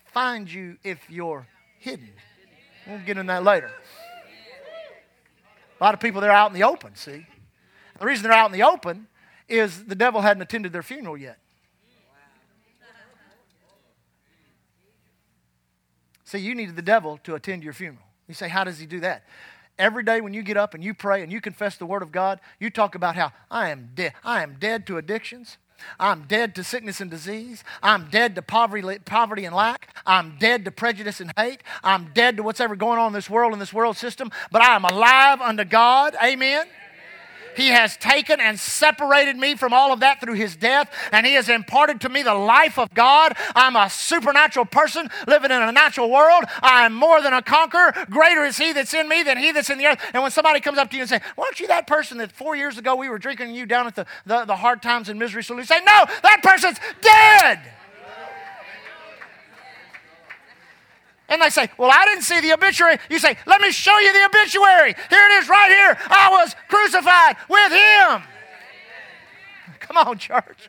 find 0.06 0.52
you 0.52 0.76
if 0.82 1.08
you're 1.08 1.46
hidden. 1.78 2.10
We'll 2.86 2.98
get 3.00 3.16
in 3.16 3.26
that 3.26 3.44
later. 3.44 3.70
A 5.80 5.84
lot 5.84 5.94
of 5.94 6.00
people, 6.00 6.20
they're 6.20 6.32
out 6.32 6.50
in 6.50 6.54
the 6.54 6.64
open, 6.64 6.94
see? 6.96 7.26
The 8.04 8.08
reason 8.08 8.24
they're 8.24 8.32
out 8.32 8.52
in 8.52 8.52
the 8.52 8.64
open 8.64 9.06
is 9.48 9.86
the 9.86 9.94
devil 9.94 10.20
hadn't 10.20 10.42
attended 10.42 10.74
their 10.74 10.82
funeral 10.82 11.16
yet. 11.16 11.38
See, 16.24 16.36
you 16.36 16.54
needed 16.54 16.76
the 16.76 16.82
devil 16.82 17.18
to 17.24 17.34
attend 17.34 17.64
your 17.64 17.72
funeral. 17.72 18.04
You 18.28 18.34
say, 18.34 18.50
How 18.50 18.62
does 18.62 18.78
he 18.78 18.84
do 18.84 19.00
that? 19.00 19.24
Every 19.78 20.02
day 20.02 20.20
when 20.20 20.34
you 20.34 20.42
get 20.42 20.58
up 20.58 20.74
and 20.74 20.84
you 20.84 20.92
pray 20.92 21.22
and 21.22 21.32
you 21.32 21.40
confess 21.40 21.78
the 21.78 21.86
word 21.86 22.02
of 22.02 22.12
God, 22.12 22.40
you 22.60 22.68
talk 22.68 22.94
about 22.94 23.16
how 23.16 23.32
I 23.50 23.70
am 23.70 23.92
dead. 23.94 24.12
I 24.22 24.42
am 24.42 24.56
dead 24.60 24.86
to 24.88 24.98
addictions. 24.98 25.56
I'm 25.98 26.24
dead 26.24 26.54
to 26.56 26.62
sickness 26.62 27.00
and 27.00 27.10
disease. 27.10 27.64
I'm 27.82 28.10
dead 28.10 28.34
to 28.34 28.42
poverty, 28.42 28.98
poverty 29.06 29.46
and 29.46 29.56
lack. 29.56 29.94
I'm 30.04 30.36
dead 30.38 30.66
to 30.66 30.70
prejudice 30.70 31.20
and 31.20 31.32
hate. 31.38 31.62
I'm 31.82 32.10
dead 32.12 32.36
to 32.36 32.42
what's 32.42 32.60
ever 32.60 32.76
going 32.76 32.98
on 32.98 33.06
in 33.06 33.12
this 33.14 33.30
world, 33.30 33.54
in 33.54 33.58
this 33.58 33.72
world 33.72 33.96
system. 33.96 34.30
But 34.52 34.60
I 34.60 34.76
am 34.76 34.84
alive 34.84 35.40
unto 35.40 35.64
God. 35.64 36.14
Amen. 36.22 36.66
He 37.56 37.68
has 37.68 37.96
taken 37.96 38.40
and 38.40 38.58
separated 38.58 39.36
me 39.36 39.54
from 39.54 39.72
all 39.72 39.92
of 39.92 40.00
that 40.00 40.20
through 40.20 40.34
His 40.34 40.56
death, 40.56 40.90
and 41.12 41.26
He 41.26 41.34
has 41.34 41.48
imparted 41.48 42.00
to 42.02 42.08
me 42.08 42.22
the 42.22 42.34
life 42.34 42.78
of 42.78 42.92
God. 42.94 43.34
I'm 43.54 43.76
a 43.76 43.88
supernatural 43.90 44.66
person 44.66 45.08
living 45.26 45.50
in 45.50 45.62
a 45.62 45.72
natural 45.72 46.10
world. 46.10 46.44
I 46.62 46.86
am 46.86 46.94
more 46.94 47.20
than 47.20 47.32
a 47.32 47.42
conqueror. 47.42 47.92
Greater 48.10 48.44
is 48.44 48.56
He 48.56 48.72
that's 48.72 48.94
in 48.94 49.08
me 49.08 49.22
than 49.22 49.38
He 49.38 49.52
that's 49.52 49.70
in 49.70 49.78
the 49.78 49.86
earth. 49.86 50.00
And 50.12 50.22
when 50.22 50.32
somebody 50.32 50.60
comes 50.60 50.78
up 50.78 50.90
to 50.90 50.96
you 50.96 51.02
and 51.02 51.08
say, 51.08 51.20
"Weren't 51.36 51.60
you 51.60 51.66
that 51.68 51.86
person 51.86 52.18
that 52.18 52.32
four 52.32 52.56
years 52.56 52.78
ago 52.78 52.94
we 52.94 53.08
were 53.08 53.18
drinking 53.18 53.54
you 53.54 53.66
down 53.66 53.86
at 53.86 53.94
the, 53.94 54.06
the, 54.26 54.44
the 54.44 54.56
hard 54.56 54.82
times 54.82 55.08
and 55.08 55.18
misery 55.18 55.42
saloon?" 55.42 55.64
Say, 55.64 55.80
"No, 55.80 56.04
that 56.22 56.40
person's 56.42 56.78
dead." 57.00 57.73
And 61.28 61.40
they 61.40 61.50
say, 61.50 61.68
Well, 61.78 61.90
I 61.90 62.04
didn't 62.04 62.22
see 62.22 62.40
the 62.40 62.52
obituary. 62.52 62.98
You 63.08 63.18
say, 63.18 63.36
Let 63.46 63.60
me 63.60 63.70
show 63.70 63.98
you 63.98 64.12
the 64.12 64.24
obituary. 64.26 64.94
Here 65.10 65.26
it 65.26 65.42
is 65.42 65.48
right 65.48 65.70
here. 65.70 65.98
I 66.10 66.28
was 66.30 66.54
crucified 66.68 67.36
with 67.48 67.72
him. 67.72 68.22
Come 69.80 69.96
on, 69.98 70.18
church. 70.18 70.68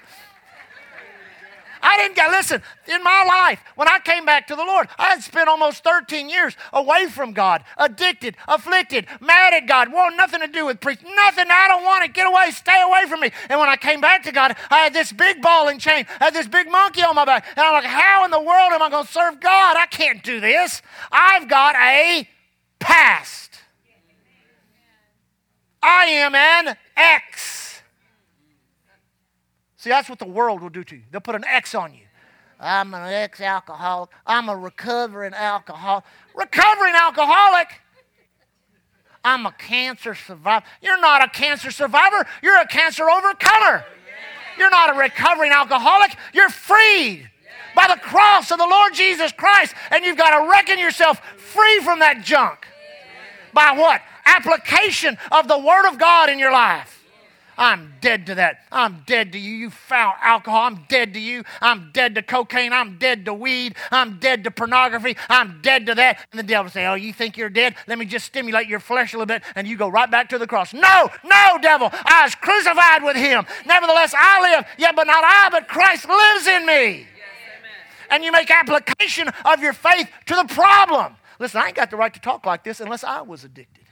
I 1.85 1.97
didn't 1.97 2.15
get, 2.15 2.31
listen, 2.31 2.63
in 2.87 3.03
my 3.03 3.23
life, 3.23 3.63
when 3.75 3.87
I 3.87 3.99
came 3.99 4.25
back 4.25 4.47
to 4.47 4.55
the 4.55 4.63
Lord, 4.63 4.87
I 4.97 5.09
had 5.09 5.21
spent 5.21 5.47
almost 5.47 5.83
13 5.83 6.29
years 6.29 6.55
away 6.73 7.05
from 7.05 7.31
God, 7.31 7.63
addicted, 7.77 8.35
afflicted, 8.47 9.05
mad 9.21 9.53
at 9.53 9.67
God, 9.67 9.93
want 9.93 10.17
nothing 10.17 10.41
to 10.41 10.47
do 10.47 10.65
with 10.65 10.81
preaching, 10.81 11.15
nothing. 11.15 11.45
I 11.47 11.67
don't 11.67 11.83
want 11.83 12.03
it. 12.03 12.13
Get 12.13 12.25
away, 12.25 12.49
stay 12.49 12.81
away 12.81 13.05
from 13.07 13.19
me. 13.19 13.29
And 13.49 13.59
when 13.59 13.69
I 13.69 13.75
came 13.75 14.01
back 14.01 14.23
to 14.23 14.31
God, 14.31 14.55
I 14.71 14.79
had 14.79 14.93
this 14.93 15.11
big 15.11 15.43
ball 15.43 15.67
and 15.67 15.79
chain, 15.79 16.07
I 16.19 16.25
had 16.25 16.33
this 16.33 16.47
big 16.47 16.71
monkey 16.71 17.03
on 17.03 17.13
my 17.13 17.23
back. 17.23 17.45
And 17.55 17.59
I'm 17.59 17.73
like, 17.73 17.85
how 17.85 18.25
in 18.25 18.31
the 18.31 18.41
world 18.41 18.71
am 18.73 18.81
I 18.81 18.89
going 18.89 19.05
to 19.05 19.11
serve 19.11 19.39
God? 19.39 19.77
I 19.77 19.85
can't 19.85 20.23
do 20.23 20.39
this. 20.39 20.81
I've 21.11 21.47
got 21.47 21.75
a 21.75 22.27
past. 22.79 23.61
I 25.83 26.05
am 26.05 26.33
an 26.33 26.75
X. 26.97 27.64
See, 29.85 29.91
that's 29.91 30.09
what 30.09 30.17
the 30.17 30.25
world 30.25 30.63
will 30.63 30.69
do 30.69 30.83
to 30.83 30.95
you. 30.95 31.03
They'll 31.11 31.21
put 31.21 31.35
an 31.35 31.45
X 31.45 31.75
on 31.75 31.93
you. 31.93 31.99
I'm 32.59 32.95
an 32.95 33.03
ex 33.13 33.39
alcoholic. 33.39 34.09
I'm 34.25 34.49
a 34.49 34.57
recovering 34.57 35.35
alcoholic. 35.35 36.03
Recovering 36.33 36.95
alcoholic? 36.95 37.67
I'm 39.23 39.45
a 39.45 39.51
cancer 39.51 40.15
survivor. 40.15 40.65
You're 40.81 40.99
not 40.99 41.23
a 41.23 41.29
cancer 41.29 41.69
survivor. 41.69 42.25
You're 42.41 42.59
a 42.59 42.65
cancer 42.65 43.07
overcomer. 43.07 43.85
You're 44.57 44.71
not 44.71 44.95
a 44.95 44.97
recovering 44.97 45.51
alcoholic. 45.51 46.15
You're 46.33 46.49
freed 46.49 47.29
by 47.75 47.85
the 47.87 48.01
cross 48.01 48.49
of 48.49 48.57
the 48.57 48.65
Lord 48.65 48.95
Jesus 48.95 49.31
Christ. 49.33 49.75
And 49.91 50.03
you've 50.03 50.17
got 50.17 50.31
to 50.31 50.49
reckon 50.49 50.79
yourself 50.79 51.19
free 51.37 51.79
from 51.81 51.99
that 51.99 52.23
junk. 52.23 52.65
By 53.53 53.73
what? 53.73 54.01
Application 54.25 55.19
of 55.31 55.47
the 55.47 55.59
Word 55.59 55.87
of 55.87 55.99
God 55.99 56.31
in 56.31 56.39
your 56.39 56.51
life. 56.51 56.94
I'm 57.57 57.93
dead 58.01 58.25
to 58.27 58.35
that. 58.35 58.65
I'm 58.71 59.03
dead 59.05 59.31
to 59.31 59.39
you. 59.39 59.53
You 59.53 59.69
foul 59.69 60.13
alcohol. 60.21 60.63
I'm 60.63 60.85
dead 60.89 61.13
to 61.13 61.19
you. 61.19 61.43
I'm 61.61 61.91
dead 61.93 62.15
to 62.15 62.21
cocaine. 62.21 62.73
I'm 62.73 62.97
dead 62.97 63.25
to 63.25 63.33
weed. 63.33 63.75
I'm 63.91 64.19
dead 64.19 64.43
to 64.43 64.51
pornography. 64.51 65.15
I'm 65.29 65.61
dead 65.61 65.85
to 65.85 65.95
that. 65.95 66.25
And 66.31 66.39
the 66.39 66.43
devil 66.43 66.69
say, 66.69 66.85
Oh, 66.85 66.95
you 66.95 67.13
think 67.13 67.37
you're 67.37 67.49
dead? 67.49 67.75
Let 67.87 67.97
me 67.97 68.05
just 68.05 68.25
stimulate 68.25 68.67
your 68.67 68.79
flesh 68.79 69.13
a 69.13 69.17
little 69.17 69.25
bit. 69.25 69.43
And 69.55 69.67
you 69.67 69.77
go 69.77 69.87
right 69.87 70.09
back 70.09 70.29
to 70.29 70.37
the 70.37 70.47
cross. 70.47 70.73
No, 70.73 71.09
no, 71.23 71.57
devil. 71.61 71.89
I 71.91 72.23
was 72.23 72.35
crucified 72.35 73.03
with 73.03 73.15
him. 73.15 73.45
Nevertheless, 73.65 74.13
I 74.17 74.55
live. 74.55 74.65
Yet, 74.77 74.95
but 74.95 75.07
not 75.07 75.23
I, 75.23 75.49
but 75.49 75.67
Christ 75.67 76.07
lives 76.07 76.47
in 76.47 76.65
me. 76.65 77.07
and 78.09 78.23
you 78.23 78.31
make 78.31 78.51
application 78.51 79.29
of 79.45 79.61
your 79.61 79.73
faith 79.73 80.09
to 80.25 80.35
the 80.35 80.45
problem. 80.45 81.15
Listen, 81.39 81.61
I 81.61 81.67
ain't 81.67 81.75
got 81.75 81.91
the 81.91 81.97
right 81.97 82.13
to 82.13 82.19
talk 82.19 82.45
like 82.45 82.63
this 82.63 82.79
unless 82.79 83.03
I 83.03 83.21
was 83.21 83.43
addicted. 83.43 83.83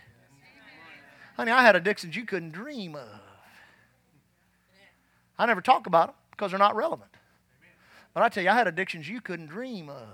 Honey, 1.36 1.52
I 1.52 1.64
had 1.64 1.76
addictions 1.76 2.16
you 2.16 2.26
couldn't 2.26 2.52
dream 2.52 2.96
of. 2.96 3.23
I 5.44 5.46
never 5.46 5.60
talk 5.60 5.88
about 5.88 6.08
them 6.08 6.16
because 6.32 6.52
they're 6.52 6.58
not 6.58 6.74
relevant. 6.74 7.12
But 8.14 8.24
I 8.24 8.30
tell 8.30 8.44
you, 8.44 8.50
I 8.50 8.54
had 8.54 8.66
addictions 8.66 9.10
you 9.10 9.20
couldn't 9.20 9.48
dream 9.48 9.90
of. 9.90 10.08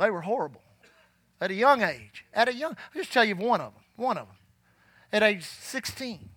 They 0.00 0.10
were 0.10 0.22
horrible. 0.22 0.62
At 1.40 1.52
a 1.52 1.54
young 1.54 1.80
age, 1.80 2.24
at 2.34 2.48
a 2.48 2.52
young, 2.52 2.72
I'll 2.72 3.00
just 3.00 3.12
tell 3.12 3.24
you 3.24 3.36
one 3.36 3.60
of 3.60 3.72
them. 3.72 3.82
One 3.94 4.18
of 4.18 4.26
them. 4.26 4.36
At 5.12 5.22
age 5.22 5.44
16, 5.44 6.28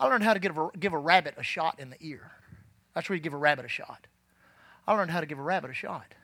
I 0.00 0.06
learned 0.06 0.24
how 0.24 0.32
to 0.32 0.40
give 0.40 0.56
a, 0.56 0.70
give 0.80 0.94
a 0.94 0.98
rabbit 0.98 1.34
a 1.36 1.42
shot 1.42 1.78
in 1.78 1.90
the 1.90 1.98
ear. 2.00 2.30
That's 2.94 3.10
where 3.10 3.16
you 3.16 3.22
give 3.22 3.34
a 3.34 3.36
rabbit 3.36 3.66
a 3.66 3.68
shot. 3.68 4.06
I 4.88 4.94
learned 4.94 5.10
how 5.10 5.20
to 5.20 5.26
give 5.26 5.38
a 5.38 5.42
rabbit 5.42 5.70
a 5.70 5.74
shot. 5.74 6.14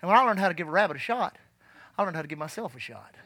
And 0.00 0.08
when 0.08 0.16
I 0.16 0.22
learned 0.22 0.38
how 0.38 0.48
to 0.48 0.54
give 0.54 0.68
a 0.68 0.70
rabbit 0.70 0.96
a 0.96 1.00
shot, 1.00 1.38
I 1.98 2.04
learned 2.04 2.14
how 2.14 2.22
to 2.22 2.28
give 2.28 2.38
myself 2.38 2.76
a 2.76 2.80
shot. 2.80 3.16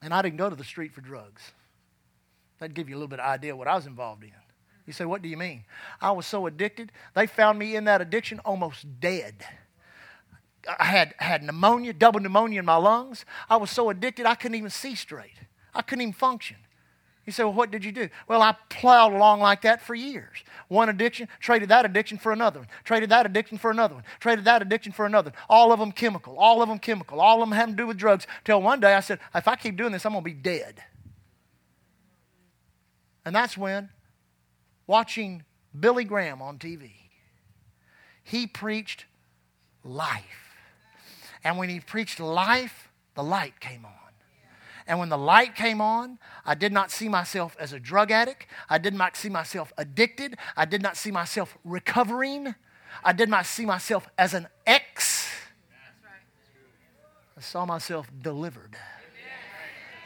And 0.00 0.14
I 0.14 0.22
didn't 0.22 0.36
go 0.36 0.48
to 0.48 0.54
the 0.54 0.62
street 0.62 0.92
for 0.92 1.00
drugs. 1.00 1.50
That'd 2.58 2.74
give 2.74 2.88
you 2.88 2.94
a 2.94 2.98
little 2.98 3.08
bit 3.08 3.20
of 3.20 3.26
idea 3.26 3.54
what 3.56 3.68
I 3.68 3.74
was 3.74 3.86
involved 3.86 4.24
in. 4.24 4.32
You 4.86 4.92
say, 4.92 5.04
what 5.04 5.22
do 5.22 5.28
you 5.28 5.36
mean? 5.36 5.64
I 6.00 6.12
was 6.12 6.26
so 6.26 6.46
addicted, 6.46 6.92
they 7.14 7.26
found 7.26 7.58
me 7.58 7.76
in 7.76 7.84
that 7.84 8.00
addiction 8.00 8.40
almost 8.40 9.00
dead. 9.00 9.44
I 10.78 10.84
had, 10.84 11.14
had 11.18 11.42
pneumonia, 11.42 11.92
double 11.92 12.20
pneumonia 12.20 12.60
in 12.60 12.64
my 12.64 12.76
lungs. 12.76 13.24
I 13.48 13.56
was 13.56 13.70
so 13.70 13.90
addicted 13.90 14.26
I 14.26 14.34
couldn't 14.34 14.56
even 14.56 14.70
see 14.70 14.94
straight. 14.94 15.36
I 15.74 15.82
couldn't 15.82 16.02
even 16.02 16.12
function. 16.14 16.56
You 17.26 17.32
say, 17.32 17.44
well, 17.44 17.52
what 17.52 17.70
did 17.70 17.84
you 17.84 17.92
do? 17.92 18.08
Well, 18.26 18.40
I 18.40 18.56
plowed 18.70 19.12
along 19.12 19.40
like 19.40 19.60
that 19.60 19.82
for 19.82 19.94
years. 19.94 20.38
One 20.68 20.88
addiction, 20.88 21.28
traded 21.40 21.68
that 21.68 21.84
addiction 21.84 22.16
for 22.16 22.32
another 22.32 22.60
one, 22.60 22.68
traded 22.84 23.10
that 23.10 23.26
addiction 23.26 23.58
for 23.58 23.70
another 23.70 23.96
one, 23.96 24.04
traded 24.18 24.46
that 24.46 24.62
addiction 24.62 24.92
for 24.92 25.04
another. 25.04 25.32
All 25.50 25.70
of 25.70 25.78
them 25.78 25.92
chemical, 25.92 26.38
all 26.38 26.62
of 26.62 26.70
them 26.70 26.78
chemical, 26.78 27.20
all 27.20 27.42
of 27.42 27.48
them 27.48 27.56
having 27.56 27.76
to 27.76 27.82
do 27.82 27.86
with 27.86 27.98
drugs. 27.98 28.26
Till 28.44 28.62
one 28.62 28.80
day 28.80 28.94
I 28.94 29.00
said, 29.00 29.20
if 29.34 29.46
I 29.46 29.56
keep 29.56 29.76
doing 29.76 29.92
this, 29.92 30.06
I'm 30.06 30.12
going 30.12 30.24
to 30.24 30.30
be 30.30 30.32
dead. 30.32 30.82
And 33.28 33.36
that's 33.36 33.58
when, 33.58 33.90
watching 34.86 35.44
Billy 35.78 36.04
Graham 36.04 36.40
on 36.40 36.58
TV, 36.58 36.92
he 38.24 38.46
preached 38.46 39.04
life. 39.84 40.56
And 41.44 41.58
when 41.58 41.68
he 41.68 41.78
preached 41.78 42.20
life, 42.20 42.88
the 43.14 43.22
light 43.22 43.60
came 43.60 43.84
on. 43.84 43.92
And 44.86 44.98
when 44.98 45.10
the 45.10 45.18
light 45.18 45.54
came 45.54 45.82
on, 45.82 46.18
I 46.46 46.54
did 46.54 46.72
not 46.72 46.90
see 46.90 47.10
myself 47.10 47.54
as 47.60 47.74
a 47.74 47.78
drug 47.78 48.10
addict. 48.10 48.46
I 48.70 48.78
did 48.78 48.94
not 48.94 49.14
see 49.14 49.28
myself 49.28 49.74
addicted. 49.76 50.38
I 50.56 50.64
did 50.64 50.80
not 50.80 50.96
see 50.96 51.10
myself 51.10 51.58
recovering. 51.64 52.54
I 53.04 53.12
did 53.12 53.28
not 53.28 53.44
see 53.44 53.66
myself 53.66 54.08
as 54.16 54.32
an 54.32 54.48
ex. 54.66 55.28
I 57.36 57.42
saw 57.42 57.66
myself 57.66 58.10
delivered. 58.22 58.78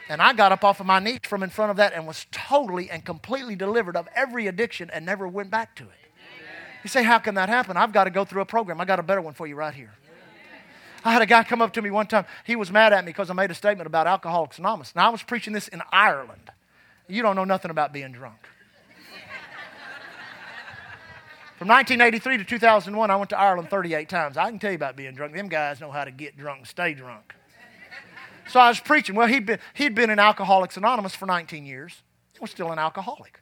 And 0.09 0.21
I 0.21 0.33
got 0.33 0.51
up 0.51 0.63
off 0.63 0.79
of 0.79 0.85
my 0.85 0.99
knees 0.99 1.19
from 1.23 1.43
in 1.43 1.49
front 1.49 1.71
of 1.71 1.77
that 1.77 1.93
and 1.93 2.05
was 2.05 2.25
totally 2.31 2.89
and 2.89 3.05
completely 3.05 3.55
delivered 3.55 3.95
of 3.95 4.07
every 4.15 4.47
addiction 4.47 4.89
and 4.91 5.05
never 5.05 5.27
went 5.27 5.49
back 5.49 5.75
to 5.77 5.83
it. 5.83 5.89
You 6.83 6.89
say, 6.89 7.03
How 7.03 7.19
can 7.19 7.35
that 7.35 7.49
happen? 7.49 7.77
I've 7.77 7.93
got 7.93 8.03
to 8.03 8.09
go 8.09 8.25
through 8.25 8.41
a 8.41 8.45
program. 8.45 8.81
I 8.81 8.85
got 8.85 8.99
a 8.99 9.03
better 9.03 9.21
one 9.21 9.33
for 9.33 9.47
you 9.47 9.55
right 9.55 9.73
here. 9.73 9.93
I 11.05 11.11
had 11.11 11.21
a 11.21 11.25
guy 11.25 11.43
come 11.43 11.61
up 11.61 11.73
to 11.73 11.81
me 11.81 11.91
one 11.91 12.07
time. 12.07 12.25
He 12.45 12.55
was 12.55 12.71
mad 12.71 12.93
at 12.93 13.03
me 13.03 13.09
because 13.09 13.29
I 13.29 13.33
made 13.33 13.51
a 13.51 13.55
statement 13.55 13.87
about 13.87 14.07
Alcoholics 14.07 14.57
Anonymous. 14.57 14.95
Now, 14.95 15.07
I 15.07 15.09
was 15.09 15.21
preaching 15.21 15.51
this 15.51 15.67
in 15.67 15.81
Ireland. 15.91 16.49
You 17.09 17.21
don't 17.21 17.35
know 17.35 17.43
nothing 17.43 17.71
about 17.71 17.91
being 17.91 18.13
drunk. 18.13 18.37
From 21.57 21.67
1983 21.67 22.37
to 22.37 22.43
2001, 22.43 23.11
I 23.11 23.15
went 23.15 23.29
to 23.29 23.39
Ireland 23.39 23.69
38 23.69 24.09
times. 24.09 24.37
I 24.37 24.49
can 24.49 24.59
tell 24.59 24.71
you 24.71 24.75
about 24.75 24.95
being 24.95 25.13
drunk. 25.13 25.33
Them 25.33 25.49
guys 25.49 25.79
know 25.79 25.91
how 25.91 26.03
to 26.03 26.11
get 26.11 26.37
drunk 26.37 26.65
stay 26.65 26.93
drunk. 26.93 27.33
So 28.49 28.59
I 28.59 28.69
was 28.69 28.79
preaching. 28.79 29.15
Well, 29.15 29.27
he'd 29.27 29.45
been, 29.45 29.59
he'd 29.73 29.95
been 29.95 30.09
in 30.09 30.19
Alcoholics 30.19 30.77
Anonymous 30.77 31.15
for 31.15 31.25
19 31.25 31.65
years. 31.65 32.01
He 32.33 32.39
was 32.39 32.51
still 32.51 32.71
an 32.71 32.79
alcoholic. 32.79 33.39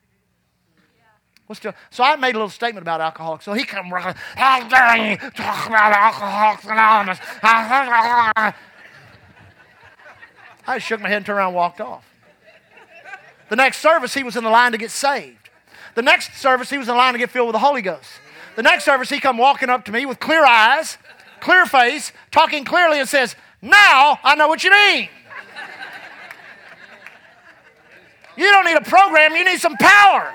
Was 1.48 1.58
still, 1.58 1.74
so 1.90 2.04
I 2.04 2.16
made 2.16 2.36
a 2.36 2.38
little 2.38 2.48
statement 2.48 2.84
about 2.84 3.02
alcoholics. 3.02 3.44
So 3.44 3.52
he 3.52 3.66
come 3.66 3.92
running, 3.92 4.16
how 4.36 4.66
dare 4.70 5.12
you 5.12 5.18
talk 5.18 5.68
about 5.68 5.92
Alcoholics 5.92 6.64
Anonymous? 6.64 7.20
I 10.66 10.78
shook 10.78 11.02
my 11.02 11.10
head 11.10 11.18
and 11.18 11.26
turned 11.26 11.40
around 11.40 11.48
and 11.48 11.56
walked 11.58 11.82
off. 11.82 12.06
The 13.50 13.58
next 13.58 13.80
service, 13.80 14.14
he 14.14 14.24
was 14.24 14.38
in 14.38 14.46
the 14.46 14.50
line 14.50 14.72
to 14.72 14.78
get 14.78 14.92
saved. 14.92 15.50
The 15.96 16.02
next 16.02 16.38
service, 16.38 16.70
he 16.70 16.78
was 16.78 16.88
in 16.88 16.94
the 16.94 16.98
line 16.98 17.12
to 17.14 17.20
get 17.20 17.30
filled 17.30 17.48
with 17.48 17.56
the 17.56 17.60
Holy 17.60 17.82
Ghost. 17.82 18.10
The 18.56 18.64
next 18.64 18.86
service, 18.86 19.10
he 19.10 19.20
come 19.20 19.38
walking 19.38 19.70
up 19.70 19.84
to 19.86 19.92
me 19.92 20.06
with 20.06 20.22
clear 20.22 20.46
eyes, 20.46 20.98
clear 21.42 21.66
face, 21.66 22.14
talking 22.32 22.64
clearly 22.64 23.00
and 23.00 23.10
says, 23.10 23.36
now 23.62 24.20
I 24.24 24.36
know 24.36 24.48
what 24.48 24.64
you 24.64 24.72
mean. 24.72 25.10
You 28.38 28.46
don't 28.52 28.66
need 28.66 28.78
a 28.78 28.82
program, 28.82 29.36
you 29.36 29.46
need 29.46 29.60
some 29.60 29.76
power. 29.78 30.34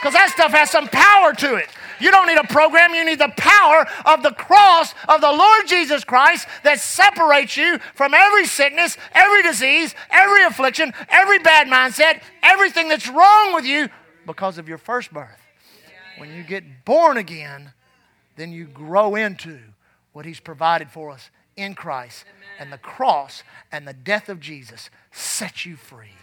Because 0.00 0.14
that 0.14 0.30
stuff 0.30 0.52
has 0.52 0.70
some 0.70 0.88
power 0.88 1.34
to 1.34 1.56
it. 1.56 1.68
You 2.00 2.10
don't 2.10 2.26
need 2.26 2.38
a 2.38 2.46
program, 2.46 2.94
you 2.94 3.04
need 3.04 3.18
the 3.18 3.32
power 3.36 3.86
of 4.06 4.22
the 4.22 4.32
cross 4.32 4.94
of 5.06 5.20
the 5.20 5.30
Lord 5.30 5.66
Jesus 5.66 6.02
Christ 6.02 6.48
that 6.64 6.80
separates 6.80 7.56
you 7.58 7.78
from 7.94 8.14
every 8.14 8.46
sickness, 8.46 8.96
every 9.12 9.42
disease, 9.42 9.94
every 10.10 10.42
affliction, 10.44 10.94
every 11.10 11.38
bad 11.40 11.66
mindset, 11.68 12.22
everything 12.42 12.88
that's 12.88 13.08
wrong 13.08 13.54
with 13.54 13.66
you 13.66 13.90
because 14.26 14.56
of 14.56 14.66
your 14.66 14.78
first 14.78 15.12
birth. 15.12 15.40
When 16.16 16.34
you 16.34 16.42
get 16.42 16.86
born 16.86 17.18
again, 17.18 17.72
then 18.36 18.52
you 18.52 18.64
grow 18.64 19.14
into 19.14 19.58
what 20.12 20.24
He's 20.24 20.40
provided 20.40 20.90
for 20.90 21.10
us 21.10 21.30
in 21.60 21.74
Christ. 21.74 22.24
Amen. 22.28 22.48
And 22.58 22.72
the 22.72 22.78
cross 22.78 23.42
and 23.70 23.86
the 23.86 23.92
death 23.92 24.28
of 24.28 24.40
Jesus 24.40 24.90
set 25.10 25.64
you 25.64 25.76
free. 25.76 26.14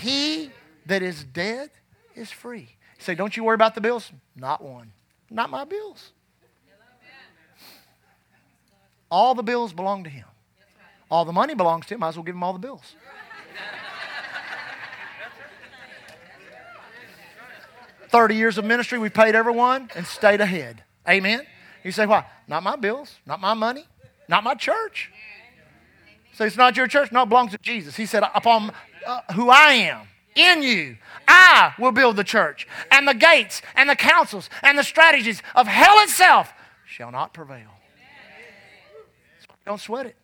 He 0.00 0.50
that 0.86 1.02
is 1.02 1.24
dead 1.24 1.70
is 2.14 2.30
free. 2.30 2.70
say, 2.98 3.14
don't 3.14 3.36
you 3.36 3.44
worry 3.44 3.54
about 3.54 3.74
the 3.74 3.80
bills? 3.80 4.10
Not 4.34 4.62
one. 4.62 4.92
Not 5.30 5.50
my 5.50 5.64
bills. 5.64 6.12
All 9.10 9.34
the 9.34 9.42
bills 9.42 9.72
belong 9.72 10.04
to 10.04 10.10
him. 10.10 10.26
All 11.10 11.24
the 11.24 11.32
money 11.32 11.54
belongs 11.54 11.86
to 11.86 11.94
him. 11.94 12.00
Might 12.00 12.08
as 12.08 12.16
well 12.16 12.24
give 12.24 12.34
him 12.34 12.42
all 12.42 12.52
the 12.52 12.58
bills. 12.58 12.94
Thirty 18.08 18.36
years 18.36 18.56
of 18.56 18.64
ministry, 18.64 18.98
we 18.98 19.08
paid 19.08 19.34
everyone 19.34 19.90
and 19.94 20.06
stayed 20.06 20.40
ahead. 20.40 20.82
Amen. 21.08 21.42
You 21.84 21.92
say, 21.92 22.06
why? 22.06 22.24
Not 22.48 22.62
my 22.62 22.76
bills, 22.76 23.14
not 23.26 23.40
my 23.40 23.54
money. 23.54 23.86
Not 24.28 24.44
my 24.44 24.54
church. 24.54 25.10
So 26.32 26.44
it's 26.44 26.56
not 26.56 26.76
your 26.76 26.86
church. 26.86 27.12
No, 27.12 27.22
it 27.22 27.28
belongs 27.28 27.52
to 27.52 27.58
Jesus. 27.58 27.96
He 27.96 28.06
said, 28.06 28.22
upon 28.34 28.72
uh, 29.06 29.20
who 29.34 29.48
I 29.48 29.72
am 29.72 30.06
in 30.34 30.62
you, 30.62 30.98
I 31.26 31.72
will 31.78 31.92
build 31.92 32.16
the 32.16 32.24
church. 32.24 32.68
And 32.90 33.08
the 33.08 33.14
gates 33.14 33.62
and 33.74 33.88
the 33.88 33.96
councils 33.96 34.50
and 34.62 34.78
the 34.78 34.84
strategies 34.84 35.42
of 35.54 35.66
hell 35.66 35.96
itself 36.00 36.52
shall 36.86 37.10
not 37.10 37.32
prevail. 37.32 37.70
Don't 39.64 39.80
sweat 39.80 40.06
it. 40.06 40.16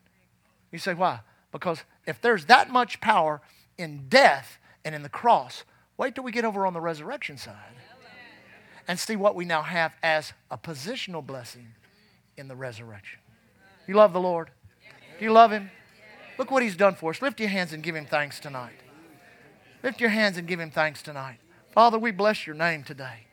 You 0.70 0.78
say, 0.78 0.94
why? 0.94 1.20
Because 1.50 1.82
if 2.06 2.20
there's 2.20 2.46
that 2.46 2.70
much 2.70 3.00
power 3.00 3.40
in 3.78 4.06
death 4.08 4.58
and 4.84 4.94
in 4.94 5.02
the 5.02 5.08
cross, 5.08 5.64
wait 5.96 6.14
till 6.14 6.24
we 6.24 6.32
get 6.32 6.44
over 6.44 6.66
on 6.66 6.74
the 6.74 6.80
resurrection 6.80 7.36
side 7.36 7.54
and 8.86 8.98
see 8.98 9.16
what 9.16 9.34
we 9.34 9.44
now 9.44 9.62
have 9.62 9.94
as 10.02 10.32
a 10.50 10.58
positional 10.58 11.24
blessing 11.24 11.68
in 12.36 12.48
the 12.48 12.56
resurrection. 12.56 13.20
You 13.86 13.94
love 13.94 14.12
the 14.12 14.20
Lord? 14.20 14.50
Do 15.18 15.24
you 15.24 15.32
love 15.32 15.52
Him? 15.52 15.70
Look 16.38 16.50
what 16.50 16.62
He's 16.62 16.76
done 16.76 16.94
for 16.94 17.10
us. 17.10 17.22
Lift 17.22 17.40
your 17.40 17.48
hands 17.48 17.72
and 17.72 17.82
give 17.82 17.94
Him 17.94 18.06
thanks 18.06 18.40
tonight. 18.40 18.80
Lift 19.82 20.00
your 20.00 20.10
hands 20.10 20.36
and 20.38 20.46
give 20.46 20.60
Him 20.60 20.70
thanks 20.70 21.02
tonight. 21.02 21.38
Father, 21.72 21.98
we 21.98 22.10
bless 22.10 22.46
your 22.46 22.56
name 22.56 22.84
today. 22.84 23.26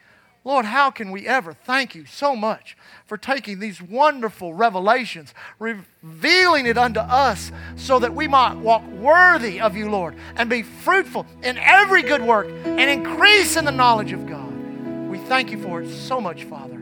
Lord, 0.45 0.65
how 0.65 0.89
can 0.89 1.11
we 1.11 1.27
ever 1.27 1.53
thank 1.53 1.93
you 1.93 2.05
so 2.05 2.35
much 2.35 2.77
for 3.05 3.17
taking 3.17 3.59
these 3.59 3.81
wonderful 3.81 4.53
revelations, 4.53 5.33
revealing 5.59 6.65
it 6.65 6.77
unto 6.77 7.01
us 7.01 7.51
so 7.75 7.99
that 7.99 8.15
we 8.15 8.27
might 8.27 8.55
walk 8.55 8.83
worthy 8.87 9.59
of 9.59 9.75
you, 9.75 9.89
Lord, 9.89 10.15
and 10.37 10.49
be 10.49 10.63
fruitful 10.63 11.25
in 11.43 11.57
every 11.57 12.03
good 12.03 12.21
work 12.21 12.47
and 12.47 12.79
increase 12.89 13.57
in 13.57 13.65
the 13.65 13.71
knowledge 13.71 14.13
of 14.13 14.25
God. 14.25 14.49
We 15.09 15.17
thank 15.19 15.51
you 15.51 15.61
for 15.61 15.81
it 15.81 15.91
so 15.91 16.21
much, 16.21 16.45
Father. 16.45 16.81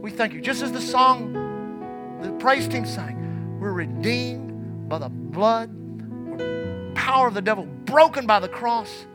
We 0.00 0.10
thank 0.10 0.32
you. 0.32 0.40
Just 0.40 0.62
as 0.62 0.72
the 0.72 0.80
song 0.80 1.32
the 2.22 2.32
praise 2.38 2.68
team 2.68 2.86
sang, 2.86 3.58
we're 3.60 3.72
redeemed 3.72 4.88
by 4.88 4.98
the 4.98 5.08
blood, 5.08 5.70
power 6.94 7.26
of 7.26 7.34
the 7.34 7.42
devil 7.42 7.66
broken 7.84 8.26
by 8.26 8.38
the 8.38 8.48
cross. 8.48 9.06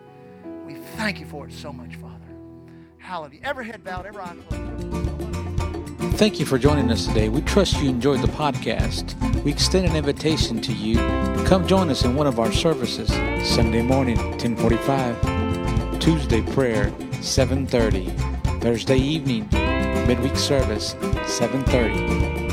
We 0.66 0.76
thank 0.98 1.20
you 1.20 1.26
for 1.26 1.48
it 1.48 1.54
so 1.54 1.72
much, 1.72 1.96
Father. 1.96 2.14
Hallelujah. 2.98 3.40
Every 3.44 3.66
head 3.66 3.84
bowed, 3.84 4.06
every 4.06 4.22
eye 4.22 4.36
closed. 4.50 4.78
Thank 6.18 6.40
you 6.40 6.46
for 6.46 6.58
joining 6.58 6.90
us 6.92 7.06
today. 7.06 7.30
We 7.30 7.42
trust 7.42 7.80
you 7.80 7.90
enjoyed 7.90 8.22
the 8.22 8.28
podcast. 8.28 9.14
We 9.44 9.52
extend 9.52 9.86
an 9.86 9.96
invitation 9.96 10.60
to 10.62 10.74
you 10.74 10.96
to 10.96 11.44
come 11.46 11.68
join 11.68 11.90
us 11.90 12.04
in 12.04 12.16
one 12.16 12.28
of 12.28 12.40
our 12.40 12.52
services. 12.52 13.10
Sunday 13.48 13.84
morning, 13.84 14.18
1045. 14.32 16.00
Tuesday 16.00 16.42
prayer, 16.42 16.92
730. 17.22 18.10
Thursday 18.60 18.98
evening, 18.98 19.48
midweek 20.08 20.36
service, 20.36 20.96
730. 21.28 22.47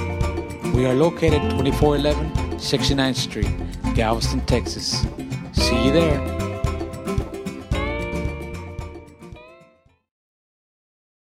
We 0.74 0.86
are 0.86 0.94
located 0.94 1.40
2411 1.50 2.58
69th 2.58 3.14
Street, 3.14 3.94
Galveston, 3.94 4.40
Texas. 4.40 5.06
See 5.52 5.84
you 5.84 5.92
there. 5.92 6.33